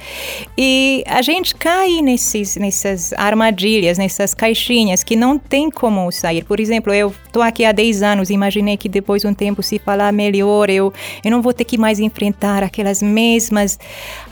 E 0.56 1.02
a 1.06 1.22
gente 1.22 1.54
cai 1.54 2.00
nesses, 2.02 2.56
nessas 2.56 3.12
armadilhas, 3.14 3.98
nessas 3.98 4.34
caixinhas 4.34 5.02
que 5.02 5.16
não 5.16 5.38
tem 5.38 5.70
como 5.70 6.10
sair. 6.12 6.44
Por 6.44 6.60
exemplo, 6.60 6.92
eu 6.92 7.14
tô 7.32 7.40
aqui 7.40 7.64
há 7.64 7.72
10 7.72 8.02
anos, 8.02 8.30
imaginei 8.30 8.76
que 8.76 8.88
depois 8.88 9.22
de 9.22 9.28
um 9.28 9.34
tempo, 9.34 9.62
se 9.62 9.78
falar 9.78 10.12
melhor, 10.12 10.68
eu, 10.70 10.92
eu 11.24 11.30
não 11.30 11.40
vou 11.40 11.52
ter 11.52 11.64
que 11.64 11.78
mais 11.78 11.98
enfrentar 11.98 12.62
aquelas 12.62 13.02
mesmas, 13.02 13.78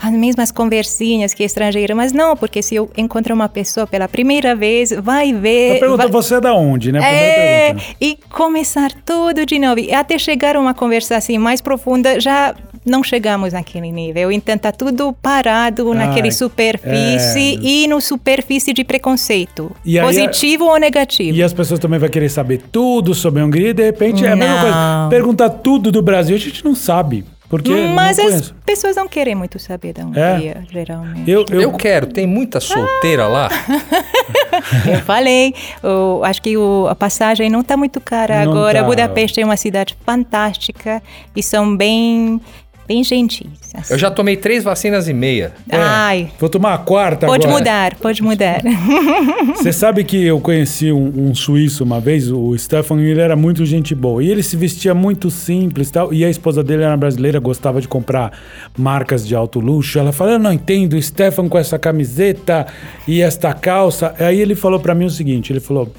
as 0.01 0.11
mesmas 0.11 0.51
conversinhas 0.51 1.33
que 1.33 1.43
estrangeira. 1.43 1.95
Mas 1.95 2.11
não, 2.11 2.35
porque 2.35 2.61
se 2.61 2.75
eu 2.75 2.89
encontro 2.95 3.33
uma 3.33 3.49
pessoa 3.49 3.87
pela 3.87 4.07
primeira 4.07 4.55
vez, 4.55 4.91
vai 4.91 5.33
ver... 5.33 5.77
A 5.77 5.79
pergunta, 5.79 6.03
vai- 6.03 6.11
você 6.11 6.35
é 6.35 6.41
da 6.41 6.53
onde, 6.53 6.91
né? 6.91 6.99
Primeira 6.99 7.25
é, 7.25 7.65
pergunta. 7.73 7.95
e 7.99 8.17
começar 8.29 8.91
tudo 9.05 9.45
de 9.45 9.59
novo. 9.59 9.79
Até 9.99 10.17
chegar 10.17 10.55
a 10.55 10.59
uma 10.59 10.73
conversa 10.73 11.15
assim 11.15 11.37
mais 11.37 11.61
profunda, 11.61 12.19
já 12.19 12.53
não 12.85 13.03
chegamos 13.03 13.53
naquele 13.53 13.91
nível. 13.91 14.31
Então 14.31 14.57
tá 14.57 14.71
tudo 14.71 15.13
parado 15.21 15.93
naquele 15.93 16.27
Ai, 16.27 16.31
superfície 16.31 17.55
é. 17.55 17.59
e 17.61 17.87
no 17.87 17.99
superfície 17.99 18.73
de 18.73 18.83
preconceito. 18.83 19.71
E 19.83 19.99
positivo 19.99 20.65
ou 20.65 20.77
negativo. 20.77 21.35
E 21.35 21.41
as 21.41 21.53
pessoas 21.53 21.79
também 21.79 21.99
vão 21.99 22.09
querer 22.09 22.29
saber 22.29 22.61
tudo 22.71 23.15
sobre 23.15 23.41
a 23.41 23.45
Hungria 23.45 23.69
e 23.69 23.73
de 23.73 23.83
repente 23.83 24.25
é 24.25 24.31
a 24.31 24.35
mesma 24.35 24.55
Não. 24.55 24.61
coisa. 24.61 25.07
Perguntar 25.09 25.49
tudo 25.49 25.91
do 25.91 26.01
Brasil, 26.01 26.35
a 26.35 26.39
gente 26.39 26.63
não 26.63 26.75
sabe. 26.75 27.25
Porque 27.47 27.71
Mas 27.93 28.17
as 28.17 28.25
conheço. 28.25 28.55
pessoas 28.65 28.95
não 28.95 29.07
querem 29.07 29.35
muito 29.35 29.59
saber 29.59 29.93
da 29.93 30.03
Hungria, 30.03 30.63
geralmente. 30.71 31.29
Eu, 31.29 31.45
eu, 31.51 31.61
Eu 31.61 31.71
quero, 31.73 32.07
tem 32.07 32.25
muita 32.25 32.59
solteira 32.59 33.27
lá. 33.27 33.49
Eu 34.91 34.99
falei, 35.01 35.53
o- 35.83 36.23
acho 36.23 36.41
que 36.41 36.57
o- 36.57 36.87
a 36.89 36.95
passagem 36.95 37.49
não 37.49 37.59
está 37.61 37.75
muito 37.77 37.99
cara 38.01 38.43
Não 38.45 38.51
agora. 38.51 38.79
tá. 38.79 38.85
Budapeste 38.85 39.41
é 39.41 39.45
uma 39.45 39.57
cidade 39.57 39.95
fantástica 40.05 41.01
e 41.35 41.43
são 41.43 41.75
bem, 41.75 42.39
bem 42.87 43.03
gentis. 43.03 43.47
assim. 43.73 43.93
Eu 43.93 43.97
já 43.97 44.09
tomei 44.11 44.37
três 44.37 44.63
vacinas 44.63 45.07
e 45.07 45.13
meia. 45.13 45.53
Ai, 45.69 46.31
vou 46.39 46.49
tomar 46.49 46.73
a 46.73 46.77
quarta 46.77 47.27
pode 47.27 47.45
agora. 47.45 47.59
mudar, 47.59 47.95
pode 47.95 48.23
mudar. 48.23 48.61
Você 49.55 49.73
sabe 49.73 50.03
que 50.03 50.23
eu 50.23 50.39
conheci 50.39 50.91
um, 50.91 51.29
um 51.29 51.35
suíço 51.35 51.83
uma 51.83 51.99
vez, 51.99 52.31
o 52.31 52.57
Stefan, 52.57 53.01
e 53.01 53.09
ele 53.09 53.21
era 53.21 53.35
muito 53.35 53.65
gente 53.65 53.93
boa. 53.93 54.23
E 54.23 54.29
ele 54.29 54.43
se 54.43 54.55
vestia 54.55 54.93
muito 54.93 55.29
simples 55.29 55.89
e 55.89 55.91
tal. 55.91 56.13
E 56.13 56.23
a 56.23 56.29
esposa 56.29 56.63
dele 56.63 56.83
era 56.83 56.95
brasileira, 56.95 57.39
gostava 57.39 57.81
de 57.81 57.87
comprar 57.87 58.31
marcas 58.77 59.27
de 59.27 59.35
alto 59.35 59.59
luxo. 59.59 59.99
Ela 59.99 60.11
falou: 60.11 60.33
Eu 60.33 60.39
não 60.39 60.53
entendo, 60.53 60.93
o 60.93 61.01
Stefan 61.01 61.49
com 61.49 61.57
essa 61.57 61.79
camiseta 61.79 62.67
e 63.07 63.21
esta 63.21 63.53
calça. 63.53 64.13
Aí 64.19 64.39
ele 64.39 64.55
falou 64.55 64.79
pra 64.79 64.95
mim 64.95 65.05
o 65.05 65.09
seguinte: 65.09 65.51
ele 65.51 65.59
falou. 65.59 65.91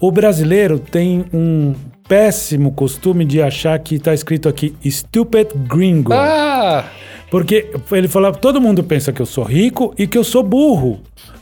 O 0.00 0.10
brasileiro 0.10 0.78
tem 0.78 1.24
um 1.32 1.74
péssimo 2.06 2.72
costume 2.72 3.24
de 3.24 3.40
achar 3.40 3.78
que 3.78 3.98
tá 3.98 4.12
escrito 4.12 4.48
aqui 4.48 4.74
stupid 4.84 5.48
gringo. 5.66 6.12
Ah! 6.12 6.84
Porque 7.30 7.70
ele 7.90 8.08
falava, 8.08 8.36
todo 8.38 8.60
mundo 8.60 8.84
pensa 8.84 9.12
que 9.12 9.20
eu 9.20 9.26
sou 9.26 9.44
rico 9.44 9.94
e 9.98 10.06
que 10.06 10.16
eu 10.16 10.22
sou 10.22 10.42
burro, 10.42 11.00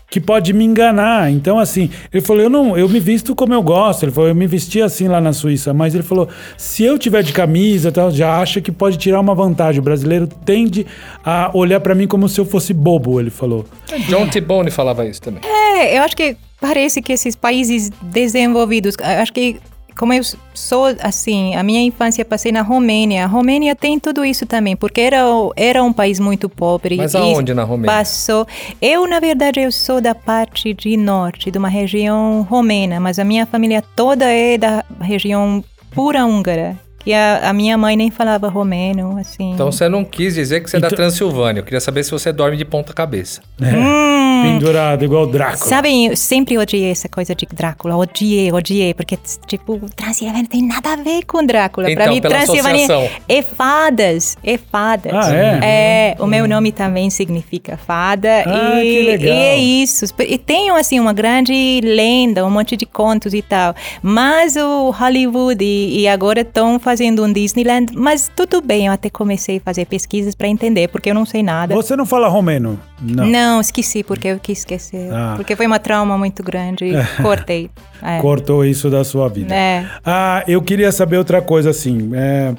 que 0.08 0.20
pode 0.20 0.52
me 0.52 0.64
enganar. 0.64 1.30
Então, 1.30 1.58
assim, 1.58 1.90
ele 2.12 2.22
falou, 2.24 2.42
eu 2.42 2.48
não, 2.48 2.78
eu 2.78 2.88
me 2.88 3.00
visto 3.00 3.34
como 3.34 3.52
eu 3.52 3.62
gosto. 3.62 4.04
Ele 4.04 4.12
falou, 4.12 4.28
eu 4.28 4.34
me 4.34 4.46
vesti 4.46 4.80
assim 4.80 5.08
lá 5.08 5.20
na 5.20 5.32
Suíça, 5.32 5.74
mas 5.74 5.94
ele 5.94 6.02
falou, 6.02 6.28
se 6.56 6.84
eu 6.84 6.98
tiver 6.98 7.22
de 7.22 7.32
camisa 7.32 7.88
e 7.88 7.92
tal, 7.92 8.10
já 8.10 8.38
acha 8.40 8.60
que 8.60 8.70
pode 8.70 8.96
tirar 8.96 9.20
uma 9.20 9.34
vantagem. 9.34 9.80
O 9.80 9.84
brasileiro 9.84 10.26
tende 10.26 10.86
a 11.24 11.50
olhar 11.52 11.80
pra 11.80 11.94
mim 11.94 12.06
como 12.06 12.28
se 12.28 12.40
eu 12.40 12.44
fosse 12.44 12.72
bobo, 12.72 13.20
ele 13.20 13.30
falou. 13.30 13.66
John 14.08 14.28
T. 14.28 14.40
Bone 14.40 14.70
falava 14.70 15.04
isso 15.04 15.20
também. 15.20 15.42
É, 15.44 15.98
eu 15.98 16.02
acho 16.02 16.16
que 16.16 16.36
parece 16.62 17.02
que 17.02 17.12
esses 17.12 17.34
países 17.34 17.90
desenvolvidos, 18.00 18.94
acho 19.00 19.32
que 19.32 19.60
como 19.96 20.12
eu 20.14 20.22
sou 20.54 20.86
assim, 21.00 21.54
a 21.54 21.62
minha 21.62 21.82
infância 21.82 22.24
passei 22.24 22.50
na 22.50 22.62
Romênia. 22.62 23.24
A 23.24 23.26
Romênia 23.26 23.76
tem 23.76 24.00
tudo 24.00 24.24
isso 24.24 24.46
também, 24.46 24.74
porque 24.74 25.02
era, 25.02 25.22
era 25.54 25.82
um 25.82 25.92
país 25.92 26.18
muito 26.18 26.48
pobre. 26.48 26.96
Mas 26.96 27.14
aonde 27.14 27.52
na 27.52 27.64
Romênia? 27.64 27.94
Passou. 27.94 28.46
Eu, 28.80 29.06
na 29.06 29.20
verdade, 29.20 29.60
eu 29.60 29.70
sou 29.70 30.00
da 30.00 30.14
parte 30.14 30.72
de 30.72 30.96
norte, 30.96 31.50
de 31.50 31.58
uma 31.58 31.68
região 31.68 32.46
romena, 32.48 32.98
mas 32.98 33.18
a 33.18 33.24
minha 33.24 33.44
família 33.44 33.82
toda 33.94 34.24
é 34.24 34.56
da 34.56 34.82
região 35.00 35.62
pura 35.90 36.24
húngara. 36.24 36.78
Que 37.04 37.12
a, 37.12 37.48
a 37.50 37.52
minha 37.52 37.76
mãe 37.76 37.96
nem 37.96 38.10
falava 38.10 38.48
romeno, 38.48 39.18
assim. 39.18 39.52
Então 39.52 39.70
você 39.72 39.88
não 39.88 40.04
quis 40.04 40.34
dizer 40.34 40.60
que 40.62 40.70
você 40.70 40.76
é 40.76 40.80
da 40.80 40.86
Então- 40.86 40.96
Transilvânia. 40.96 41.60
Eu 41.60 41.64
queria 41.64 41.80
saber 41.80 42.04
se 42.04 42.10
você 42.10 42.32
dorme 42.32 42.56
de 42.56 42.64
ponta 42.64 42.92
cabeça. 42.92 43.40
É, 43.60 44.42
Pendurado, 44.42 45.04
igual 45.04 45.22
o 45.24 45.26
Drácula. 45.26 45.68
Sabem, 45.68 46.06
eu 46.06 46.16
sempre 46.16 46.58
odiei 46.58 46.90
essa 46.90 47.08
coisa 47.08 47.34
de 47.34 47.46
Drácula. 47.52 47.96
Odiei, 47.96 48.50
odiei. 48.52 48.92
Porque, 48.94 49.16
tipo, 49.46 49.80
Transilvânia 49.96 50.42
não 50.42 50.48
tem 50.48 50.62
nada 50.66 50.92
a 50.92 50.96
ver 50.96 51.24
com 51.26 51.44
Drácula. 51.44 51.86
pra 51.86 51.92
Então, 52.04 52.14
mim, 52.14 52.20
pela 52.20 52.34
Transilvânia 52.36 52.84
associação. 52.84 53.20
é 53.28 53.42
fadas. 53.42 54.36
É 54.42 54.58
fadas. 54.58 55.12
Ah, 55.14 55.34
é? 55.34 55.60
É, 55.62 56.16
o 56.22 56.26
meu 56.26 56.48
nome 56.48 56.72
também 56.72 57.08
significa 57.10 57.76
fada. 57.76 58.42
Ah, 58.46 58.82
e, 58.82 58.90
que 58.90 59.02
legal. 59.02 59.34
e 59.34 59.38
é 59.38 59.56
isso. 59.58 60.06
E 60.20 60.38
tem, 60.38 60.70
assim, 60.70 60.98
uma 60.98 61.12
grande 61.12 61.80
lenda, 61.82 62.44
um 62.44 62.50
monte 62.50 62.76
de 62.76 62.86
contos 62.86 63.34
e 63.34 63.42
tal. 63.42 63.74
Mas 64.02 64.56
o 64.56 64.90
Hollywood 64.90 65.64
e, 65.64 66.00
e 66.00 66.08
agora 66.08 66.40
estão 66.40 66.78
fazendo 66.78 66.91
um 67.00 67.32
Disneyland. 67.32 67.92
Mas 67.94 68.30
tudo 68.34 68.60
bem, 68.60 68.86
eu 68.86 68.92
até 68.92 69.08
comecei 69.08 69.58
a 69.58 69.60
fazer 69.60 69.86
pesquisas 69.86 70.34
para 70.34 70.48
entender, 70.48 70.88
porque 70.88 71.10
eu 71.10 71.14
não 71.14 71.24
sei 71.24 71.42
nada. 71.42 71.74
Você 71.74 71.96
não 71.96 72.06
fala 72.06 72.28
romeno? 72.28 72.78
Não. 73.00 73.26
Não, 73.26 73.60
esqueci, 73.60 74.02
porque 74.02 74.28
eu 74.28 74.38
quis 74.38 74.60
esquecer. 74.60 75.12
Ah. 75.12 75.34
Porque 75.36 75.56
foi 75.56 75.66
uma 75.66 75.78
trauma 75.78 76.16
muito 76.18 76.42
grande. 76.42 76.92
Cortei. 77.22 77.70
É. 78.02 78.18
Cortou 78.18 78.64
isso 78.64 78.90
da 78.90 79.04
sua 79.04 79.28
vida. 79.28 79.54
É. 79.54 79.86
Ah, 80.04 80.42
eu 80.46 80.60
queria 80.60 80.90
saber 80.90 81.18
outra 81.18 81.40
coisa 81.40 81.70
assim. 81.70 82.10
é, 82.14 82.54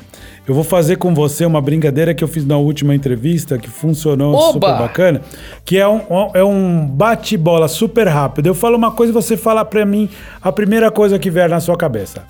eu 0.45 0.53
vou 0.53 0.63
fazer 0.63 0.97
com 0.97 1.13
você 1.13 1.45
uma 1.45 1.61
brincadeira 1.61 2.13
que 2.13 2.21
eu 2.21 2.27
fiz 2.27 2.45
na 2.45 2.57
última 2.57 2.93
entrevista, 2.93 3.57
que 3.57 3.69
funcionou 3.69 4.35
Oba! 4.35 4.51
super 4.51 4.77
bacana, 4.77 5.21
que 5.63 5.77
é 5.77 5.87
um, 5.87 6.01
é 6.33 6.43
um 6.43 6.85
bate-bola 6.85 7.69
super 7.69 8.07
rápido. 8.09 8.47
Eu 8.47 8.55
falo 8.55 8.75
uma 8.75 8.91
coisa 8.91 9.11
e 9.11 9.13
você 9.13 9.37
fala 9.37 9.63
pra 9.63 9.85
mim 9.85 10.09
a 10.41 10.51
primeira 10.51 10.91
coisa 10.91 11.17
que 11.17 11.29
vier 11.29 11.49
na 11.49 11.61
sua 11.61 11.77
cabeça. 11.77 12.23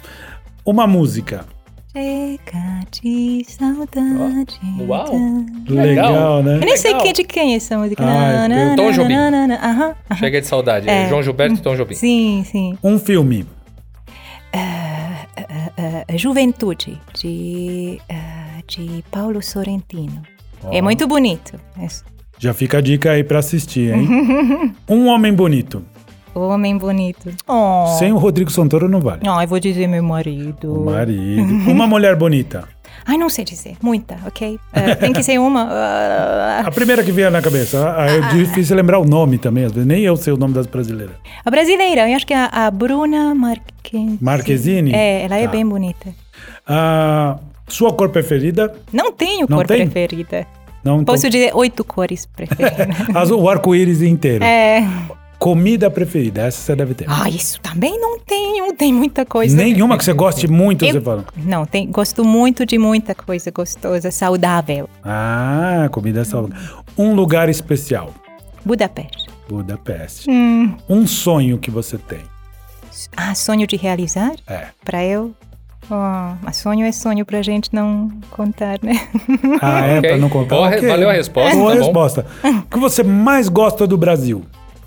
Uma 0.63 0.85
música. 0.85 1.45
Chega 1.93 2.79
de 2.91 3.45
saudade. 3.47 4.59
Uau. 4.79 5.45
Legal, 5.69 6.41
né? 6.41 6.55
Eu 6.55 6.59
nem 6.61 6.75
sei 6.75 6.91
Legal. 6.91 7.03
quem, 7.03 7.13
de 7.13 7.23
quem 7.23 7.53
é 7.53 7.55
essa 7.57 7.77
música. 7.77 8.03
Ai, 8.03 8.47
Na, 8.49 8.55
eu- 8.63 8.69
na, 8.69 8.75
Tom 8.75 8.85
na, 8.85 8.91
Jobim. 8.91 9.13
na, 9.15 9.31
na, 9.31 9.47
na. 9.47 9.55
Aham, 9.55 9.95
aham. 10.09 10.17
Chega 10.17 10.41
de 10.41 10.47
saudade. 10.47 10.89
É. 10.89 11.03
É. 11.03 11.09
João 11.09 11.21
Gilberto 11.21 11.55
e 11.55 11.61
Tom 11.61 11.75
Jobim. 11.75 11.93
Sim, 11.93 12.43
sim. 12.49 12.77
Um 12.83 12.97
filme. 12.97 13.45
Ah, 14.51 15.25
Juventude, 16.17 16.99
de, 17.13 17.99
ah, 18.09 18.59
de 18.67 19.03
Paulo 19.11 19.41
Sorrentino. 19.43 20.21
É 20.71 20.81
muito 20.81 21.07
bonito. 21.07 21.59
É 21.79 21.87
Já 22.39 22.53
fica 22.53 22.77
a 22.79 22.81
dica 22.81 23.11
aí 23.11 23.23
pra 23.23 23.39
assistir, 23.39 23.93
hein? 23.93 24.73
um 24.89 25.07
homem 25.07 25.33
bonito. 25.33 25.83
Homem 26.35 26.77
bonito. 26.77 27.29
Oh. 27.47 27.85
Sem 27.99 28.11
o 28.11 28.17
Rodrigo 28.17 28.49
Santoro 28.51 28.89
não 28.89 28.99
vale. 28.99 29.21
Não, 29.23 29.39
eu 29.41 29.47
vou 29.47 29.59
dizer 29.59 29.87
meu 29.87 30.03
marido. 30.03 30.73
O 30.81 30.85
marido. 30.85 31.69
Uma 31.71 31.85
mulher 31.87 32.15
bonita. 32.15 32.67
Ai, 33.05 33.17
não 33.17 33.29
sei 33.29 33.43
dizer. 33.43 33.75
Muita, 33.81 34.17
ok? 34.25 34.57
Eh, 34.71 34.95
tem 34.95 35.11
que 35.11 35.21
ser 35.21 35.37
uma. 35.37 35.67
ah, 35.69 36.63
A 36.67 36.71
primeira 36.71 37.03
que 37.03 37.11
vier 37.11 37.29
na 37.29 37.41
cabeça. 37.41 37.93
Ah, 37.97 38.05
É 38.07 38.19
difícil 38.33 38.75
lembrar 38.77 38.97
o 38.99 39.05
nome 39.05 39.37
também, 39.37 39.65
às 39.65 39.71
vezes. 39.73 39.85
Nem 39.87 40.01
eu 40.03 40.15
sei 40.15 40.31
o 40.33 40.37
nome 40.37 40.53
das 40.53 40.65
brasileiras. 40.67 41.15
a 41.45 41.51
brasileira, 41.51 42.09
eu 42.09 42.15
acho 42.15 42.25
que 42.25 42.33
é 42.33 42.37
a, 42.37 42.67
a 42.67 42.71
Bruna 42.71 43.35
Marquezine. 43.35 44.17
Marquezine? 44.21 44.93
É, 44.93 45.23
ela 45.25 45.35
é 45.35 45.45
Tá. 45.45 45.51
bem 45.51 45.65
bonita. 45.67 46.09
Ah, 46.65 47.37
sua 47.67 47.91
cor 47.93 48.09
preferida? 48.09 48.73
Não 48.91 49.11
tenho 49.11 49.45
Não 49.49 49.57
cor 49.57 49.67
tem? 49.67 49.87
preferida. 49.87 50.47
Não, 50.83 51.01
então- 51.01 51.13
Posso 51.13 51.29
dizer 51.29 51.51
oito 51.55 51.83
cores 51.83 52.25
preferidas. 52.25 52.87
Azul, 53.15 53.41
o 53.41 53.49
arco-íris 53.49 54.01
inteiro. 54.01 54.43
é. 54.43 54.87
Comida 55.43 55.91
preferida, 55.91 56.41
essa 56.43 56.57
você 56.61 56.73
deve 56.75 56.93
ter. 56.93 57.05
Ah, 57.09 57.29
isso 57.29 57.59
também 57.61 57.99
não 57.99 58.17
tenho. 58.19 58.71
Tem 58.73 58.93
muita 58.93 59.25
coisa. 59.25 59.55
Nenhuma 59.57 59.97
que 59.97 60.05
você 60.05 60.13
goste 60.13 60.47
muito, 60.47 60.85
Eu- 60.85 60.93
você 60.93 61.01
fala. 61.01 61.25
Não, 61.35 61.65
tem, 61.65 61.91
gosto 61.91 62.23
muito 62.23 62.65
de 62.65 62.77
muita 62.77 63.13
coisa 63.13 63.51
gostosa, 63.51 64.09
saudável. 64.09 64.89
Ah, 65.03 65.89
comida 65.91 66.23
saudável. 66.23 66.77
Um 66.97 67.13
lugar 67.13 67.49
especial. 67.49 68.13
Budapeste. 68.63 69.27
Budapeste. 69.49 70.29
Hum. 70.31 70.75
Um 70.87 71.05
sonho 71.05 71.57
que 71.57 71.69
você 71.69 71.97
tem. 71.97 72.21
Ah, 73.17 73.35
sonho 73.35 73.67
de 73.67 73.75
realizar? 73.75 74.31
É. 74.47 74.67
Pra 74.85 75.03
eu? 75.03 75.33
Oh, 75.91 76.35
mas 76.41 76.55
sonho 76.55 76.85
é 76.85 76.91
sonho 76.93 77.25
pra 77.25 77.41
gente 77.41 77.69
não 77.73 78.09
contar, 78.31 78.79
né? 78.81 79.05
Ah, 79.61 79.81
é, 79.85 79.97
Ok. 79.99 80.09
pra 80.11 80.17
não 80.17 80.29
contar. 80.29 80.55
Boa 80.55 80.69
re- 80.69 80.77
Ok. 80.77 80.87
valeu 80.87 81.09
a 81.09 81.13
resposta, 81.13 81.55
Boa 81.57 81.73
tá 81.73 81.79
resposta. 81.79 82.25
O 82.43 82.61
que 82.69 82.79
você 82.79 83.03
mais 83.03 83.49
gosta 83.49 83.85
do 83.85 83.97
Brasil? 83.97 84.43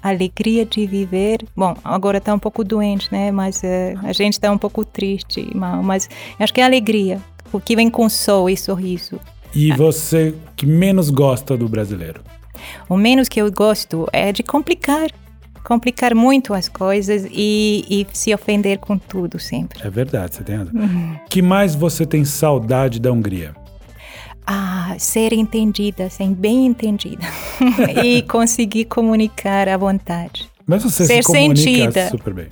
Alegria 0.09 0.65
de 0.65 0.87
viver. 0.87 1.45
Bom, 1.57 1.77
agora 1.85 2.21
tá 2.21 2.33
um 2.33 2.39
pouco 2.39 2.63
doente, 2.63 3.09
né? 3.11 3.31
Mas 3.31 3.65
eh, 3.65 3.95
a 4.03 4.13
gente 4.13 4.39
tá 4.39 4.51
um 4.51 4.59
pouco 4.59 4.85
triste, 4.85 5.51
mal. 5.55 5.83
Mas 5.83 6.09
acho 6.39 6.55
que 6.55 6.61
é 6.61 6.65
alegria. 6.65 7.21
O 7.53 7.61
que 7.61 7.75
vem 7.75 7.91
com 7.91 8.09
sol 8.09 8.49
e 8.49 8.57
sorriso. 8.57 9.19
E 9.55 9.73
você 9.73 10.35
que 10.55 10.67
menos 10.67 11.11
gosta 11.11 11.57
do 11.57 11.69
brasileiro? 11.69 12.21
O 12.89 12.97
menos 12.97 13.29
que 13.29 13.41
eu 13.41 13.51
gosto 13.51 14.07
é 14.13 14.33
de 14.33 14.43
complicar. 14.43 15.11
Complicar 15.65 16.15
muito 16.15 16.55
as 16.55 16.69
coisas 16.69 17.27
e, 17.31 17.85
e 17.91 18.07
se 18.13 18.33
ofender 18.33 18.79
com 18.79 18.97
tudo 18.97 19.41
sempre. 19.41 19.81
É 19.83 19.91
verdade, 19.91 20.37
você 20.37 20.45
tem 20.45 20.57
razão. 20.57 20.73
Uhum. 20.75 21.17
que 21.29 21.43
mais 21.43 21.75
você 21.75 22.07
tem 22.07 22.25
saudade 22.25 23.01
da 23.01 23.11
Hungria? 23.11 23.53
Ah, 24.47 24.95
ser 24.99 25.33
entendida, 25.33 26.09
ser 26.09 26.29
bem 26.29 26.67
entendida. 26.67 27.25
e 28.05 28.23
conseguir 28.23 28.85
comunicar 28.85 29.69
à 29.69 29.77
vontade. 29.77 30.49
Mas 30.67 30.83
você 30.83 31.07
Ser 31.07 31.23
se 31.23 31.33
comunica 31.33 31.61
sentida. 31.63 32.09
super 32.11 32.35
bem. 32.35 32.49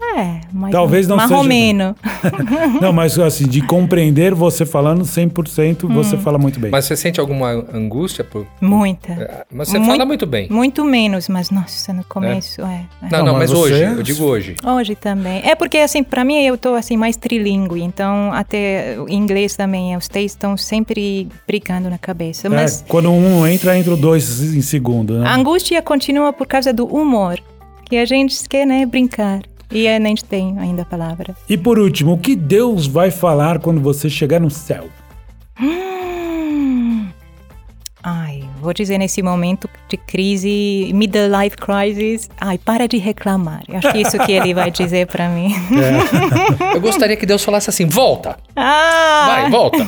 É, 0.00 0.40
mas 0.52 0.72
Talvez 0.72 1.06
não 1.08 1.18
seja- 1.18 1.28
marromeno. 1.30 1.96
Não, 2.80 2.92
mas 2.92 3.18
assim, 3.18 3.46
de 3.46 3.60
compreender 3.62 4.34
você 4.34 4.64
falando 4.66 5.04
100%, 5.04 5.92
você 5.92 6.16
fala 6.16 6.38
muito 6.38 6.58
bem. 6.60 6.70
Mas 6.70 6.84
você 6.84 6.96
sente 6.96 7.18
alguma 7.20 7.50
angústia? 7.72 8.22
Por... 8.24 8.46
Muita. 8.60 9.12
É, 9.12 9.44
Mas 9.52 9.68
você 9.68 9.78
Muito- 9.78 9.90
fala 9.90 10.04
muito 10.06 10.26
bem. 10.26 10.48
Muito 10.50 10.84
menos, 10.84 11.28
mas 11.28 11.50
nossa, 11.50 11.92
no 11.92 12.04
começo 12.04 12.60
é. 12.62 12.86
é. 13.02 13.08
Não, 13.10 13.18
Não, 13.18 13.26
não, 13.26 13.32
mas 13.34 13.50
mas, 13.50 13.58
você- 13.58 13.72
hoje, 13.74 13.82
eu 13.98 14.02
digo 14.02 14.24
hoje. 14.24 14.56
Hoje 14.64 14.94
também. 14.94 15.42
É 15.44 15.54
porque, 15.54 15.78
assim, 15.78 16.02
pra 16.02 16.24
mim 16.24 16.40
eu 16.44 16.56
tô, 16.56 16.74
assim, 16.74 16.96
mais 16.96 17.16
trilingue. 17.16 17.82
Então, 17.82 18.32
até 18.32 18.96
o 18.98 19.08
inglês 19.08 19.56
também. 19.56 19.96
Os 19.96 20.08
três 20.08 20.32
estão 20.32 20.56
sempre 20.56 21.28
brigando 21.46 21.88
na 21.90 21.98
cabeça. 21.98 22.48
Mas 22.48 22.82
É, 22.82 22.84
quando 22.88 23.10
um 23.10 23.46
entra, 23.46 23.76
entra 23.78 23.92
o 23.94 23.96
dois 23.96 24.40
em 24.54 24.62
segundo, 24.62 25.18
né? 25.20 25.28
a 25.28 25.34
angústia 25.34 25.80
continua 25.82 26.32
por 26.32 26.46
causa 26.46 26.72
do 26.72 26.86
humor. 26.86 27.38
Que 27.84 27.96
a 27.98 28.04
gente 28.04 28.36
quer, 28.48 28.66
né, 28.66 28.84
brincar. 28.84 29.40
E 29.70 29.88
a 29.88 29.98
gente 30.00 30.24
tem 30.24 30.58
ainda 30.58 30.82
a 30.82 30.84
palavra. 30.84 31.34
E 31.48 31.56
por 31.56 31.78
último, 31.78 32.12
o 32.12 32.18
que 32.18 32.36
Deus 32.36 32.86
vai 32.86 33.10
falar 33.10 33.58
quando 33.58 33.80
você 33.80 34.08
chegar 34.08 34.40
no 34.40 34.50
céu? 34.50 34.88
Hum. 35.60 36.05
Vou 38.66 38.74
dizer 38.74 38.98
nesse 38.98 39.22
momento 39.22 39.70
de 39.88 39.96
crise, 39.96 40.90
middle 40.92 41.28
life 41.40 41.56
crisis, 41.56 42.28
ai, 42.40 42.58
para 42.58 42.88
de 42.88 42.96
reclamar. 42.98 43.62
Eu 43.68 43.78
acho 43.78 43.92
que 43.92 43.98
isso 44.00 44.18
que 44.18 44.32
ele 44.32 44.52
vai 44.52 44.72
dizer 44.72 45.06
pra 45.06 45.28
mim. 45.28 45.54
Eu 46.74 46.80
gostaria 46.80 47.16
que 47.16 47.24
Deus 47.24 47.44
falasse 47.44 47.70
assim: 47.70 47.86
volta! 47.86 48.36
Ah! 48.56 49.26
Vai, 49.28 49.50
volta! 49.50 49.86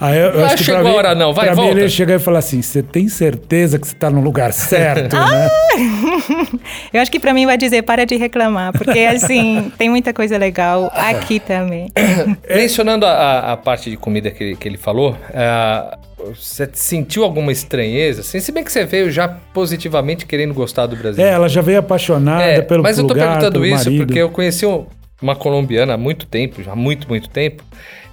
Ah, 0.00 0.14
eu, 0.14 0.30
eu 0.32 0.44
acho 0.44 0.58
que 0.58 0.64
chegou 0.64 0.80
pra 0.82 0.88
a 0.90 0.92
mim, 0.92 0.98
hora 0.98 1.14
não, 1.14 1.32
vai, 1.32 1.46
pra 1.46 1.54
mim 1.54 1.60
volta. 1.62 1.72
ele 1.76 1.82
ia 1.82 1.88
chegar 1.88 2.16
e 2.16 2.18
falar 2.18 2.40
assim, 2.40 2.60
você 2.60 2.82
tem 2.82 3.08
certeza 3.08 3.78
que 3.78 3.86
você 3.88 3.94
tá 3.96 4.10
no 4.10 4.20
lugar 4.20 4.52
certo, 4.52 5.16
Ah! 5.16 5.26
né? 5.30 5.48
Eu 6.92 7.00
acho 7.00 7.10
que 7.10 7.18
pra 7.20 7.32
mim 7.32 7.46
vai 7.46 7.56
dizer 7.56 7.82
para 7.82 8.04
de 8.04 8.16
reclamar, 8.16 8.72
porque 8.72 8.98
assim, 9.00 9.72
tem 9.78 9.88
muita 9.88 10.12
coisa 10.12 10.36
legal 10.36 10.90
aqui 10.94 11.40
também. 11.40 11.90
Mencionando 12.48 13.06
a, 13.06 13.10
a- 13.10 13.52
a 13.52 13.56
parte 13.56 13.90
de 13.90 13.96
comida 13.96 14.30
que, 14.30 14.42
ele- 14.44 14.56
que 14.56 14.68
ele 14.68 14.76
falou, 14.76 15.16
ah, 15.34 15.96
você 16.18 16.68
sentiu 16.72 17.22
alguma 17.24 17.52
estranheza? 17.52 18.20
Assim, 18.22 18.40
se 18.40 18.50
bem 18.52 18.64
que 18.64 18.72
você 18.72 18.84
veio 18.84 19.10
já 19.10 19.28
positivamente 19.28 20.26
querendo 20.26 20.52
gostar 20.54 20.86
do 20.86 20.96
Brasil. 20.96 21.24
É, 21.24 21.30
ela 21.30 21.48
já 21.48 21.60
veio 21.60 21.78
apaixonada 21.78 22.42
É, 22.42 22.60
pelo 22.62 22.82
mas 22.82 22.98
eu 22.98 23.06
tô 23.06 23.14
lugar, 23.14 23.38
perguntando 23.38 23.64
isso 23.64 23.84
marido. 23.84 24.06
porque 24.06 24.18
eu 24.20 24.28
conheci 24.30 24.66
um- 24.66 24.86
uma 25.22 25.34
colombiana 25.36 25.94
há 25.94 25.96
muito 25.98 26.26
tempo, 26.26 26.62
já 26.62 26.72
há 26.72 26.76
muito, 26.76 27.08
muito 27.08 27.28
tempo. 27.28 27.62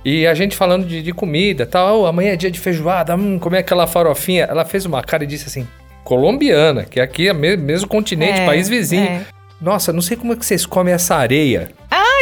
E 0.03 0.25
a 0.27 0.33
gente 0.35 0.55
falando 0.55 0.85
de, 0.85 1.01
de 1.01 1.11
comida, 1.11 1.65
tal, 1.65 2.01
"Oh, 2.01 2.05
amanhã 2.05 2.33
é 2.33 2.35
dia 2.35 2.51
de 2.51 2.59
feijoada, 2.59 3.15
hum, 3.15 3.39
comer 3.39 3.59
aquela 3.59 3.87
farofinha. 3.87 4.43
Ela 4.45 4.63
fez 4.65 4.85
uma 4.85 5.01
cara 5.01 5.23
e 5.23 5.27
disse 5.27 5.45
assim: 5.47 5.67
colombiana, 6.03 6.83
que 6.85 6.99
aqui 6.99 7.27
é 7.27 7.33
me- 7.33 7.57
mesmo 7.57 7.87
continente, 7.87 8.41
É, 8.41 8.45
país 8.45 8.69
vizinho. 8.69 9.03
é. 9.03 9.21
Nossa, 9.59 9.91
não 9.93 10.01
sei 10.01 10.15
como 10.17 10.33
é 10.33 10.35
que 10.35 10.45
vocês 10.45 10.65
comem 10.65 10.93
essa 10.93 11.15
areia. 11.15 11.69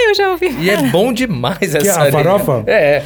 Eu 0.07 0.15
já 0.15 0.31
ouvi. 0.31 0.49
E 0.59 0.69
é 0.69 0.81
bom 0.89 1.11
demais 1.13 1.73
essa 1.75 1.99
a 1.99 2.03
areia. 2.03 2.11
farofa? 2.11 2.63
É. 2.67 3.01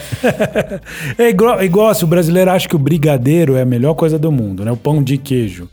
É 1.18 1.30
igual, 1.30 1.64
igual 1.64 1.94
se 1.96 2.04
o 2.04 2.08
brasileiro 2.08 2.52
acha 2.52 2.68
que 2.68 2.76
o 2.76 2.80
brigadeiro 2.80 3.56
é 3.56 3.62
a 3.62 3.66
melhor 3.66 3.94
coisa 3.94 4.18
do 4.20 4.32
mundo, 4.32 4.64
né? 4.66 4.72
O 4.72 4.78
pão 4.78 5.02
de 5.02 5.18
queijo. 5.18 5.70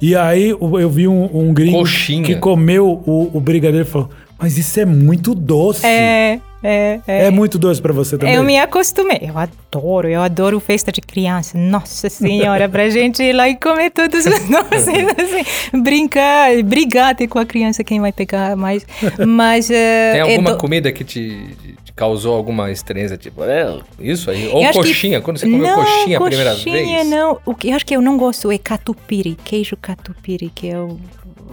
E 0.00 0.14
aí 0.14 0.50
eu 0.50 0.90
vi 0.90 1.08
um, 1.08 1.24
um 1.32 1.54
gringo 1.54 1.78
Coxinha. 1.78 2.22
que 2.22 2.36
comeu 2.36 3.02
o, 3.06 3.30
o 3.32 3.40
brigadeiro 3.40 3.86
e 3.86 3.90
falou, 3.90 4.10
mas 4.38 4.58
isso 4.58 4.78
é 4.80 4.84
muito 4.84 5.34
doce. 5.34 5.84
É, 5.86 6.40
é, 6.62 7.00
é. 7.06 7.24
É 7.26 7.30
muito 7.30 7.58
doce 7.58 7.80
pra 7.80 7.92
você 7.92 8.18
também? 8.18 8.34
Eu 8.34 8.42
me 8.42 8.58
acostumei. 8.58 9.20
Eu 9.22 9.36
adoro, 9.38 10.08
eu 10.08 10.20
adoro 10.20 10.58
festa 10.60 10.90
de 10.90 11.00
criança. 11.00 11.56
Nossa 11.56 12.08
senhora, 12.08 12.68
pra 12.68 12.88
gente 12.90 13.22
ir 13.22 13.32
lá 13.32 13.48
e 13.48 13.56
comer 13.56 13.90
todos 13.90 14.24
os 14.26 14.40
doces, 14.48 14.88
assim, 14.88 15.80
brincar, 15.82 16.62
brigar 16.64 17.10
até 17.10 17.26
com 17.26 17.38
a 17.38 17.46
criança 17.46 17.84
quem 17.84 18.00
vai 18.00 18.12
pegar 18.12 18.56
mais. 18.56 18.86
Mas 19.26 19.70
eh, 19.70 20.12
Tem 20.12 20.20
é 20.20 20.34
alguma 20.34 20.52
do- 20.52 20.58
comida 20.58 20.90
que 20.92 21.04
te, 21.04 21.46
te 21.84 21.92
causou 21.94 22.34
alguma 22.34 22.70
estranheza? 22.70 23.16
Tipo, 23.16 23.44
é, 23.44 23.78
isso 24.00 24.30
aí? 24.30 24.48
Ou 24.48 24.62
Eu 24.62 24.68
acho 24.70 24.80
que- 24.82 24.88
coxinha, 24.88 25.20
quando 25.20 25.38
você 25.38 25.46
comeu 25.46 25.66
não, 25.66 25.76
coxinha 25.84 26.18
a 26.18 26.20
primeira 26.20 26.50
coxinha 26.52 26.98
vez? 26.98 27.06
não. 27.08 27.38
O 27.46 27.54
que 27.54 27.68
eu 27.68 27.76
acho 27.76 27.86
que 27.86 27.94
eu 27.96 28.00
não 28.02 28.16
gosto 28.16 28.50
é 28.50 28.58
catupiry, 28.58 29.36
queijo 29.44 29.76
catupiry, 29.80 30.50
que 30.54 30.66
eu 30.68 30.98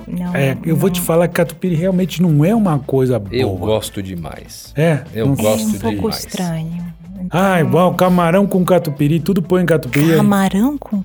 não. 0.07 0.35
É, 0.35 0.57
eu 0.65 0.75
vou 0.75 0.89
não- 0.89 0.93
te 0.93 1.01
falar 1.01 1.27
que 1.27 1.33
catupiry 1.35 1.75
realmente 1.75 2.21
não 2.21 2.43
é 2.45 2.53
uma 2.55 2.79
coisa 2.79 3.17
boa. 3.19 3.33
Eu 3.35 3.49
gosto 3.55 4.01
demais. 4.01 4.73
É? 4.75 4.99
Eu 5.13 5.27
não- 5.27 5.35
gosto 5.35 5.63
é 5.63 5.65
um 5.65 5.79
pouco 5.79 5.95
demais. 5.97 6.19
estranho. 6.19 6.93
Ah, 7.29 7.59
igual 7.61 7.93
camarão 7.93 8.45
com 8.45 8.63
catupiry, 8.65 9.19
tudo 9.19 9.41
põe 9.41 9.63
em 9.63 9.65
catupiry. 9.65 10.17
Camarão 10.17 10.77
com. 10.77 11.03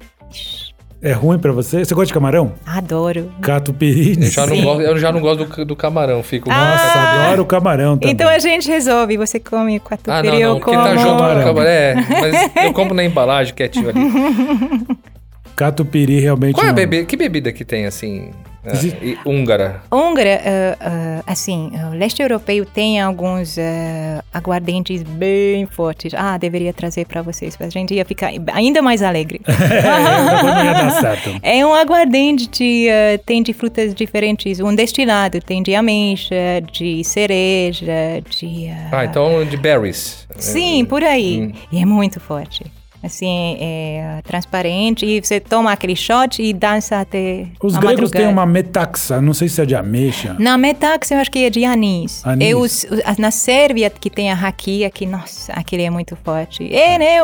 É 1.01 1.13
ruim 1.13 1.39
pra 1.39 1.53
você? 1.53 1.85
Você 1.85 1.95
gosta 1.95 2.09
de 2.09 2.13
camarão? 2.13 2.55
Adoro. 2.67 3.31
Catupiry. 3.41 4.17
Eu 4.21 4.23
já, 4.31 4.45
não 4.49 4.61
gosto, 4.61 4.81
eu 4.83 4.99
já 4.99 5.13
não 5.13 5.21
gosto 5.21 5.45
do, 5.45 5.65
do 5.65 5.77
camarão, 5.77 6.25
fico 6.25 6.49
Nossa, 6.49 6.99
adoro 6.99 7.47
camarão 7.47 7.97
também. 7.97 8.13
Então 8.13 8.29
a 8.29 8.41
gente 8.41 8.67
resolve. 8.69 9.17
Você 9.17 9.39
come 9.39 9.77
Ah, 9.77 9.81
catupiry, 9.91 10.27
não, 10.29 10.35
eu 10.39 10.49
não, 10.55 10.59
que 10.59 10.65
como. 10.65 10.77
tá 10.83 10.97
junto 10.97 11.11
com 11.11 11.17
Camarão. 11.19 11.41
o 11.41 11.45
camarão. 11.45 11.71
É, 11.71 11.95
mas 11.95 12.65
eu 12.65 12.73
como 12.73 12.95
na 12.95 13.05
embalagem 13.05 13.55
quietinho 13.55 13.91
ali. 13.91 14.01
Catupiry 15.59 16.21
realmente 16.21 16.55
Qual 16.55 16.65
é 16.67 16.71
a 16.71 16.73
bebida? 16.73 17.05
Que 17.05 17.17
bebida 17.17 17.53
que 17.53 17.65
tem, 17.65 17.85
assim, 17.85 18.31
e- 19.03 19.19
húngara? 19.27 19.83
Húngara, 19.91 20.41
ah, 20.45 20.77
ah, 20.81 21.23
assim, 21.27 21.73
o 21.91 21.97
leste 21.97 22.23
europeu 22.23 22.65
tem 22.65 23.01
alguns 23.01 23.59
ah, 23.59 24.23
aguardentes 24.33 25.03
bem 25.03 25.67
fortes. 25.67 26.13
Ah, 26.15 26.39
deveria 26.39 26.73
trazer 26.73 27.07
para 27.07 27.23
vocês, 27.23 27.57
a 27.59 27.69
gente 27.69 27.93
ia 27.93 28.05
ficar 28.05 28.31
ainda 28.53 28.81
mais 28.81 29.03
alegre. 29.03 29.41
É. 31.43 31.59
É 31.61 31.67
um 31.67 31.75
aguardente 31.75 32.47
de, 32.49 32.87
tem 33.27 33.43
de 33.43 33.53
frutas 33.53 33.95
diferentes, 33.95 34.61
um 34.61 34.75
destilado, 34.75 35.41
tem 35.41 35.63
de 35.63 35.75
ameixa, 35.75 36.35
de 36.73 37.03
cereja, 37.05 38.23
de... 38.29 38.69
ah, 38.69 38.99
Ah, 38.99 39.05
então 39.05 39.45
de 39.45 39.57
berries. 39.57 40.27
Sim, 40.37 40.85
por 40.85 41.03
aí. 41.03 41.53
E 41.73 41.81
é 41.81 41.85
muito 41.85 42.21
forte. 42.21 42.65
Assim, 43.03 43.57
é 43.61 44.21
transparente 44.25 45.07
e 45.07 45.21
você 45.23 45.39
toma 45.39 45.71
aquele 45.71 45.95
shot 45.95 46.43
e 46.43 46.53
dança 46.53 46.99
até 47.01 47.47
Os 47.63 47.77
gregos 47.77 48.11
têm 48.11 48.23
madrugada. 48.23 48.29
uma 48.31 48.45
metaxa, 48.47 49.21
não 49.21 49.33
sei 49.33 49.49
se 49.49 49.63
é 49.63 49.65
de 49.67 49.77
ameixa. 49.77 50.35
Na 50.39 50.59
Metax 50.59 51.11
eu 51.13 51.19
acho 51.19 51.31
que 51.31 51.45
é 51.45 51.51
de 51.51 51.65
anis. 51.65 52.27
Anis. 52.27 52.49
E 52.49 52.55
os, 52.57 52.85
os- 52.91 53.17
na 53.17 53.31
Sérvia 53.31 53.89
que 53.89 54.11
tem 54.11 54.33
a 54.33 54.35
raquia, 54.35 54.91
que 54.91 55.07
nossa, 55.07 55.53
aquele 55.53 55.85
é 55.85 55.91
muito 55.91 56.17
forte. 56.17 56.75
É, 56.75 56.99
né, 56.99 57.19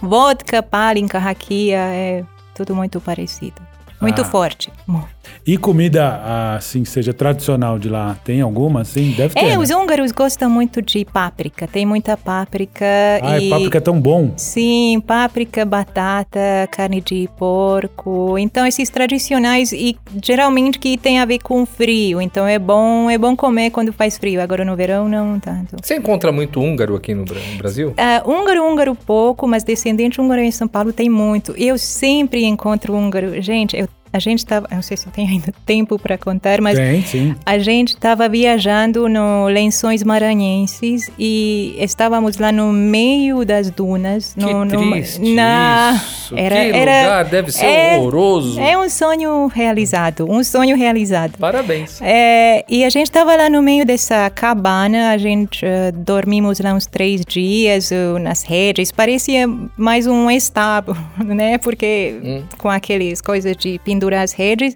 vodka, 0.00 0.62
palinka, 0.62 1.18
raquia, 1.18 1.76
é 1.78 2.24
tudo 2.54 2.74
muito 2.74 3.00
parecido. 3.00 3.60
Muito 4.00 4.22
Ah. 4.22 4.24
forte. 4.24 4.72
Mu- 4.86 5.06
E 5.46 5.56
comida, 5.56 6.54
assim, 6.56 6.84
seja 6.84 7.12
tradicional 7.12 7.78
de 7.78 7.88
lá, 7.88 8.16
tem 8.24 8.40
alguma, 8.40 8.82
assim? 8.82 9.12
Deve 9.16 9.34
ter, 9.34 9.40
É, 9.40 9.48
né? 9.50 9.58
os 9.58 9.70
húngaros 9.70 10.12
gostam 10.12 10.48
muito 10.50 10.80
de 10.82 11.04
páprica. 11.04 11.66
Tem 11.66 11.84
muita 11.86 12.16
páprica 12.16 12.84
Ai, 13.22 13.44
e... 13.44 13.50
páprica 13.50 13.78
é 13.78 13.80
tão 13.80 14.00
bom. 14.00 14.32
Sim, 14.36 15.00
páprica, 15.06 15.64
batata, 15.64 16.40
carne 16.70 17.00
de 17.00 17.28
porco. 17.38 18.38
Então 18.38 18.66
esses 18.66 18.88
tradicionais 18.90 19.72
e 19.72 19.96
geralmente 20.22 20.78
que 20.78 20.96
tem 20.96 21.18
a 21.20 21.24
ver 21.24 21.38
com 21.38 21.64
frio. 21.66 22.20
Então 22.20 22.46
é 22.46 22.58
bom, 22.58 23.08
é 23.10 23.16
bom 23.18 23.34
comer 23.36 23.70
quando 23.70 23.92
faz 23.92 24.18
frio. 24.18 24.40
Agora 24.40 24.64
no 24.64 24.76
verão 24.76 25.08
não 25.08 25.38
tanto. 25.40 25.76
Você 25.82 25.96
encontra 25.96 26.30
muito 26.32 26.60
húngaro 26.60 26.94
aqui 26.96 27.14
no 27.14 27.24
Bra- 27.24 27.40
no 27.52 27.58
Brasil? 27.58 27.94
Ah, 27.96 28.22
húngaro, 28.26 28.64
húngaro 28.64 28.94
pouco, 28.94 29.46
mas 29.46 29.64
descendente 29.64 30.20
húngaro 30.20 30.40
em 30.42 30.50
São 30.50 30.68
Paulo 30.68 30.92
tem 30.92 31.08
muito. 31.08 31.52
Eu 31.56 31.78
sempre 31.78 32.44
encontro 32.44 32.94
húngaro. 32.94 33.40
Gente, 33.42 33.76
eu- 33.76 33.88
a 34.12 34.18
gente 34.18 34.44
tava, 34.44 34.66
eu 34.70 34.76
não 34.76 34.82
sei 34.82 34.96
se 34.96 35.08
tem 35.08 35.28
ainda 35.28 35.52
tempo 35.66 35.98
para 35.98 36.16
contar, 36.18 36.60
mas 36.60 36.78
Tem, 36.78 37.02
sim. 37.02 37.34
a 37.44 37.58
gente 37.58 37.90
estava 37.90 38.28
viajando 38.28 39.08
no 39.08 39.46
Lençóis 39.48 40.02
Maranhenses 40.02 41.10
e 41.18 41.74
estávamos 41.78 42.38
lá 42.38 42.50
no 42.52 42.72
meio 42.72 43.44
das 43.44 43.70
dunas. 43.70 44.34
Que 44.34 44.40
no, 44.52 44.64
no- 44.64 44.90
triste 44.92 45.34
na- 45.34 45.92
isso. 45.96 46.34
Era, 46.36 46.54
que 46.54 46.76
era, 46.76 47.02
lugar, 47.02 47.24
deve 47.24 47.50
ser 47.52 47.66
é- 47.66 47.96
horroroso. 47.98 48.60
É 48.60 48.78
um 48.78 48.88
sonho 48.88 49.46
realizado, 49.48 50.30
um 50.30 50.42
sonho 50.44 50.76
realizado. 50.76 51.36
Parabéns. 51.38 52.00
É, 52.02 52.64
e 52.68 52.84
a 52.84 52.90
gente 52.90 53.06
estava 53.06 53.34
lá 53.34 53.50
no 53.50 53.60
meio 53.62 53.84
dessa 53.84 54.30
cabana, 54.30 55.10
a 55.10 55.18
gente 55.18 55.64
eh, 55.66 55.90
dormimos 55.92 56.60
lá 56.60 56.72
uns 56.72 56.86
três 56.86 57.24
dias 57.26 57.90
eh, 57.90 58.18
nas 58.20 58.42
redes, 58.44 58.92
parecia 58.92 59.46
mais 59.76 60.06
um 60.06 60.30
estábulo, 60.30 60.96
né? 61.18 61.58
Porque 61.58 62.42
com 62.58 62.68
aqueles 62.68 63.20
coisas 63.20 63.56
de 63.56 63.78
pendurar 64.00 64.22
as 64.22 64.32
redes 64.32 64.74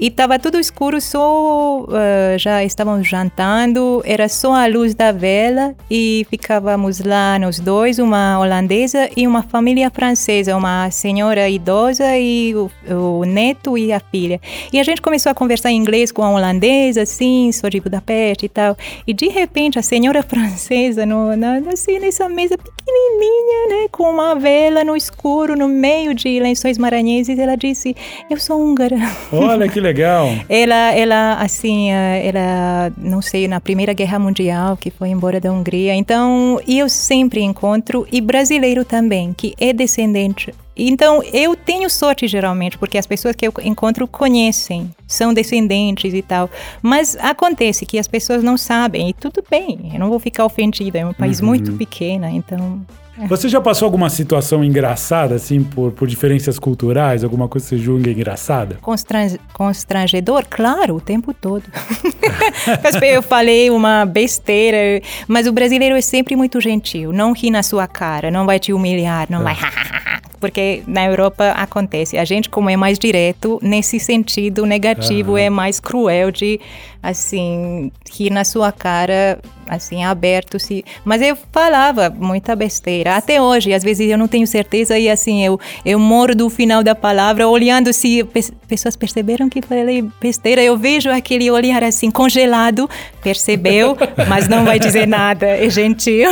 e 0.00 0.06
estava 0.06 0.38
tudo 0.38 0.58
escuro, 0.58 1.00
só 1.00 1.84
eh, 1.92 2.36
já 2.38 2.64
estávamos 2.64 3.06
jantando, 3.06 4.02
era 4.04 4.28
só 4.28 4.54
a 4.54 4.66
luz 4.66 4.94
da 4.94 5.12
vela 5.12 5.74
e 5.90 6.26
ficávamos 6.30 7.00
lá 7.00 7.38
nós 7.38 7.60
dois, 7.60 7.98
uma 7.98 8.38
holandesa 8.38 9.10
e 9.14 9.26
uma 9.26 9.42
família 9.42 9.90
francesa, 9.90 10.56
uma 10.56 10.90
senhora 10.90 11.48
idosa 11.48 12.16
e 12.16 12.54
o, 12.54 12.70
o 12.90 13.24
neto 13.24 13.76
e 13.76 13.92
a 13.92 14.00
filha. 14.00 14.40
E 14.72 14.80
a 14.80 14.82
gente 14.82 15.02
começou 15.02 15.30
a 15.30 15.34
conversar 15.34 15.70
em 15.70 15.76
inglês 15.76 16.10
com 16.10 16.22
a 16.22 16.30
holandesa, 16.30 17.02
assim, 17.02 17.52
sou 17.52 17.68
de 17.68 17.80
Budapeste 17.80 18.46
e 18.46 18.48
tal. 18.48 18.76
E 19.06 19.12
de 19.12 19.28
repente 19.28 19.78
a 19.78 19.82
senhora 19.82 20.22
francesa, 20.24 21.04
no, 21.04 21.36
na, 21.36 21.58
assim, 21.72 21.98
nessa 21.98 22.28
mesa 22.28 22.56
pequenininha, 22.56 23.68
né, 23.68 23.88
com 23.90 24.04
uma 24.04 24.34
vela 24.34 24.82
no 24.82 24.96
escuro, 24.96 25.56
no 25.56 25.68
meio 25.68 26.14
de 26.14 26.40
lençóis 26.40 26.78
maranhenses, 26.78 27.38
ela 27.38 27.56
disse: 27.56 27.94
Eu 28.30 28.38
sou 28.38 28.61
húngara. 28.62 28.96
Olha 29.32 29.68
que 29.68 29.80
legal. 29.80 30.28
Ela, 30.48 30.94
ela, 30.94 31.34
assim, 31.34 31.90
eh, 31.90 32.26
ela, 32.26 32.92
não 32.96 33.20
sei, 33.20 33.48
na 33.48 33.60
Primeira 33.60 33.92
Guerra 33.92 34.18
Mundial, 34.18 34.76
que 34.76 34.90
foi 34.90 35.08
embora 35.08 35.40
da 35.40 35.50
Hungria. 35.52 35.94
Então, 35.94 36.60
eu 36.66 36.88
sempre 36.88 37.40
encontro, 37.40 38.06
e 38.12 38.20
brasileiro 38.20 38.84
também, 38.84 39.32
que 39.32 39.54
é 39.58 39.72
descendente. 39.72 40.52
Então, 40.76 41.22
eu 41.32 41.54
tenho 41.54 41.88
sorte 41.90 42.26
geralmente, 42.26 42.78
porque 42.78 42.96
as 42.96 43.06
pessoas 43.06 43.36
que 43.36 43.46
eu 43.46 43.52
encontro 43.62 44.08
conhecem, 44.08 44.90
são 45.06 45.34
descendentes 45.34 46.14
e 46.14 46.22
tal. 46.22 46.48
Mas 46.80 47.16
acontece 47.16 47.84
que 47.84 47.98
as 47.98 48.08
pessoas 48.08 48.42
não 48.42 48.56
sabem, 48.56 49.10
e 49.10 49.12
tudo 49.12 49.44
bem, 49.50 49.90
eu 49.92 50.00
não 50.00 50.08
vou 50.08 50.18
ficar 50.18 50.44
ofendida, 50.44 50.98
é 50.98 51.06
um 51.06 51.12
país 51.12 51.40
muito 51.40 51.72
pequeno, 51.72 52.26
então. 52.26 52.80
Você 53.28 53.48
já 53.48 53.60
passou 53.60 53.84
alguma 53.86 54.08
situação 54.08 54.64
engraçada, 54.64 55.34
assim, 55.34 55.62
por, 55.62 55.92
por 55.92 56.08
diferenças 56.08 56.58
culturais? 56.58 57.22
Alguma 57.22 57.46
coisa 57.46 57.66
que 57.68 57.76
você 57.76 57.78
julga 57.82 58.10
engraçada? 58.10 58.78
Constran- 58.80 59.36
constrangedor, 59.52 60.44
claro, 60.48 60.96
o 60.96 61.00
tempo 61.00 61.34
todo. 61.34 61.64
Eu 63.02 63.22
falei 63.22 63.68
uma 63.70 64.06
besteira, 64.06 65.02
mas 65.28 65.46
o 65.46 65.52
brasileiro 65.52 65.94
é 65.96 66.00
sempre 66.00 66.34
muito 66.36 66.60
gentil, 66.60 67.12
não 67.12 67.32
ri 67.32 67.50
na 67.50 67.62
sua 67.62 67.86
cara, 67.86 68.30
não 68.30 68.46
vai 68.46 68.58
te 68.58 68.72
humilhar, 68.72 69.26
não 69.28 69.42
vai. 69.42 69.56
Porque 70.40 70.82
na 70.88 71.04
Europa 71.04 71.50
acontece. 71.52 72.18
A 72.18 72.24
gente, 72.24 72.48
como 72.48 72.68
é 72.68 72.76
mais 72.76 72.98
direto, 72.98 73.60
nesse 73.62 74.00
sentido 74.00 74.66
negativo, 74.66 75.36
é 75.38 75.48
mais 75.48 75.78
cruel 75.78 76.32
de, 76.32 76.58
assim, 77.02 77.90
rir 78.14 78.30
na 78.30 78.44
sua 78.44 78.70
cara, 78.70 79.38
assim, 79.68 80.04
aberto. 80.04 80.58
Se... 80.58 80.84
Mas 81.04 81.20
eu 81.20 81.36
falava 81.50 82.08
muita 82.10 82.54
besteira. 82.54 83.16
Até 83.16 83.40
hoje, 83.42 83.72
às 83.72 83.82
vezes 83.82 84.08
eu 84.08 84.16
não 84.16 84.28
tenho 84.28 84.46
certeza 84.46 84.98
e, 84.98 85.08
assim, 85.10 85.44
eu, 85.44 85.58
eu 85.84 85.98
moro 85.98 86.34
do 86.36 86.48
final 86.48 86.82
da 86.82 86.94
palavra, 86.94 87.48
olhando 87.48 87.92
se 87.92 88.22
pe- 88.24 88.52
pessoas 88.68 88.94
perceberam 88.94 89.48
que 89.48 89.60
falei 89.62 90.04
besteira. 90.20 90.62
Eu 90.62 90.76
vejo 90.76 91.10
aquele 91.10 91.50
olhar, 91.50 91.82
assim, 91.82 92.10
congelado. 92.10 92.88
Percebeu, 93.22 93.96
mas 94.28 94.48
não 94.48 94.64
vai 94.64 94.78
dizer 94.78 95.06
nada. 95.06 95.46
É 95.46 95.68
gentil. 95.68 96.28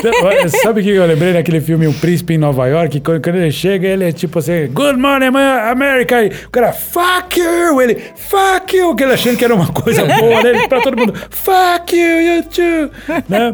Sabe 0.62 0.80
o 0.80 0.84
que 0.84 0.90
eu 0.90 1.06
lembrei 1.06 1.32
naquele 1.32 1.60
filme 1.60 1.86
O 1.86 1.92
Príncipe 1.92 2.34
em 2.34 2.38
Nova 2.38 2.66
York? 2.66 3.00
Quando, 3.00 3.22
quando 3.22 3.36
ele 3.36 3.50
chega, 3.50 3.86
ele 3.88 4.04
é 4.04 4.12
tipo 4.12 4.38
assim, 4.38 4.66
Good 4.72 4.98
morning, 4.98 5.26
America! 5.70 6.22
E 6.24 6.28
o 6.28 6.50
cara, 6.50 6.72
fuck 6.72 7.38
you! 7.38 7.80
Ele, 7.80 7.96
fuck 8.16 8.74
you! 8.76 8.94
Que 8.94 9.04
ele 9.04 9.12
achando 9.12 9.36
que 9.36 9.44
era 9.44 9.54
uma 9.54 9.68
coisa 9.72 10.02
boa, 10.20 10.42
né? 10.42 10.50
Ele, 10.50 10.68
Pra 10.68 10.80
todo 10.80 10.96
mundo, 10.96 11.14
fuck 11.30 11.94
you, 11.94 12.20
you 12.20 12.42
too! 12.44 12.90
Né? 13.28 13.52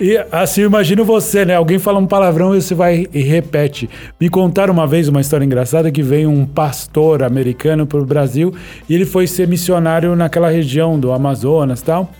E 0.00 0.16
assim, 0.30 0.62
imagino 0.62 1.04
você, 1.04 1.44
né? 1.44 1.56
Alguém 1.56 1.78
fala 1.78 1.98
um 1.98 2.06
palavrão 2.06 2.54
e 2.54 2.62
você 2.62 2.74
vai 2.74 3.06
e 3.12 3.22
repete. 3.22 3.88
Me 4.20 4.28
contaram 4.28 4.72
uma 4.72 4.86
vez 4.86 5.08
uma 5.08 5.20
história 5.20 5.44
engraçada 5.44 5.90
que 5.90 6.02
veio 6.02 6.30
um 6.30 6.44
pastor 6.46 7.22
americano 7.22 7.86
pro 7.86 8.04
Brasil 8.04 8.54
e 8.88 8.94
ele 8.94 9.04
foi 9.04 9.26
ser 9.26 9.48
missionário 9.48 10.14
naquela 10.14 10.50
região 10.50 10.98
do 10.98 11.12
Amazonas 11.12 11.80
e 11.80 11.84
tal. 11.84 12.10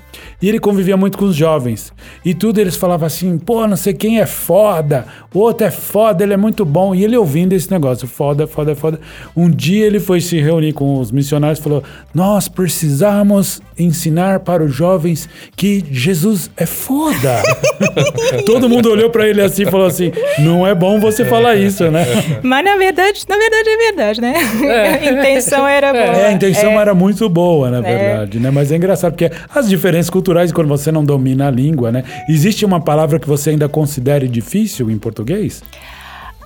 E 0.42 0.48
ele 0.48 0.58
convivia 0.58 0.96
muito 0.96 1.16
com 1.18 1.24
os 1.26 1.36
jovens. 1.36 1.92
E 2.24 2.34
tudo 2.34 2.60
eles 2.60 2.76
falavam 2.76 3.06
assim: 3.06 3.38
pô, 3.38 3.66
não 3.66 3.76
sei 3.76 3.92
quem 3.92 4.20
é 4.20 4.26
foda, 4.26 5.06
o 5.34 5.38
outro 5.38 5.66
é 5.66 5.70
foda, 5.70 6.22
ele 6.24 6.32
é 6.32 6.36
muito 6.36 6.64
bom. 6.64 6.94
E 6.94 7.04
ele 7.04 7.16
ouvindo 7.16 7.52
esse 7.52 7.70
negócio: 7.70 8.08
foda, 8.08 8.46
foda, 8.46 8.74
foda. 8.74 9.00
Um 9.36 9.50
dia 9.50 9.86
ele 9.86 10.00
foi 10.00 10.20
se 10.20 10.40
reunir 10.40 10.72
com 10.72 10.98
os 10.98 11.10
missionários 11.10 11.58
e 11.58 11.62
falou: 11.62 11.82
Nós 12.14 12.48
precisamos 12.48 13.60
ensinar 13.78 14.40
para 14.40 14.62
os 14.64 14.74
jovens 14.74 15.28
que 15.56 15.84
Jesus 15.90 16.50
é 16.56 16.66
foda. 16.66 17.42
Todo 18.46 18.68
mundo 18.68 18.90
olhou 18.90 19.10
para 19.10 19.28
ele 19.28 19.40
assim 19.42 19.62
e 19.62 19.70
falou 19.70 19.86
assim: 19.86 20.12
Não 20.38 20.66
é 20.66 20.74
bom 20.74 20.98
você 20.98 21.24
falar 21.24 21.56
isso, 21.56 21.90
né? 21.90 22.04
Mas 22.42 22.64
na 22.64 22.76
verdade, 22.76 23.20
na 23.28 23.36
verdade 23.36 23.68
é 23.68 23.76
verdade, 23.76 24.20
né? 24.20 24.34
A 25.10 25.12
intenção 25.12 25.66
era 25.66 25.92
boa. 25.92 26.02
É, 26.04 26.26
a 26.26 26.32
intenção 26.32 26.72
É. 26.72 26.76
era 26.76 26.94
muito 26.94 27.28
boa, 27.28 27.70
na 27.70 27.80
verdade, 27.80 28.38
né? 28.40 28.50
Mas 28.50 28.72
é 28.72 28.76
engraçado, 28.76 29.12
porque 29.12 29.30
as 29.54 29.68
diferenças 29.68 29.99
culturais, 30.08 30.52
quando 30.52 30.68
você 30.68 30.90
não 30.90 31.04
domina 31.04 31.48
a 31.48 31.50
língua, 31.50 31.90
né? 31.92 32.04
Existe 32.28 32.64
uma 32.64 32.80
palavra 32.80 33.18
que 33.18 33.28
você 33.28 33.50
ainda 33.50 33.68
considere 33.68 34.28
difícil 34.28 34.90
em 34.90 34.98
português? 34.98 35.62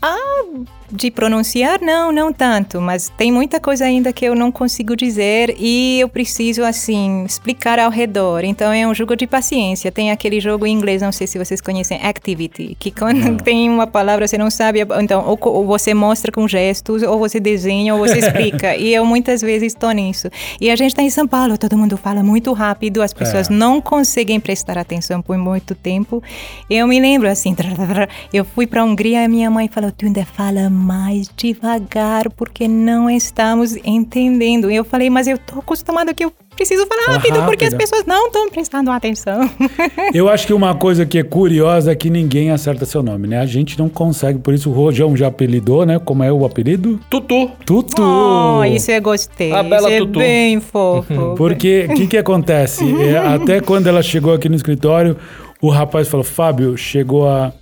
Ah, 0.07 0.44
de 0.92 1.11
pronunciar, 1.11 1.80
não, 1.80 2.12
não 2.12 2.30
tanto, 2.30 2.78
mas 2.80 3.11
tem 3.16 3.32
muita 3.32 3.59
coisa 3.59 3.86
ainda 3.86 4.12
que 4.12 4.24
eu 4.24 4.34
não 4.34 4.52
consigo 4.52 4.94
dizer 4.94 5.57
e 5.59 5.98
eu 6.00 6.09
preciso, 6.11 6.62
assim, 6.62 7.24
explicar 7.24 7.78
ao 7.78 7.90
redor. 7.90 8.44
Então 8.44 8.70
é 8.70 8.86
um 8.86 8.94
jogo 8.94 9.16
de 9.16 9.26
paciência. 9.26 9.90
Tem 9.90 10.11
aquele 10.11 10.40
jogo 10.40 10.66
em 10.66 10.72
inglês, 10.72 11.00
não 11.00 11.11
sei 11.11 11.26
se 11.26 11.38
vocês 11.38 11.61
conhecem, 11.61 11.98
Activity, 12.02 12.76
que 12.78 12.90
quando 12.90 13.36
tem 13.42 13.70
uma 13.70 13.86
palavra 13.86 14.28
você 14.28 14.36
não 14.36 14.50
sabe, 14.50 14.80
então 15.00 15.24
ou, 15.26 15.38
ou 15.40 15.64
você 15.66 15.94
mostra 15.94 16.30
com 16.30 16.46
gestos, 16.46 17.02
ou 17.02 17.18
você 17.18 17.40
desenha, 17.40 17.94
ou 17.94 18.00
você 18.00 18.18
explica. 18.18 18.76
e 18.78 18.94
eu 18.94 19.07
muitas 19.07 19.40
vezes 19.40 19.72
estou 19.72 19.90
nisso. 19.90 20.28
E 20.61 20.70
a 20.70 20.76
gente 20.76 20.90
está 20.90 21.02
em 21.02 21.11
São 21.11 21.26
Paulo, 21.26 21.57
todo 21.57 21.78
mundo 21.78 21.96
fala 21.96 22.22
muito 22.22 22.52
rápido, 22.52 23.02
as 23.02 23.14
pessoas 23.14 23.48
É. 23.50 23.52
não 23.52 23.80
conseguem 23.80 24.38
prestar 24.38 24.76
atenção 24.76 25.22
por 25.22 25.38
muito 25.38 25.74
tempo. 25.74 26.22
Eu 26.68 26.86
me 26.86 27.00
lembro 27.00 27.28
assim, 27.28 27.57
eu 28.32 28.44
fui 28.44 28.66
para 28.66 28.82
a 28.82 28.84
Hungria 28.84 29.24
e 29.24 29.28
minha 29.28 29.50
mãe 29.50 29.66
falou: 29.66 29.93
"Tu 29.97 30.07
ainda 30.07 30.24
fala 30.24 30.68
mais 30.70 31.30
devagar 31.36 32.30
porque 32.30 32.66
não 32.68 33.09
estamos 33.11 33.76
entendendo". 33.84 34.70
E 34.70 34.76
eu 34.76 34.84
falei: 34.84 35.09
"Mas 35.11 35.26
eu 35.26 35.38
tô 35.38 35.59
acostumado 35.61 36.14
que 36.14 36.24
eu 36.24 36.32
preciso 36.55 36.86
falar 36.86 37.03
Fala 37.03 37.16
rápido, 37.18 37.45
porque 37.45 37.64
as 37.64 37.72
rápido. 37.72 37.88
pessoas 37.90 38.07
não 38.07 38.26
estão 38.26 38.49
prestando 38.51 38.90
atenção". 38.90 39.51
Eu 40.14 40.28
acho 40.28 40.47
que 40.47 40.53
uma 40.53 40.74
coisa 40.74 41.05
que 41.05 41.18
é 41.18 41.22
curiosa 41.24 41.90
é 41.90 41.95
que 41.97 42.09
ninguém 42.09 42.51
acerta 42.53 42.84
seu 42.84 43.03
nome, 43.03 43.26
né? 43.26 43.40
A 43.40 43.47
gente 43.47 43.76
não 43.78 43.88
consegue, 43.88 44.38
por 44.38 44.55
isso 44.55 44.70
o 44.70 44.72
Rojão 44.72 45.16
já 45.16 45.26
apelidou, 45.26 45.84
né? 45.84 45.99
Como 45.99 46.22
é 46.22 46.32
o 46.32 46.45
apelido? 46.45 47.01
Tutu. 47.11 47.51
Tutu! 47.66 48.01
Oh, 48.01 48.64
isso 48.64 48.90
eu 48.92 49.03
gostei. 49.03 49.53
A 49.53 49.62
bela 49.62 49.88
isso 49.88 49.97
é 49.97 49.99
Tutu. 49.99 50.18
bem 50.20 50.61
fofo. 50.61 51.34
Porque 51.36 51.86
o 51.90 51.95
que, 51.95 52.07
que 52.07 52.16
acontece? 52.16 52.84
É, 53.03 53.18
até 53.34 53.61
quando 53.61 53.88
ela 53.88 54.03
chegou 54.03 54.32
aqui 54.32 54.49
no 54.49 54.55
escritório, 54.55 55.16
o 55.61 55.68
rapaz 55.68 56.07
falou: 56.09 56.24
Fábio, 56.24 56.76
chegou 56.76 57.28
a. 57.28 57.53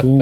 Tum, 0.00 0.18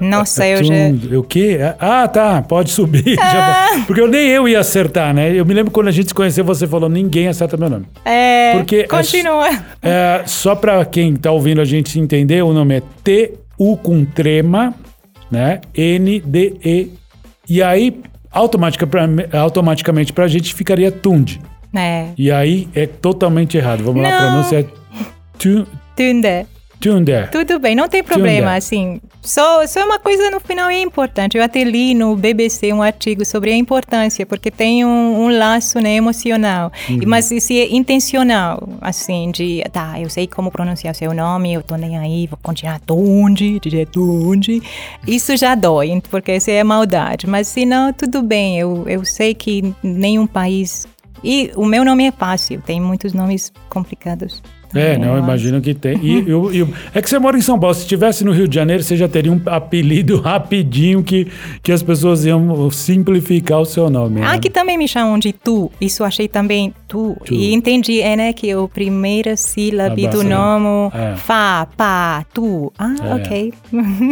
Nossa, 0.00 0.46
eu 0.46 0.62
já 0.64 0.74
o 1.18 1.22
quê? 1.22 1.58
Ah, 1.78 2.06
tá, 2.08 2.42
pode 2.42 2.70
subir. 2.70 3.14
Já- 3.16 3.84
porque 3.86 4.00
eu 4.00 4.08
nem 4.08 4.28
eu 4.28 4.48
ia 4.48 4.60
acertar, 4.60 5.12
né? 5.14 5.32
Eu 5.34 5.44
me 5.44 5.54
lembro 5.54 5.70
quando 5.70 5.88
a 5.88 5.92
gente 5.92 6.08
se 6.08 6.14
conheceu, 6.14 6.44
você 6.44 6.66
falou: 6.66 6.88
ninguém 6.88 7.28
acerta 7.28 7.56
meu 7.56 7.68
nome. 7.70 7.86
é, 8.04 8.52
Porque 8.56 8.84
continua. 8.84 9.48
É, 9.82 10.22
só 10.26 10.54
para 10.54 10.84
quem 10.84 11.14
tá 11.16 11.30
ouvindo 11.30 11.60
a 11.60 11.64
gente 11.64 11.98
entender, 11.98 12.42
o 12.42 12.52
nome 12.52 12.76
é 12.78 12.82
T-U 13.02 13.76
com 13.78 14.04
trema, 14.04 14.74
né? 15.30 15.60
N-D-E. 15.74 16.92
E 17.48 17.62
aí, 17.62 18.00
automatica 18.30 18.86
pra, 18.86 19.06
automaticamente 19.40 20.12
pra 20.12 20.28
gente 20.28 20.54
ficaria 20.54 20.90
Tund. 20.92 21.36
É. 21.74 22.06
E 22.16 22.30
aí 22.30 22.68
é 22.74 22.86
totalmente 22.86 23.56
errado. 23.56 23.82
Vamos 23.84 24.02
lá, 24.02 24.08
a 24.08 24.12
Não. 24.12 24.28
pronúncia 24.30 24.60
é 24.60 24.64
tu- 25.38 25.66
Tunde. 26.80 26.98
Tunder. 26.98 27.30
Tudo 27.30 27.58
bem, 27.58 27.74
não 27.74 27.88
tem 27.88 28.02
problema, 28.02 28.46
Tunde. 28.48 28.56
assim. 28.58 29.00
Só, 29.22 29.66
só 29.66 29.84
uma 29.84 29.98
coisa 29.98 30.30
no 30.30 30.40
final 30.40 30.70
é 30.70 30.80
importante. 30.80 31.36
Eu 31.36 31.42
até 31.44 31.62
li 31.64 31.92
no 31.92 32.16
BBC 32.16 32.72
um 32.72 32.80
artigo 32.82 33.24
sobre 33.24 33.52
a 33.52 33.56
importância, 33.56 34.24
porque 34.24 34.50
tem 34.50 34.84
um, 34.84 35.24
um 35.24 35.38
laço 35.38 35.80
né, 35.80 35.94
emocional. 35.96 36.72
E- 36.88 37.04
Mas 37.04 37.26
se 37.26 37.58
é 37.60 37.74
intencional, 37.74 38.66
assim, 38.80 39.30
de, 39.32 39.62
tá, 39.72 40.00
eu 40.00 40.08
sei 40.08 40.26
como 40.26 40.50
pronunciar 40.50 40.94
seu 40.94 41.12
nome, 41.12 41.52
eu 41.52 41.62
tô 41.62 41.76
nem 41.76 41.98
aí, 41.98 42.26
vou 42.26 42.38
continuar 42.42 42.80
Tunde, 42.80 43.58
dizer 43.60 43.86
Tunde. 43.88 44.62
Isso 45.06 45.36
já 45.36 45.54
dói, 45.54 46.00
porque 46.10 46.36
isso 46.36 46.50
é 46.50 46.62
maldade. 46.64 47.26
Mas 47.26 47.48
se 47.48 47.66
não, 47.66 47.92
tudo 47.92 48.22
bem. 48.22 48.58
Eu, 48.58 48.84
eu 48.88 49.04
sei 49.04 49.34
que 49.34 49.74
nenhum 49.82 50.26
país. 50.26 50.86
E 51.24 51.50
o 51.56 51.64
meu 51.66 51.84
nome 51.84 52.06
é 52.06 52.12
fácil, 52.12 52.62
tem 52.64 52.80
muitos 52.80 53.12
nomes 53.12 53.52
complicados. 53.68 54.40
É, 54.74 54.98
não, 54.98 55.14
eu 55.16 55.18
imagino 55.22 55.60
que 55.60 55.72
tem. 55.74 55.98
E, 56.02 56.28
eu- 56.28 56.52
eu- 56.52 56.68
é 56.94 57.00
que 57.00 57.08
você 57.08 57.18
mora 57.18 57.38
em 57.38 57.40
São 57.40 57.58
Paulo. 57.58 57.74
Se 57.74 57.82
estivesse 57.82 58.24
no 58.24 58.32
Rio 58.32 58.46
de 58.46 58.54
Janeiro, 58.54 58.82
você 58.82 58.96
já 58.96 59.08
teria 59.08 59.32
um 59.32 59.40
apelido 59.46 60.20
rapidinho 60.20 61.02
que, 61.02 61.26
que 61.62 61.72
as 61.72 61.82
pessoas 61.82 62.24
iam 62.26 62.70
simplificar 62.70 63.60
o 63.60 63.64
seu 63.64 63.88
nome. 63.88 64.20
né? 64.20 64.26
Aqui 64.26 64.50
também 64.50 64.76
me 64.76 64.86
chamam 64.88 65.18
de 65.18 65.32
tu. 65.32 65.70
Isso 65.80 66.04
achei 66.04 66.28
também 66.28 66.74
tu. 66.86 67.16
Tu. 67.24 67.34
E 67.34 67.54
entendi, 67.54 68.00
é 68.00 68.16
né, 68.16 68.32
que 68.32 68.50
a 68.52 68.68
primeira 68.68 69.36
sílaba 69.36 69.94
Ah, 69.98 70.08
do 70.08 70.18
sim. 70.20 70.28
nome, 70.28 70.90
É. 70.94 71.16
fá, 71.16 71.66
pá, 71.76 72.24
tu. 72.34 72.72
Ah, 72.78 72.94
É. 73.02 73.14
ok. 73.14 73.52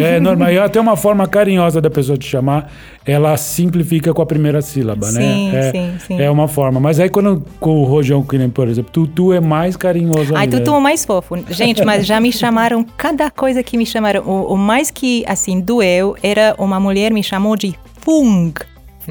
É 0.01 0.19
normal. 0.21 0.51
E 0.53 0.59
até 0.59 0.81
uma 0.81 0.97
forma 0.97 1.27
carinhosa 1.27 1.81
da 1.81 1.91
pessoa 1.91 2.17
te 2.19 2.27
chamar, 2.27 2.71
ela 3.05 3.37
simplifica 3.37 4.13
com 4.15 4.23
a 4.23 4.27
primeira 4.27 4.61
sílaba, 4.63 5.11
né? 5.13 5.21
Sim, 5.21 5.51
É, 5.57 5.71
sim, 5.71 5.91
sim. 6.07 6.21
É 6.21 6.31
uma 6.31 6.49
forma. 6.49 6.81
Mas 6.81 6.99
aí 6.99 7.09
quando 7.09 7.43
com 7.61 7.81
o 7.81 7.85
Rojão, 7.85 8.23
que 8.23 8.37
nem, 8.39 8.49
por 8.49 8.69
exemplo, 8.69 8.91
Tutu 8.93 9.33
é 9.33 9.41
mais 9.41 9.77
carinhoso 9.77 10.35
Ai, 10.35 10.46
tu, 10.49 10.71
é 10.71 10.71
o 10.71 10.81
mais 10.81 11.05
fofo. 11.05 11.37
Gente, 11.49 11.85
mas 11.85 12.07
já 12.07 12.21
me 12.21 12.33
chamaram, 12.33 12.85
cada 12.97 13.31
coisa 13.31 13.63
que 13.63 13.77
me 13.77 13.87
chamaram, 13.87 14.23
o, 14.23 14.55
o 14.55 14.57
mais 14.57 14.91
que, 14.91 15.25
assim, 15.27 15.61
doeu, 15.61 16.17
era 16.23 16.55
uma 16.59 16.81
mulher 16.81 17.13
me 17.13 17.23
chamou 17.23 17.57
de 17.57 17.75
Fung. 18.01 18.53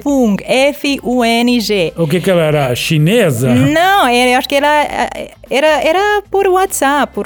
Fung, 0.02 0.36
F-U-N-G. 0.44 1.94
O 1.98 2.08
que 2.08 2.20
que 2.22 2.30
ela 2.32 2.42
era? 2.42 2.76
Chinesa? 2.76 3.54
Não, 3.54 4.10
eu 4.10 4.38
acho 4.38 4.48
que 4.50 4.56
era, 4.56 5.10
era, 5.50 5.68
era 5.84 6.22
por 6.30 6.48
WhatsApp, 6.48 7.14
por 7.14 7.26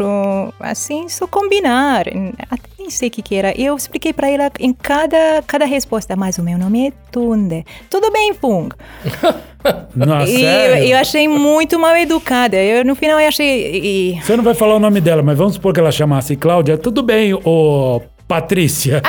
assim, 0.60 1.08
só 1.10 1.28
combinar. 1.28 2.06
Até 2.50 2.70
nem 2.78 2.90
sei 2.90 3.08
o 3.10 3.12
que, 3.12 3.22
que 3.22 3.36
era. 3.36 3.54
Eu 3.60 3.76
expliquei 3.76 4.14
para 4.14 4.30
ela 4.30 4.52
em 4.60 4.74
cada, 4.74 5.44
cada 5.46 5.66
resposta, 5.66 6.16
mas 6.16 6.38
o 6.38 6.44
meu 6.44 6.58
nome 6.58 6.88
é 6.88 6.92
Tunde. 7.12 7.66
Tudo 7.90 8.12
bem, 8.12 8.34
Fung. 8.34 8.70
Nossa, 9.96 10.32
e 10.32 10.42
eu, 10.44 10.74
Ah, 10.74 10.80
eu 10.86 10.98
achei 10.98 11.28
muito 11.28 11.78
mal 11.78 11.96
educada. 11.98 12.56
Eu, 12.58 12.86
no 12.86 12.96
final 12.96 13.20
eu 13.20 13.28
achei. 13.28 13.72
e- 14.16 14.22
Você 14.22 14.36
não 14.38 14.44
vai 14.44 14.54
falar 14.54 14.76
o 14.76 14.80
nome 14.80 15.02
dela, 15.02 15.22
mas 15.22 15.38
vamos 15.38 15.56
supor 15.56 15.74
que 15.74 15.80
ela 15.80 15.92
chamasse 15.92 16.36
Cláudia. 16.36 16.78
Tudo 16.78 17.04
bem, 17.04 17.34
ô 17.34 18.02
Patrícia. 18.28 19.02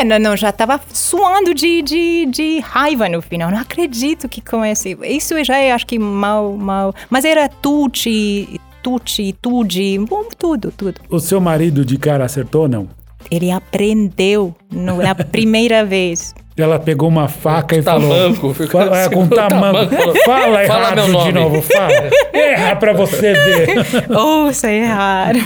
É, 0.00 0.04
não, 0.04 0.18
não, 0.18 0.34
já 0.36 0.50
tava 0.50 0.80
suando 0.92 1.52
de, 1.52 1.82
de, 1.82 2.26
de 2.26 2.58
raiva 2.60 3.06
no 3.06 3.20
final. 3.20 3.50
Não 3.50 3.58
acredito 3.58 4.28
que 4.30 4.40
com 4.40 4.64
esse. 4.64 4.96
Isso 5.02 5.34
eu 5.34 5.44
já 5.44 5.58
é, 5.58 5.72
acho 5.72 5.86
que 5.86 5.98
mal, 5.98 6.56
mal. 6.56 6.94
Mas 7.10 7.24
era 7.26 7.48
Tuti, 7.48 8.58
Tuti, 8.82 9.34
Tudi, 9.42 9.98
bom, 9.98 10.24
tudo, 10.38 10.72
tudo. 10.74 11.00
O 11.10 11.18
seu 11.20 11.38
marido 11.38 11.84
de 11.84 11.98
cara 11.98 12.24
acertou 12.24 12.62
ou 12.62 12.68
não? 12.68 12.88
Ele 13.30 13.50
aprendeu 13.50 14.54
no- 14.72 14.96
na 15.02 15.14
primeira 15.14 15.84
vez. 15.84 16.34
Ela 16.62 16.78
pegou 16.78 17.08
uma 17.08 17.28
faca 17.28 17.76
e 17.76 17.82
falou. 17.82 18.08
Tamanco, 18.10 18.54
ficou 18.54 18.80
Fala, 18.80 18.96
é, 18.98 19.00
assim, 19.06 19.14
com 19.14 19.28
com 19.28 19.34
tamanco. 19.34 19.86
tamanco. 19.96 20.18
Fala 20.24 20.40
Fala 20.44 20.62
errado 20.64 21.08
meu 21.08 21.20
de 21.22 21.32
novo, 21.32 21.62
fala. 21.62 22.10
Erra 22.32 22.76
pra 22.76 22.92
você 22.92 23.32
ver. 23.32 23.68
Ouça 24.16 24.70
errado. 24.72 25.38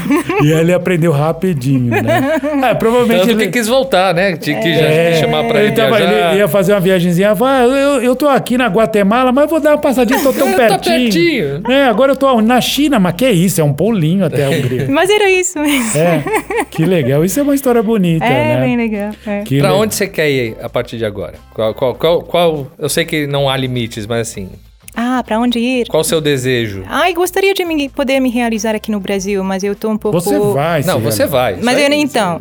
E 0.43 0.51
ele 0.53 0.73
aprendeu 0.73 1.13
rapidinho, 1.13 1.91
né? 1.91 2.41
É, 2.71 2.75
provavelmente 2.75 3.21
Tanto 3.21 3.31
ele... 3.33 3.45
que 3.47 3.51
quis 3.59 3.67
voltar, 3.69 4.15
né? 4.15 4.33
Que, 4.37 4.55
que 4.55 4.75
já 4.75 4.81
É, 4.87 5.11
quis 5.11 5.21
chamar 5.21 5.45
pra 5.45 5.63
ele, 5.63 5.73
tava- 5.73 5.97
viajar. 5.97 6.31
ele 6.31 6.39
ia 6.39 6.49
fazer 6.49 6.73
uma 6.73 6.81
viagemzinha. 6.81 7.35
Falou, 7.37 7.53
ah, 7.55 7.63
eu, 7.77 8.03
eu 8.03 8.17
tô 8.17 8.29
aqui 8.29 8.57
na 8.59 8.67
Guatemala, 8.69 9.33
mas 9.33 9.45
eu 9.45 9.49
vou 9.49 9.61
dar 9.61 9.71
uma 9.71 9.79
passadinha, 9.79 10.21
tô 10.23 10.33
tão 10.35 10.53
Tá 10.53 10.79
pertinho. 10.79 11.11
pertinho. 11.61 11.63
É, 11.73 11.85
agora 11.87 12.13
eu 12.13 12.17
tô 12.17 12.41
na 12.41 12.61
China, 12.61 12.99
mas 12.99 13.15
que 13.15 13.29
isso? 13.29 13.61
É 13.61 13.65
um 13.65 13.73
pulinho 13.73 14.25
até 14.25 14.45
a 14.47 14.51
Hungria. 14.51 14.87
Mas 14.95 15.11
era 15.11 15.29
isso 15.31 15.59
mesmo. 15.59 15.99
É, 15.99 16.23
que 16.71 16.85
legal. 16.85 17.25
Isso 17.25 17.39
é 17.41 17.43
uma 17.43 17.55
história 17.55 17.83
bonita, 17.83 18.25
É, 18.25 18.57
né? 18.57 18.61
bem 18.61 18.77
legal. 18.77 19.11
é. 19.27 19.43
Que 19.43 19.59
Pra 19.59 19.71
le- 19.71 19.77
onde 19.77 19.95
você 19.95 20.07
quer 20.07 20.31
ir 20.31 20.57
a 20.63 20.69
partir 20.69 20.97
de 20.99 21.04
agora? 21.05 21.35
Qual, 21.53 21.75
qual, 21.75 21.95
qual, 21.95 22.23
qual- 22.23 22.67
eu 22.79 22.89
sei 22.89 23.05
que 23.05 23.27
não 23.27 23.49
há 23.49 23.57
limites, 23.57 24.07
mas 24.07 24.29
assim, 24.29 24.49
Ah, 24.95 25.23
pra 25.27 25.39
onde 25.39 25.59
ir? 25.59 25.87
qual 25.89 26.01
o 26.01 26.05
seu 26.05 26.21
desejo? 26.21 26.85
Ai, 26.87 27.13
gostaria 27.15 27.53
de 27.55 27.65
me- 27.65 27.89
poder 27.89 28.21
me 28.21 28.31
realizar 28.31 28.75
aqui 28.75 28.91
no 28.91 29.01
Brasil, 29.01 29.43
mas 29.43 29.63
eu 29.65 29.75
tô 29.75 29.91
um 29.91 29.97
pouco. 29.97 30.21
Você 30.21 30.39
vai, 30.39 30.83
Não, 30.85 31.01
você 31.01 31.27
vai. 31.27 31.57
Mas 31.61 31.79
eu, 31.79 31.87
aí, 31.87 32.01
então, 32.01 32.41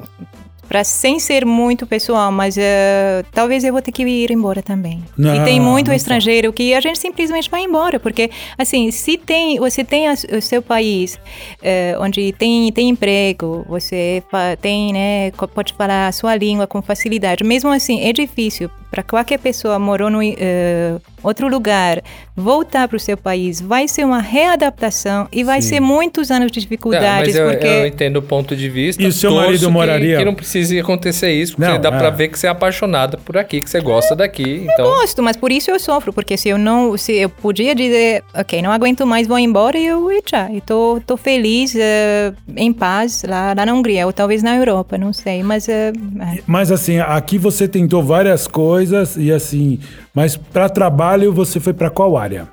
pra, 0.68 0.84
sem 0.84 1.20
ser 1.20 1.46
muito 1.46 1.86
pessoal, 1.86 2.32
mas 2.32 2.58
eh, 2.58 3.24
talvez 3.32 3.64
eu 3.64 3.72
vou 3.74 3.82
ter 3.82 3.92
que 3.92 4.04
ir 4.04 4.32
embora 4.32 4.62
também. 4.62 5.04
Não, 5.18 5.36
e 5.36 5.44
tem 5.44 5.60
muito 5.60 5.92
estrangeiro 5.92 6.52
que 6.54 6.74
a 6.74 6.80
gente 6.82 6.98
simplesmente 7.00 7.50
vai 7.50 7.64
embora, 7.64 8.00
porque 8.00 8.30
assim, 8.58 8.90
se 8.92 9.18
tem, 9.18 9.60
você 9.60 9.84
tem 9.84 10.08
a- 10.08 10.14
o 10.38 10.42
seu 10.42 10.62
país 10.62 11.20
eh, 11.62 11.96
onde 12.00 12.32
tem, 12.34 12.72
tem 12.72 12.90
emprego, 12.90 13.66
você 13.68 14.24
tem, 14.62 14.94
né, 14.94 15.32
pode 15.54 15.74
falar 15.74 16.08
a 16.08 16.12
sua 16.12 16.36
língua 16.36 16.66
com 16.68 16.82
facilidade. 16.82 17.44
Mesmo 17.44 17.70
assim, 17.72 18.02
é 18.02 18.12
difícil 18.14 18.70
para 18.94 19.02
qualquer 19.02 19.40
pessoa 19.40 19.80
morou 19.80 20.08
no 20.12 20.20
eh, 20.22 20.98
outro 21.24 21.48
lugar, 21.48 22.00
voltar 22.36 22.88
para 22.88 22.96
o 22.96 23.00
seu 23.00 23.18
país, 23.18 23.60
vai 23.60 23.88
ser 23.88 24.06
uma 24.06 24.22
readaptação 24.22 25.28
e 25.32 25.44
vai 25.44 25.64
ser 25.64 25.80
muitos 25.80 26.30
anos 26.30 26.52
de 26.52 26.60
É, 26.60 26.62
dificuldades, 26.62 27.34
mas 27.34 27.36
eu, 27.36 27.50
porque 27.50 27.66
eu 27.66 27.88
entendo 27.88 28.18
o 28.18 28.22
ponto 28.22 28.56
de 28.56 28.70
vista. 28.70 29.02
E 29.02 29.08
o 29.08 29.12
seu 29.12 29.34
marido 29.34 29.66
que- 29.66 29.72
moraria- 29.72 30.18
Que, 30.20 30.26
não 30.26 30.36
precise 30.36 30.80
acontecer 30.80 31.32
isso, 31.32 31.56
porque 31.56 31.72
Não, 31.72 31.82
dá 31.82 31.90
é. 31.90 32.12
ver 32.12 32.28
que 32.28 32.38
você 32.38 32.46
é 32.46 32.52
apaixonada 32.52 33.18
por 33.18 33.36
aqui, 33.36 33.62
que 33.64 33.70
você 33.70 33.82
gosta 33.82 34.16
daqui. 34.16 34.68
Então, 34.72 34.86
gosto, 34.86 35.24
mas 35.24 35.36
por 35.36 35.52
isso 35.52 35.72
eu 35.72 35.80
sofro, 35.80 36.14
porque 36.14 36.38
se 36.38 36.50
eu 36.50 36.60
não, 36.60 36.96
se 36.96 37.14
eu 37.14 37.30
podia 37.30 37.74
dizer, 37.74 38.24
ok, 38.36 38.62
não 38.62 38.72
aguento 38.72 39.08
mais, 39.08 39.26
vou 39.26 39.40
embora, 39.40 39.76
eu 39.80 40.12
ia 40.12 40.22
já. 40.24 40.52
E 40.52 40.62
tô, 40.62 41.02
tô 41.04 41.18
feliz, 41.18 41.74
eh, 41.76 42.32
em 42.56 42.72
paz 42.72 43.24
lá, 43.28 43.56
lá 43.58 43.66
na 43.66 43.74
Hungria, 43.74 44.06
ou 44.06 44.14
talvez 44.14 44.44
na 44.44 44.56
Europa, 44.56 45.00
não 45.00 45.12
sei, 45.14 45.42
mas 45.42 45.68
eh, 45.68 45.92
é. 46.38 46.44
Mas 46.46 46.72
assim, 46.72 47.00
aqui 47.00 47.40
você 47.40 47.68
tentou 47.68 48.04
várias 48.04 48.46
coisas 48.46 48.83
e 49.18 49.32
assim, 49.32 49.80
mas 50.14 50.36
para 50.36 50.70
trabalho 50.70 51.32
você 51.32 51.60
foi 51.60 51.74
para 51.74 51.90
qual 51.90 52.18
área? 52.18 52.48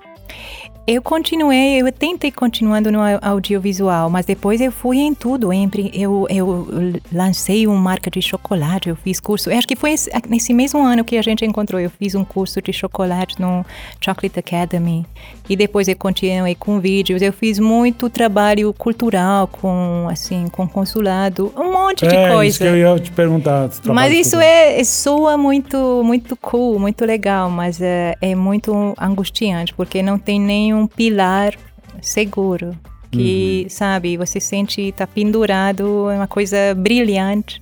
Eu 0.87 1.01
continuei, 1.03 1.81
eu 1.81 1.93
tentei 1.93 2.33
continuando 2.33 2.91
no 2.91 2.99
au- 3.01 3.19
audiovisual, 3.23 4.11
mas 4.11 4.27
depois 4.27 4.61
eu 4.61 4.73
fui 4.73 4.99
em 4.99 5.15
tudo. 5.15 5.53
Entre, 5.53 5.89
eu, 5.95 6.27
eu 6.29 6.67
lancei 7.13 7.65
uma 7.67 7.77
marca 7.79 8.11
de 8.11 8.21
chocolate, 8.21 8.89
eu 8.89 8.97
fiz 8.97 9.21
curso. 9.21 9.51
eu 9.51 9.57
Acho 9.59 9.69
que 9.69 9.77
foi 9.77 9.93
esse- 9.93 10.11
nesse 10.29 10.53
mesmo 10.53 10.83
ano 10.83 11.05
que 11.05 11.17
a 11.17 11.23
gente 11.23 11.45
encontrou. 11.45 11.81
Eu 11.81 11.91
fiz 11.91 12.17
um 12.17 12.25
curso 12.25 12.61
de 12.61 12.73
chocolate 12.73 13.41
no 13.41 13.65
Chocolate 14.01 14.39
Academy. 14.41 15.07
E 15.49 15.55
depois 15.55 15.87
eu 15.87 15.95
continuei 15.97 16.57
com 16.57 16.81
vídeos. 16.81 17.23
Eu 17.23 17.33
fiz 17.33 17.61
muito 17.61 18.09
trabalho 18.11 18.73
cultural 18.73 19.47
com, 19.47 20.09
assim, 20.11 20.49
com 20.51 20.67
consulado, 20.67 21.53
um 21.57 21.73
monte 21.73 22.05
de 22.07 22.17
é, 22.17 22.31
coisa. 22.33 22.45
isso 22.51 22.59
que 22.59 22.65
eu 22.65 22.77
ia 22.77 22.99
te 22.99 23.13
perguntar. 23.13 23.69
Mas 23.87 24.13
isso 24.13 24.37
é, 24.41 24.83
soa 24.83 25.37
muito, 25.37 26.03
muito 26.05 26.35
cool, 26.37 26.81
muito 26.81 27.05
legal, 27.05 27.49
mas 27.49 27.81
é, 27.81 28.17
é 28.21 28.35
muito 28.35 28.93
angustiante, 28.99 29.73
porque 29.75 30.03
não 30.03 30.19
tem 30.19 30.41
nenhum 30.71 30.87
pilar 30.87 31.55
seguro. 32.01 32.77
Que, 33.13 33.67
sabe, 33.69 34.17
você 34.17 34.39
sente, 34.39 34.93
tá 34.93 35.05
pendurado, 35.05 36.09
é 36.11 36.15
uma 36.15 36.29
coisa 36.29 36.57
brilhante. 36.77 37.61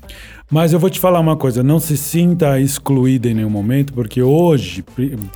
Mas 0.50 0.74
eu 0.74 0.78
vou 0.78 0.90
te 0.90 1.00
falar 1.00 1.20
uma 1.20 1.36
coisa, 1.36 1.62
não 1.62 1.80
se 1.80 1.96
sinta 1.96 2.60
excluída 2.60 3.30
em 3.30 3.34
nenhum 3.34 3.48
momento, 3.48 3.94
porque 3.94 4.22
hoje, 4.22 4.84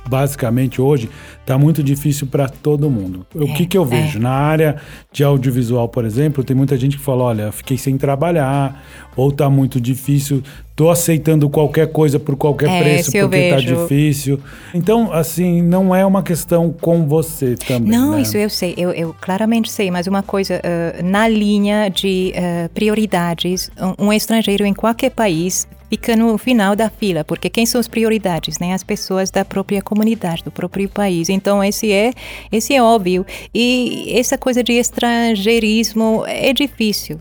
basicamente 0.07 0.79
hoje, 0.79 1.09
tá 1.47 1.57
muito 1.57 1.81
difícil 1.81 2.27
para 2.27 2.47
todo 2.47 2.91
mundo. 2.91 3.25
O 3.33 3.51
que 3.55 3.65
que 3.65 3.75
eu 3.75 3.85
vejo? 3.85 4.19
Na 4.19 4.31
área 4.31 4.77
de 5.11 5.23
audiovisual, 5.23 5.89
por 5.89 6.05
exemplo, 6.05 6.43
tem 6.43 6.55
muita 6.55 6.77
gente 6.77 6.97
que 6.97 7.03
fala, 7.03 7.23
olha, 7.23 7.51
fiquei 7.51 7.77
sem 7.77 7.97
trabalhar, 7.97 8.83
ou 9.15 9.31
tá 9.31 9.49
muito 9.49 9.81
difícil, 9.81 10.43
tô 10.75 10.89
aceitando 10.89 11.49
qualquer 11.49 11.91
coisa 11.91 12.19
por 12.19 12.35
qualquer 12.35 12.69
É, 12.69 12.81
preço 12.81 13.11
porque 13.11 13.49
tá 13.49 13.57
difícil. 13.57 14.39
Então, 14.73 15.11
assim, 15.13 15.61
não 15.61 15.93
é 15.93 16.05
uma 16.05 16.23
questão 16.23 16.71
com 16.71 17.07
você 17.07 17.55
também, 17.55 17.91
Não, 17.91 18.11
né? 18.11 18.21
isso 18.21 18.37
eu 18.37 18.49
sei, 18.49 18.73
eu, 18.77 18.91
eu 18.91 19.15
claramente 19.21 19.71
sei, 19.71 19.91
mas 19.91 20.07
uma 20.07 20.23
coisa, 20.23 20.59
eh, 20.63 21.01
na 21.03 21.27
linha 21.27 21.89
de 21.89 22.31
eh, 22.35 22.69
prioridades, 22.73 23.69
um, 23.99 24.07
um 24.07 24.13
estrangeiro 24.13 24.65
em 24.65 24.73
qualquer 24.73 25.11
país 25.11 25.67
fica 25.89 26.15
no 26.15 26.39
final 26.39 26.75
da 26.75 26.89
fila, 26.89 27.23
porque 27.23 27.51
quem 27.51 27.67
são 27.67 27.79
as 27.79 27.87
prioridades, 27.87 28.57
né? 28.57 28.73
As 28.73 28.83
pessoas 28.83 29.29
da 29.29 29.45
própria 29.45 29.79
comunidade, 29.79 30.43
do 30.43 30.49
próprio 30.49 30.89
país. 30.89 31.29
Então 31.29 31.63
esse 31.63 31.91
é, 31.91 32.13
esse 32.51 32.73
é 32.73 32.81
óbvio. 32.81 33.23
E 33.53 34.11
essa 34.17 34.35
coisa 34.35 34.63
de 34.63 34.73
estrangeirismo 34.73 36.23
é 36.25 36.51
difícil. 36.51 37.19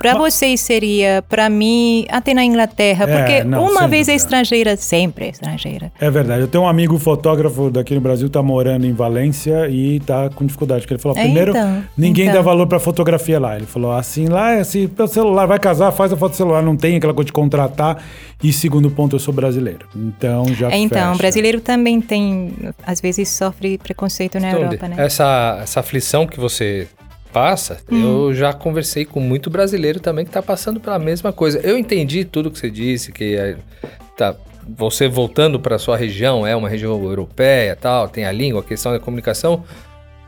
Para 0.00 0.16
vocês 0.18 0.60
seria, 0.62 1.22
para 1.28 1.50
mim, 1.50 2.06
até 2.08 2.32
na 2.32 2.42
Inglaterra, 2.42 3.04
É, 3.08 3.16
porque 3.18 3.44
não, 3.44 3.70
uma 3.70 3.86
vez 3.86 4.08
é 4.08 4.12
dúvida. 4.12 4.16
estrangeira, 4.16 4.76
sempre 4.76 5.26
é 5.26 5.28
estrangeira. 5.28 5.92
É 6.00 6.10
verdade. 6.10 6.40
Eu 6.40 6.48
tenho 6.48 6.64
um 6.64 6.66
amigo 6.66 6.98
fotógrafo 6.98 7.70
daqui 7.70 7.94
no 7.94 8.00
Brasil, 8.00 8.30
tá 8.30 8.42
morando 8.42 8.86
em 8.86 8.92
Valência 8.94 9.68
e 9.68 10.00
tá 10.00 10.30
com 10.30 10.46
dificuldade. 10.46 10.80
Porque 10.82 10.94
ele 10.94 11.02
falou: 11.02 11.18
É, 11.18 11.22
primeiro, 11.24 11.50
então, 11.50 11.84
ninguém 11.98 12.24
então. 12.28 12.36
dá 12.36 12.42
valor 12.42 12.66
pra 12.66 12.80
fotografia 12.80 13.38
lá. 13.38 13.56
Ele 13.56 13.66
falou: 13.66 13.92
assim, 13.92 14.26
lá 14.26 14.52
é 14.52 14.60
assim, 14.60 14.88
pelo 14.88 15.06
celular, 15.08 15.44
vai 15.46 15.58
casar, 15.58 15.92
faz 15.92 16.10
a 16.12 16.16
foto 16.16 16.32
do 16.32 16.36
celular, 16.36 16.62
não 16.62 16.76
tem 16.76 16.96
aquela 16.96 17.12
coisa 17.12 17.26
de 17.26 17.32
contratar. 17.32 18.02
E 18.42 18.54
segundo 18.54 18.90
ponto, 18.90 19.14
eu 19.14 19.20
sou 19.20 19.34
brasileiro. 19.34 19.86
Então 19.94 20.46
já 20.54 20.70
É, 20.70 20.78
Então, 20.78 21.08
fecha. 21.08 21.18
brasileiro 21.18 21.60
também 21.60 22.00
tem, 22.00 22.54
às 22.86 23.00
vezes 23.02 23.28
sofre 23.28 23.76
preconceito 23.76 24.40
na 24.40 24.48
Então, 24.48 24.62
Europa, 24.62 24.88
né? 24.88 24.96
essa, 24.98 25.58
essa 25.62 25.80
aflição 25.80 26.26
que 26.26 26.40
você 26.40 26.88
passa, 27.32 27.78
eu 27.90 28.32
já 28.34 28.52
conversei 28.52 29.04
com 29.04 29.20
muito 29.20 29.48
brasileiro 29.50 30.00
também 30.00 30.24
que 30.24 30.30
tá 30.30 30.42
passando 30.42 30.80
pela 30.80 30.98
mesma 30.98 31.32
coisa. 31.32 31.58
Eu 31.60 31.78
entendi 31.78 32.24
tudo 32.24 32.50
que 32.50 32.58
você 32.58 32.70
disse, 32.70 33.12
que 33.12 33.36
é, 33.36 33.56
tá, 34.16 34.34
você 34.76 35.08
voltando 35.08 35.58
para 35.58 35.78
sua 35.78 35.96
região, 35.96 36.46
é 36.46 36.54
uma 36.54 36.68
região 36.68 36.92
europeia, 37.02 37.74
tal, 37.76 38.08
tem 38.08 38.24
a 38.24 38.32
língua, 38.32 38.60
a 38.60 38.64
questão 38.64 38.92
da 38.92 39.00
comunicação, 39.00 39.64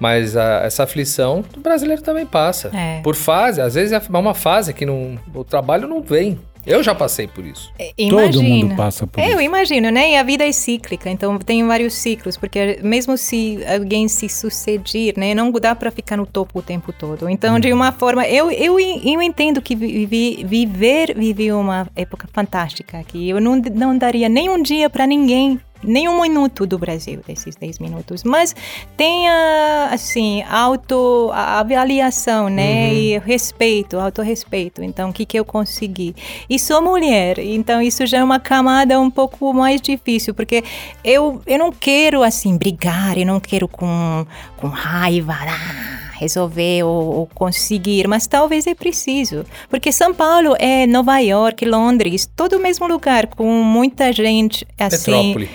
mas 0.00 0.36
a- 0.36 0.62
essa 0.64 0.82
aflição 0.84 1.44
o 1.56 1.60
brasileiro 1.60 2.02
também 2.02 2.26
passa. 2.26 2.70
É. 2.74 3.00
Por 3.02 3.14
fase, 3.14 3.60
às 3.60 3.74
vezes 3.74 3.92
é 3.92 4.00
uma 4.10 4.34
fase 4.34 4.72
que 4.72 4.84
não, 4.86 5.18
o 5.34 5.44
trabalho 5.44 5.86
não 5.86 6.02
vem. 6.02 6.38
Eu 6.64 6.82
já 6.82 6.94
passei 6.94 7.26
por 7.26 7.44
isso. 7.44 7.72
É, 7.78 7.92
Todo 8.08 8.42
mundo 8.42 8.76
passa 8.76 9.06
por 9.06 9.20
É, 9.20 9.26
isso. 9.26 9.36
Eu 9.36 9.40
imagino, 9.40 9.90
né? 9.90 10.12
E 10.12 10.16
a 10.16 10.22
vida 10.22 10.46
é 10.46 10.52
cíclica, 10.52 11.10
então 11.10 11.38
tem 11.38 11.66
vários 11.66 11.94
ciclos, 11.94 12.36
porque 12.36 12.78
mesmo 12.82 13.16
se 13.16 13.58
alguém 13.66 14.06
se 14.08 14.28
suceder, 14.28 15.14
né, 15.16 15.34
não 15.34 15.50
dá 15.50 15.74
para 15.74 15.90
ficar 15.90 16.16
no 16.16 16.26
topo 16.26 16.60
o 16.60 16.62
tempo 16.62 16.92
todo. 16.92 17.28
Então, 17.28 17.58
de 17.58 17.72
uma 17.72 17.92
forma, 17.92 18.26
eu, 18.26 18.50
eu, 18.50 18.78
eu 18.78 19.22
entendo 19.22 19.60
que 19.60 19.74
vivi, 19.74 20.44
viver, 20.44 21.14
vivi 21.16 21.52
uma 21.52 21.88
época 21.96 22.28
fantástica 22.32 22.98
aqui. 22.98 23.28
Eu 23.28 23.40
não, 23.40 23.56
não 23.56 23.96
daria 23.96 24.28
nem 24.28 24.48
um 24.48 24.62
dia 24.62 24.88
para 24.88 25.06
ninguém. 25.06 25.60
Nem 25.82 26.08
um 26.08 26.22
minuto 26.22 26.66
do 26.66 26.78
Brasil, 26.78 27.20
desses 27.26 27.56
10 27.56 27.78
minutos. 27.78 28.24
Mas 28.24 28.54
tenha, 28.96 29.88
assim, 29.90 30.42
autoavaliação, 30.42 32.48
né? 32.48 32.94
E 32.94 33.18
respeito, 33.18 33.98
autorrespeito. 33.98 34.82
Então, 34.82 35.10
o 35.10 35.12
que, 35.12 35.26
que 35.26 35.38
eu 35.38 35.44
consegui? 35.44 36.14
E 36.48 36.58
sou 36.58 36.80
mulher, 36.80 37.38
então 37.38 37.82
isso 37.82 38.06
já 38.06 38.18
é 38.18 38.24
uma 38.24 38.38
camada 38.38 39.00
um 39.00 39.10
pouco 39.10 39.52
mais 39.52 39.80
difícil, 39.80 40.34
porque 40.34 40.62
eu, 41.04 41.42
eu 41.46 41.58
não 41.58 41.72
quero, 41.72 42.22
assim, 42.22 42.56
brigar, 42.56 43.18
eu 43.18 43.26
não 43.26 43.40
quero 43.40 43.66
com, 43.66 44.26
com 44.56 44.68
raiva, 44.68 45.32
ah, 45.32 46.02
resolver 46.22 46.84
ou, 46.84 47.16
ou 47.16 47.26
conseguir, 47.26 48.06
mas 48.06 48.26
talvez 48.26 48.66
é 48.66 48.74
preciso. 48.74 49.44
Porque 49.68 49.90
São 49.90 50.14
Paulo 50.14 50.54
é 50.58 50.86
Nova 50.86 51.18
York, 51.18 51.64
Londres, 51.64 52.30
todo 52.36 52.56
o 52.56 52.60
mesmo 52.60 52.86
lugar, 52.86 53.26
com 53.26 53.62
muita 53.62 54.12
gente, 54.12 54.66
assim 54.78 55.10
Metrópole. 55.10 55.50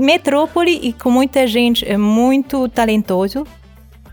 Metrópole 0.00 0.78
e 0.82 0.92
com 0.92 1.10
muita 1.10 1.46
gente 1.46 1.86
é 1.86 1.96
muito 1.96 2.68
talentoso 2.68 3.46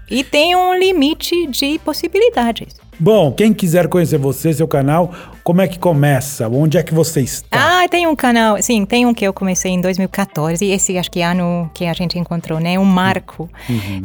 e 0.09 0.23
tem 0.23 0.55
um 0.55 0.77
limite 0.77 1.47
de 1.47 1.79
possibilidades. 1.79 2.75
Bom, 2.99 3.31
quem 3.31 3.53
quiser 3.53 3.87
conhecer 3.87 4.17
você, 4.17 4.53
seu 4.53 4.67
canal, 4.67 5.13
como 5.43 5.61
é 5.61 5.67
que 5.67 5.77
começa? 5.77 6.47
Onde 6.47 6.77
é 6.77 6.83
que 6.83 6.93
você 6.93 7.21
está? 7.21 7.83
Ah, 7.83 7.87
tem 7.89 8.07
um 8.07 8.15
canal, 8.15 8.61
sim, 8.61 8.85
tem 8.85 9.05
um 9.05 9.13
que 9.13 9.25
eu 9.25 9.33
comecei 9.33 9.71
em 9.71 9.81
2014, 9.81 10.65
esse 10.65 10.97
acho 10.97 11.11
que 11.11 11.19
é 11.19 11.25
ano 11.25 11.69
que 11.73 11.85
a 11.85 11.93
gente 11.93 12.17
encontrou, 12.17 12.59
né? 12.59 12.79
Um 12.79 12.85
marco. 12.85 13.49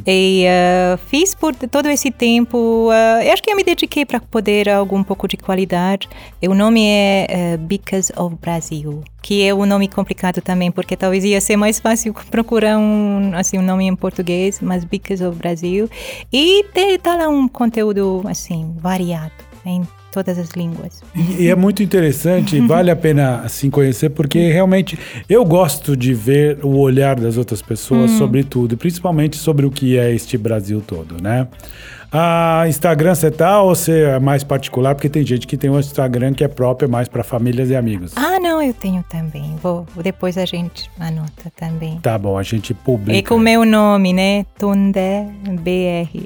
E 0.04 0.44
ah, 0.48 0.98
fiz 1.06 1.34
por 1.34 1.54
todo 1.54 1.88
esse 1.88 2.10
tempo, 2.10 2.88
ah, 2.90 3.24
eu 3.24 3.32
acho 3.32 3.42
que 3.42 3.50
eu 3.50 3.56
me 3.56 3.62
dediquei 3.62 4.04
para 4.04 4.20
poder 4.20 4.68
algo 4.68 4.96
um 4.96 5.04
pouco 5.04 5.28
de 5.28 5.36
qualidade. 5.36 6.08
E 6.42 6.48
o 6.48 6.54
nome 6.54 6.84
é 6.84 7.26
eh, 7.28 7.56
Because 7.56 8.12
of 8.16 8.34
Brasil, 8.40 9.04
que 9.22 9.44
é 9.44 9.54
um 9.54 9.64
nome 9.64 9.86
complicado 9.86 10.40
também, 10.40 10.72
porque 10.72 10.96
talvez 10.96 11.24
ia 11.24 11.40
ser 11.40 11.56
mais 11.56 11.78
fácil 11.78 12.14
procurar 12.30 12.78
um, 12.78 13.32
assim, 13.34 13.58
um 13.58 13.62
nome 13.62 13.86
em 13.86 13.94
português, 13.94 14.60
mas 14.60 14.84
Because 14.84 15.24
of 15.24 15.38
Brasil. 15.38 15.88
E 16.32 16.64
tem, 16.74 16.98
tá 16.98 17.14
lá 17.14 17.28
um 17.28 17.46
conteúdo, 17.46 18.22
assim, 18.26 18.74
variado, 18.80 19.32
em 19.64 19.86
todas 20.18 20.38
as 20.38 20.50
línguas. 20.50 21.00
E, 21.14 21.44
e 21.44 21.48
é 21.48 21.54
muito 21.54 21.82
interessante, 21.82 22.58
vale 22.66 22.90
a 22.90 22.96
pena 22.96 23.42
assim 23.44 23.70
conhecer, 23.70 24.10
porque 24.10 24.50
realmente 24.50 24.98
eu 25.28 25.44
gosto 25.44 25.96
de 25.96 26.12
ver 26.12 26.58
o 26.64 26.78
olhar 26.78 27.18
das 27.18 27.36
outras 27.36 27.62
pessoas 27.62 28.10
sobre 28.12 28.42
tudo, 28.42 28.76
principalmente 28.76 29.36
sobre 29.36 29.64
o 29.64 29.70
que 29.70 29.96
é 29.96 30.12
este 30.12 30.36
Brasil 30.36 30.82
todo, 30.84 31.22
né? 31.22 31.46
A 32.10 32.64
Instagram 32.66 33.14
você 33.14 33.30
tá 33.30 33.60
ou 33.60 33.74
você 33.74 34.02
é 34.04 34.18
mais 34.18 34.42
particular? 34.42 34.94
Porque 34.94 35.10
tem 35.10 35.26
gente 35.26 35.46
que 35.46 35.58
tem 35.58 35.68
um 35.68 35.78
Instagram 35.78 36.32
que 36.32 36.42
é 36.42 36.48
próprio 36.48 36.88
mais 36.88 37.06
para 37.06 37.22
famílias 37.22 37.68
e 37.68 37.76
amigos. 37.76 38.12
Ah, 38.16 38.40
não, 38.40 38.62
eu 38.62 38.72
tenho 38.72 39.04
também. 39.10 39.54
Vou, 39.62 39.84
depois 40.02 40.38
a 40.38 40.46
gente 40.46 40.90
anota 40.98 41.52
também. 41.54 41.98
Tá 42.00 42.16
bom, 42.16 42.38
a 42.38 42.42
gente 42.42 42.72
publica. 42.72 43.18
E 43.18 43.22
com 43.22 43.34
o 43.34 43.38
meu 43.38 43.62
nome, 43.66 44.14
né? 44.14 44.46
Tundé 44.58 45.26
BR. 45.44 46.24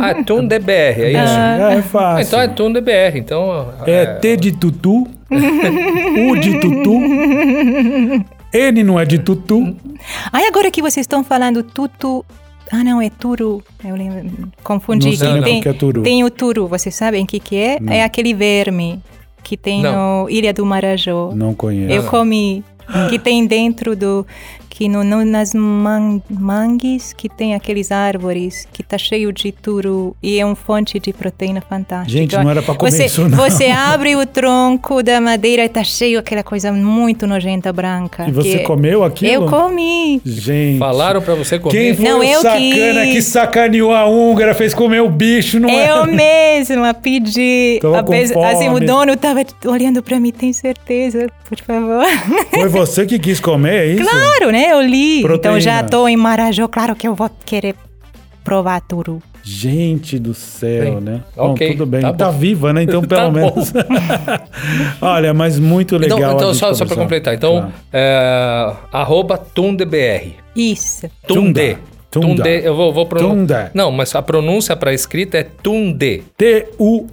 Ah, 0.00 0.10
é 0.10 0.22
Tunde 0.24 0.58
BR, 0.58 0.70
é 0.72 1.10
isso? 1.12 1.32
É, 1.32 1.74
é 1.74 1.78
Ah, 1.78 1.82
fácil. 1.82 2.26
então 2.26 2.40
é 2.40 2.48
Tunde 2.48 2.80
BR, 2.80 3.16
então... 3.16 3.72
É 3.86 4.06
T 4.06 4.36
de 4.36 4.50
tutu, 4.52 5.06
U 5.30 6.36
de 6.40 6.58
tutu, 6.60 7.00
N 8.52 8.82
não 8.82 8.98
é 8.98 9.04
de 9.04 9.18
tutu. 9.20 9.76
Ai, 10.32 10.46
agora 10.48 10.70
que 10.72 10.82
vocês 10.82 11.04
estão 11.04 11.22
falando 11.22 11.62
tutu. 11.62 12.24
Ah, 12.72 12.84
não, 12.84 13.00
é 13.02 13.10
turu. 13.10 13.62
Eu 13.84 13.96
lembro, 13.96 14.48
confundi. 14.62 15.08
Não 15.08 15.16
sei 15.16 15.28
Que 15.28 15.34
não, 15.34 15.42
tem, 15.42 15.60
que 15.60 15.68
é 15.68 15.72
turu. 15.72 16.02
tem 16.02 16.24
o 16.24 16.30
turu. 16.30 16.68
Vocês 16.68 16.94
sabem 16.94 17.24
o 17.24 17.26
que, 17.26 17.40
que 17.40 17.56
é? 17.56 17.78
É 17.88 18.04
aquele 18.04 18.32
verme 18.32 19.00
que 19.42 19.56
tem 19.56 19.82
Não. 19.82 20.22
no 20.24 20.30
Ilha 20.30 20.52
do 20.52 20.64
Marajó. 20.64 21.32
Não 21.34 21.52
conheço. 21.54 21.92
Eu 21.92 22.04
comi. 22.04 22.62
Que 23.08 23.18
tem 23.18 23.46
dentro 23.46 23.94
do. 23.94 24.26
Que 24.80 24.88
no, 24.88 25.04
no- 25.04 25.26
nas 25.26 25.52
man, 25.52 26.22
mangues, 26.30 27.12
que 27.12 27.28
tem 27.28 27.54
aqueles 27.54 27.92
árvores, 27.92 28.66
que 28.72 28.82
tá 28.82 28.96
cheio 28.96 29.30
de 29.30 29.52
turu 29.52 30.16
e 30.22 30.40
é 30.40 30.44
uma 30.46 30.56
fonte 30.56 30.98
de 30.98 31.12
proteína 31.12 31.60
fantástica. 31.60 32.18
Gente, 32.18 32.34
não 32.34 32.48
era 32.50 32.62
pra 32.62 32.74
comer 32.74 32.90
você, 32.90 33.04
isso, 33.04 33.28
não. 33.28 33.36
Você 33.36 33.66
abre 33.66 34.16
o 34.16 34.24
tronco 34.24 35.02
da 35.02 35.20
madeira 35.20 35.66
e 35.66 35.68
tá 35.68 35.84
cheio 35.84 36.18
aquela 36.18 36.42
coisa 36.42 36.72
muito 36.72 37.26
nojenta 37.26 37.70
branca. 37.74 38.24
E 38.26 38.32
você 38.32 38.56
que- 38.56 38.64
comeu 38.64 39.04
aquilo? 39.04 39.30
Eu 39.44 39.46
comi. 39.50 40.18
Gente. 40.24 40.78
Falaram 40.78 41.20
pra 41.20 41.34
você 41.34 41.58
comer? 41.58 41.74
Quem 41.76 41.94
foi 41.94 42.04
Não, 42.08 42.20
o 42.20 42.24
eu 42.24 42.40
sacana 42.40 43.02
quis. 43.04 43.12
que 43.12 43.20
sacaneou 43.20 43.92
a 43.92 44.06
húngara, 44.06 44.54
fez 44.54 44.72
comer 44.72 45.02
o 45.02 45.10
bicho, 45.10 45.60
não 45.60 45.68
Eu 45.68 46.04
é? 46.04 46.06
mesma 46.08 46.94
pedi. 46.94 47.80
Tava 47.82 48.02
com 48.02 48.14
Apes- 48.14 48.32
assim, 48.34 48.70
o 48.70 48.80
dono 48.80 49.14
tava 49.14 49.44
olhando 49.66 50.02
pra 50.02 50.18
mim, 50.18 50.32
tem 50.32 50.54
certeza, 50.54 51.26
por 51.46 51.58
favor. 51.58 52.06
Foi 52.50 52.68
você 52.70 53.04
que 53.04 53.18
quis 53.18 53.38
comer, 53.40 53.74
é 53.74 53.86
isso? 53.88 54.08
Claro, 54.08 54.50
né? 54.50 54.69
Eu 54.70 54.80
li. 54.82 55.22
Proteína. 55.22 55.58
Então 55.58 55.60
já 55.60 55.82
tô 55.82 56.06
em 56.08 56.16
Marajó, 56.16 56.66
claro 56.68 56.94
que 56.94 57.06
eu 57.08 57.14
vou 57.14 57.30
querer 57.44 57.74
provar 58.44 58.80
turu. 58.80 59.22
Gente 59.42 60.18
do 60.18 60.34
céu, 60.34 60.84
Bem, 60.84 61.00
né? 61.00 61.22
ok, 61.34 61.68
bom, 61.68 61.72
tudo 61.72 61.86
bem. 61.86 62.02
tá 62.02 62.12
Tá, 62.12 62.30
viva, 62.30 62.72
né? 62.74 62.82
Então, 62.82 63.00
pelo 63.04 63.20
Tá 63.22 63.30
menos. 63.30 63.72
Olha, 65.00 65.32
mas 65.32 65.58
muito 65.58 65.96
legal. 65.96 66.18
Então, 66.18 66.30
a 66.30 66.34
então 66.34 66.48
gente 66.52 66.60
só, 66.60 66.74
só 66.74 66.84
para 66.84 66.96
completar. 66.96 67.34
Então, 67.34 67.62
Tá. 67.62 67.70
é, 67.92 68.72
arroba 68.92 69.38
TundeBR. 69.38 70.34
Isso. 70.54 71.08
Tunde. 71.26 71.78
Tunda. 72.10 72.42
Tunde. 72.42 72.48
Eu 72.64 72.74
vou, 72.74 72.92
vou 72.92 73.06
pronunciar. 73.06 73.70
Não, 73.72 73.92
mas 73.92 74.12
a 74.14 74.22
pronúncia 74.22 74.74
para 74.74 74.92
escrita 74.92 75.38
é 75.38 75.44
Tunde. 75.44 76.22
T-U-N-D-E-B-R. 76.36 77.08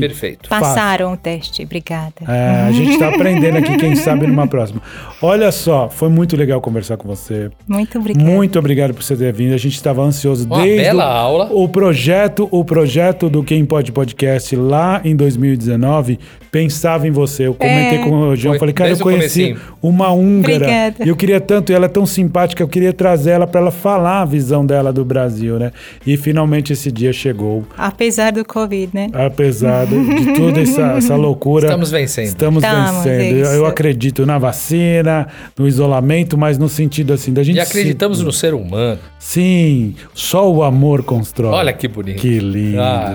Perfeito. 0.00 0.48
Passaram 0.48 1.12
o 1.12 1.16
teste, 1.16 1.62
obrigada. 1.62 2.14
É, 2.26 2.66
a 2.68 2.72
gente 2.72 2.98
tá 2.98 3.08
aprendendo 3.10 3.58
aqui, 3.58 3.76
quem 3.76 3.94
sabe 3.94 4.26
numa 4.26 4.46
próxima. 4.46 4.80
Olha 5.20 5.52
só, 5.52 5.90
foi 5.90 6.08
muito 6.08 6.36
legal 6.36 6.60
conversar 6.60 6.96
com 6.96 7.06
você. 7.06 7.50
Muito 7.68 7.98
obrigada. 7.98 8.24
Muito 8.24 8.58
obrigado 8.58 8.94
por 8.94 9.02
você 9.02 9.14
ter 9.14 9.32
vindo. 9.32 9.52
A 9.54 9.58
gente 9.58 9.74
estava 9.74 10.02
ansioso 10.02 10.46
Uma 10.46 10.62
desde 10.62 10.82
bela 10.82 11.04
o, 11.04 11.08
aula. 11.08 11.48
o 11.52 11.68
projeto, 11.68 12.48
o 12.50 12.64
projeto 12.64 13.28
do 13.28 13.44
Quem 13.44 13.64
Pode 13.64 13.92
Podcast 13.92 14.56
lá 14.56 15.02
em 15.04 15.14
2019 15.14 16.18
pensava 16.52 17.08
em 17.08 17.10
você. 17.10 17.46
Eu 17.46 17.54
comentei 17.54 17.98
É. 17.98 18.02
com 18.04 18.28
o 18.28 18.36
João, 18.36 18.58
falei, 18.58 18.74
cara, 18.74 18.90
eu 18.90 18.98
conheci 18.98 19.54
comecinho. 19.54 19.74
uma 19.82 20.10
húngara 20.12 20.56
Obrigada. 20.56 20.96
e 21.04 21.08
eu 21.08 21.16
queria 21.16 21.40
tanto, 21.40 21.72
e 21.72 21.74
ela 21.74 21.86
é 21.86 21.88
tão 21.88 22.04
simpática, 22.04 22.62
eu 22.62 22.68
queria 22.68 22.92
trazer 22.92 23.30
ela 23.30 23.46
para 23.46 23.60
ela 23.62 23.70
falar 23.70 24.20
a 24.20 24.24
visão 24.26 24.64
dela 24.64 24.92
do 24.92 25.02
Brasil, 25.02 25.58
né? 25.58 25.72
E 26.06 26.14
finalmente 26.18 26.70
esse 26.74 26.92
dia 26.92 27.10
chegou. 27.10 27.64
Apesar 27.76 28.32
do 28.32 28.44
Covid, 28.44 28.90
né? 28.92 29.08
Apesar 29.14 29.86
de, 29.86 30.24
de 30.24 30.34
toda 30.38 30.60
essa, 30.60 30.82
essa 30.98 31.16
loucura. 31.16 31.66
Estamos 31.68 31.90
vencendo. 31.90 32.26
Estamos 32.26 32.62
Estamos, 32.62 32.90
vencendo. 33.04 33.22
Eu- 33.36 33.42
isso. 33.42 33.50
eu 33.52 33.66
acredito 33.66 34.26
na 34.26 34.38
vacina, 34.38 35.26
no 35.58 35.66
isolamento, 35.66 36.36
mas 36.36 36.58
no 36.58 36.68
sentido 36.68 37.14
assim 37.14 37.32
da 37.32 37.42
gente. 37.42 37.56
E 37.56 37.60
acreditamos 37.60 38.18
se- 38.18 38.24
no 38.24 38.30
ser 38.32 38.52
humano. 38.52 38.98
Sim, 39.18 39.94
só 40.12 40.52
o 40.52 40.62
amor 40.62 41.02
constrói. 41.02 41.52
Olha 41.54 41.72
que 41.72 41.88
bonito. 41.88 42.20
Que 42.20 42.38
lindo. 42.38 42.78
Ah. 42.80 43.14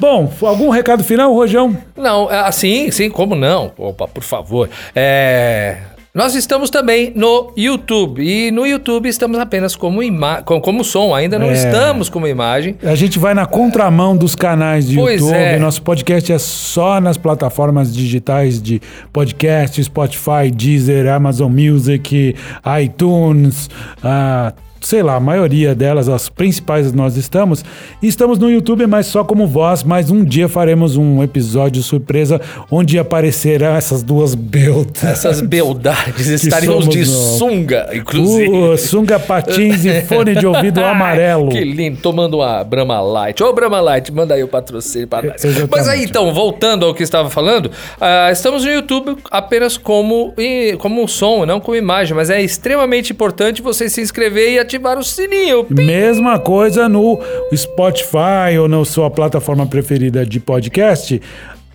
Bom, 0.00 0.30
algum 0.42 0.68
recado 0.70 1.04
final, 1.04 1.32
Rojão? 1.32 1.76
Não, 1.96 2.30
é, 2.30 2.38
assim, 2.56 2.90
sim, 2.90 3.10
como 3.10 3.34
não? 3.36 3.72
Opa, 3.76 4.08
por 4.08 4.22
favor. 4.22 4.68
É, 4.94 5.76
Nós 6.14 6.34
estamos 6.34 6.70
também 6.70 7.12
no 7.14 7.52
YouTube. 7.54 8.22
E 8.26 8.50
no 8.50 8.66
YouTube 8.66 9.06
estamos 9.06 9.38
apenas 9.38 9.76
como, 9.76 10.02
ima 10.02 10.40
com- 10.40 10.58
como 10.62 10.82
som, 10.82 11.14
ainda 11.14 11.38
não 11.38 11.48
É. 11.50 11.52
estamos 11.52 12.08
como 12.08 12.26
imagem. 12.26 12.74
A 12.82 12.94
gente 12.94 13.18
vai 13.18 13.34
na 13.34 13.44
contramão 13.44 14.16
dos 14.16 14.34
canais 14.34 14.88
de 14.88 14.96
Pois 14.96 15.20
YouTube. 15.20 15.36
é. 15.38 15.58
Nosso 15.58 15.82
podcast 15.82 16.32
é 16.32 16.38
só 16.38 17.02
nas 17.02 17.18
plataformas 17.18 17.92
digitais 17.94 18.62
de 18.62 18.80
podcast, 19.12 19.84
Spotify, 19.84 20.50
Deezer, 20.50 21.06
Amazon 21.12 21.52
Music, 21.52 22.34
iTunes, 22.82 23.68
ah, 24.02 24.54
sei 24.86 25.02
lá, 25.02 25.16
a 25.16 25.20
maioria 25.20 25.74
delas, 25.74 26.08
as 26.08 26.28
principais 26.28 26.92
nós 26.92 27.16
estamos. 27.16 27.64
Estamos 28.00 28.38
no 28.38 28.48
YouTube, 28.48 28.86
mas 28.86 29.06
só 29.06 29.24
como 29.24 29.46
voz. 29.46 29.82
Mas 29.82 30.10
um 30.10 30.24
dia 30.24 30.48
faremos 30.48 30.96
um 30.96 31.22
episódio 31.22 31.82
surpresa 31.82 32.40
onde 32.70 32.98
aparecerão 32.98 33.74
essas 33.74 34.02
duas 34.02 34.34
beltas. 34.34 35.02
Essas 35.02 35.40
beldades 35.46 36.26
estaremos 36.28 36.88
de 36.88 37.00
nós. 37.00 37.08
sunga, 37.08 37.90
inclusive. 37.92 38.48
Uh, 38.48 38.78
sunga 38.78 39.18
patins 39.18 39.84
e 39.84 40.02
fone 40.02 40.36
de 40.36 40.46
ouvido 40.46 40.78
amarelo. 40.84 41.50
Que 41.50 41.64
lindo, 41.64 41.98
tomando 42.00 42.38
uma 42.38 42.62
Brahma 42.62 43.00
Light. 43.00 43.42
Ô, 43.42 43.52
Brahma 43.52 43.80
Light, 43.80 44.12
manda 44.12 44.34
aí 44.34 44.44
o 44.44 44.48
patrocínio 44.48 45.08
pra 45.08 45.22
nós. 45.22 45.44
Exatamente. 45.44 45.70
Mas 45.70 45.88
aí, 45.88 46.04
então, 46.04 46.32
voltando 46.32 46.86
ao 46.86 46.94
que 46.94 47.02
estava 47.02 47.28
falando, 47.28 47.72
ah, 48.00 48.30
estamos 48.30 48.64
no 48.64 48.70
YouTube 48.70 49.16
apenas 49.30 49.76
como, 49.76 50.32
como 50.78 51.08
som, 51.08 51.44
não 51.44 51.58
como 51.58 51.76
imagem, 51.76 52.14
mas 52.14 52.30
é 52.30 52.40
extremamente 52.40 53.12
importante 53.12 53.60
você 53.60 53.88
se 53.88 54.00
inscrever 54.00 54.52
e 54.52 54.58
ativar 54.60 54.75
o 54.78 55.02
sininho. 55.02 55.64
Pim! 55.64 55.74
Mesma 55.84 56.38
coisa 56.38 56.88
no 56.88 57.18
Spotify 57.54 58.58
ou 58.60 58.68
na 58.68 58.84
sua 58.84 59.10
plataforma 59.10 59.66
preferida 59.66 60.24
de 60.24 60.40
podcast. 60.40 61.20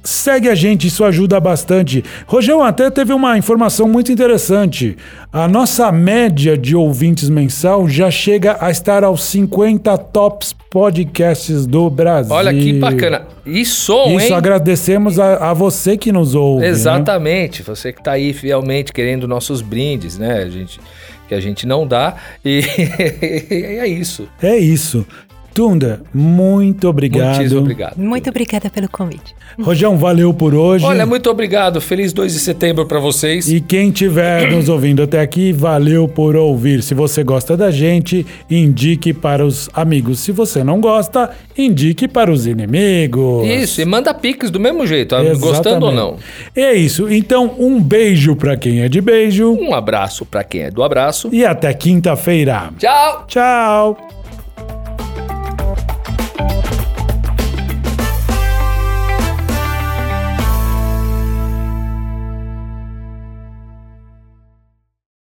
Segue 0.03 0.49
a 0.49 0.55
gente, 0.55 0.87
isso 0.87 1.03
ajuda 1.03 1.39
bastante. 1.39 2.03
Rogério 2.25 2.63
até 2.63 2.89
teve 2.89 3.13
uma 3.13 3.37
informação 3.37 3.87
muito 3.87 4.11
interessante. 4.11 4.97
A 5.31 5.47
nossa 5.47 5.91
média 5.91 6.57
de 6.57 6.75
ouvintes 6.75 7.29
mensal 7.29 7.87
já 7.87 8.09
chega 8.09 8.57
a 8.59 8.71
estar 8.71 9.03
aos 9.03 9.23
50 9.25 9.95
tops 9.99 10.55
podcasts 10.71 11.67
do 11.67 11.87
Brasil. 11.87 12.33
Olha 12.33 12.51
que 12.51 12.73
bacana. 12.73 13.27
E 13.45 13.61
Isso, 13.61 13.93
hein? 14.07 14.33
agradecemos 14.33 15.19
a, 15.19 15.51
a 15.51 15.53
você 15.53 15.95
que 15.95 16.11
nos 16.11 16.33
ouve. 16.33 16.61
né? 16.61 16.69
Exatamente, 16.69 17.61
você 17.61 17.93
que 17.93 18.01
tá 18.01 18.13
aí 18.13 18.33
fielmente 18.33 18.91
querendo 18.91 19.27
nossos 19.27 19.61
brindes, 19.61 20.17
né? 20.17 20.41
A 20.41 20.49
gente, 20.49 20.79
que 21.31 21.35
a 21.35 21.39
gente 21.39 21.65
não 21.65 21.87
dá. 21.87 22.17
E 22.43 22.59
é 23.79 23.87
isso. 23.87 24.27
É 24.43 24.57
isso. 24.57 25.07
Tunda, 25.53 26.01
muito 26.13 26.87
obrigado. 26.87 27.35
Muitíssimo 27.35 27.61
obrigado. 27.61 27.97
Muito 27.97 28.29
obrigada 28.29 28.69
pelo 28.69 28.87
convite. 28.89 29.35
Rojão, 29.61 29.97
valeu 29.97 30.33
por 30.33 30.55
hoje. 30.55 30.85
Olha, 30.85 31.05
muito 31.05 31.29
obrigado. 31.29 31.81
Feliz 31.81 32.13
2 32.13 32.33
de 32.33 32.39
setembro 32.39 32.85
pra 32.85 32.99
vocês. 32.99 33.49
E 33.51 33.59
quem 33.59 33.89
estiver 33.89 34.49
nos 34.55 34.69
ouvindo 34.69 35.03
até 35.03 35.19
aqui, 35.19 35.51
valeu 35.51 36.07
por 36.07 36.35
ouvir. 36.37 36.81
Se 36.81 36.93
você 36.93 37.21
gosta 37.23 37.57
da 37.57 37.69
gente, 37.69 38.25
indique 38.49 39.13
para 39.13 39.45
os 39.45 39.69
amigos. 39.73 40.19
Se 40.19 40.31
você 40.31 40.63
não 40.63 40.79
gosta, 40.79 41.31
indique 41.57 42.07
para 42.07 42.31
os 42.31 42.47
inimigos. 42.47 43.45
Isso, 43.47 43.81
e 43.81 43.85
manda 43.85 44.13
piques 44.13 44.49
do 44.49 44.59
mesmo 44.59 44.87
jeito, 44.87 45.15
gostando 45.37 45.87
ou 45.87 45.91
não. 45.91 46.15
É 46.55 46.73
isso. 46.73 47.11
Então, 47.11 47.55
um 47.59 47.81
beijo 47.81 48.35
para 48.37 48.55
quem 48.55 48.81
é 48.81 48.89
de 48.89 49.01
beijo 49.01 49.51
Um 49.51 49.73
abraço 49.73 50.25
pra 50.25 50.43
quem 50.43 50.61
é 50.61 50.71
do 50.71 50.81
abraço. 50.81 51.29
e 51.31 51.45
até 51.45 51.73
quinta-feira. 51.73 52.69
Tchau! 52.77 53.25
Tchau. 53.27 54.20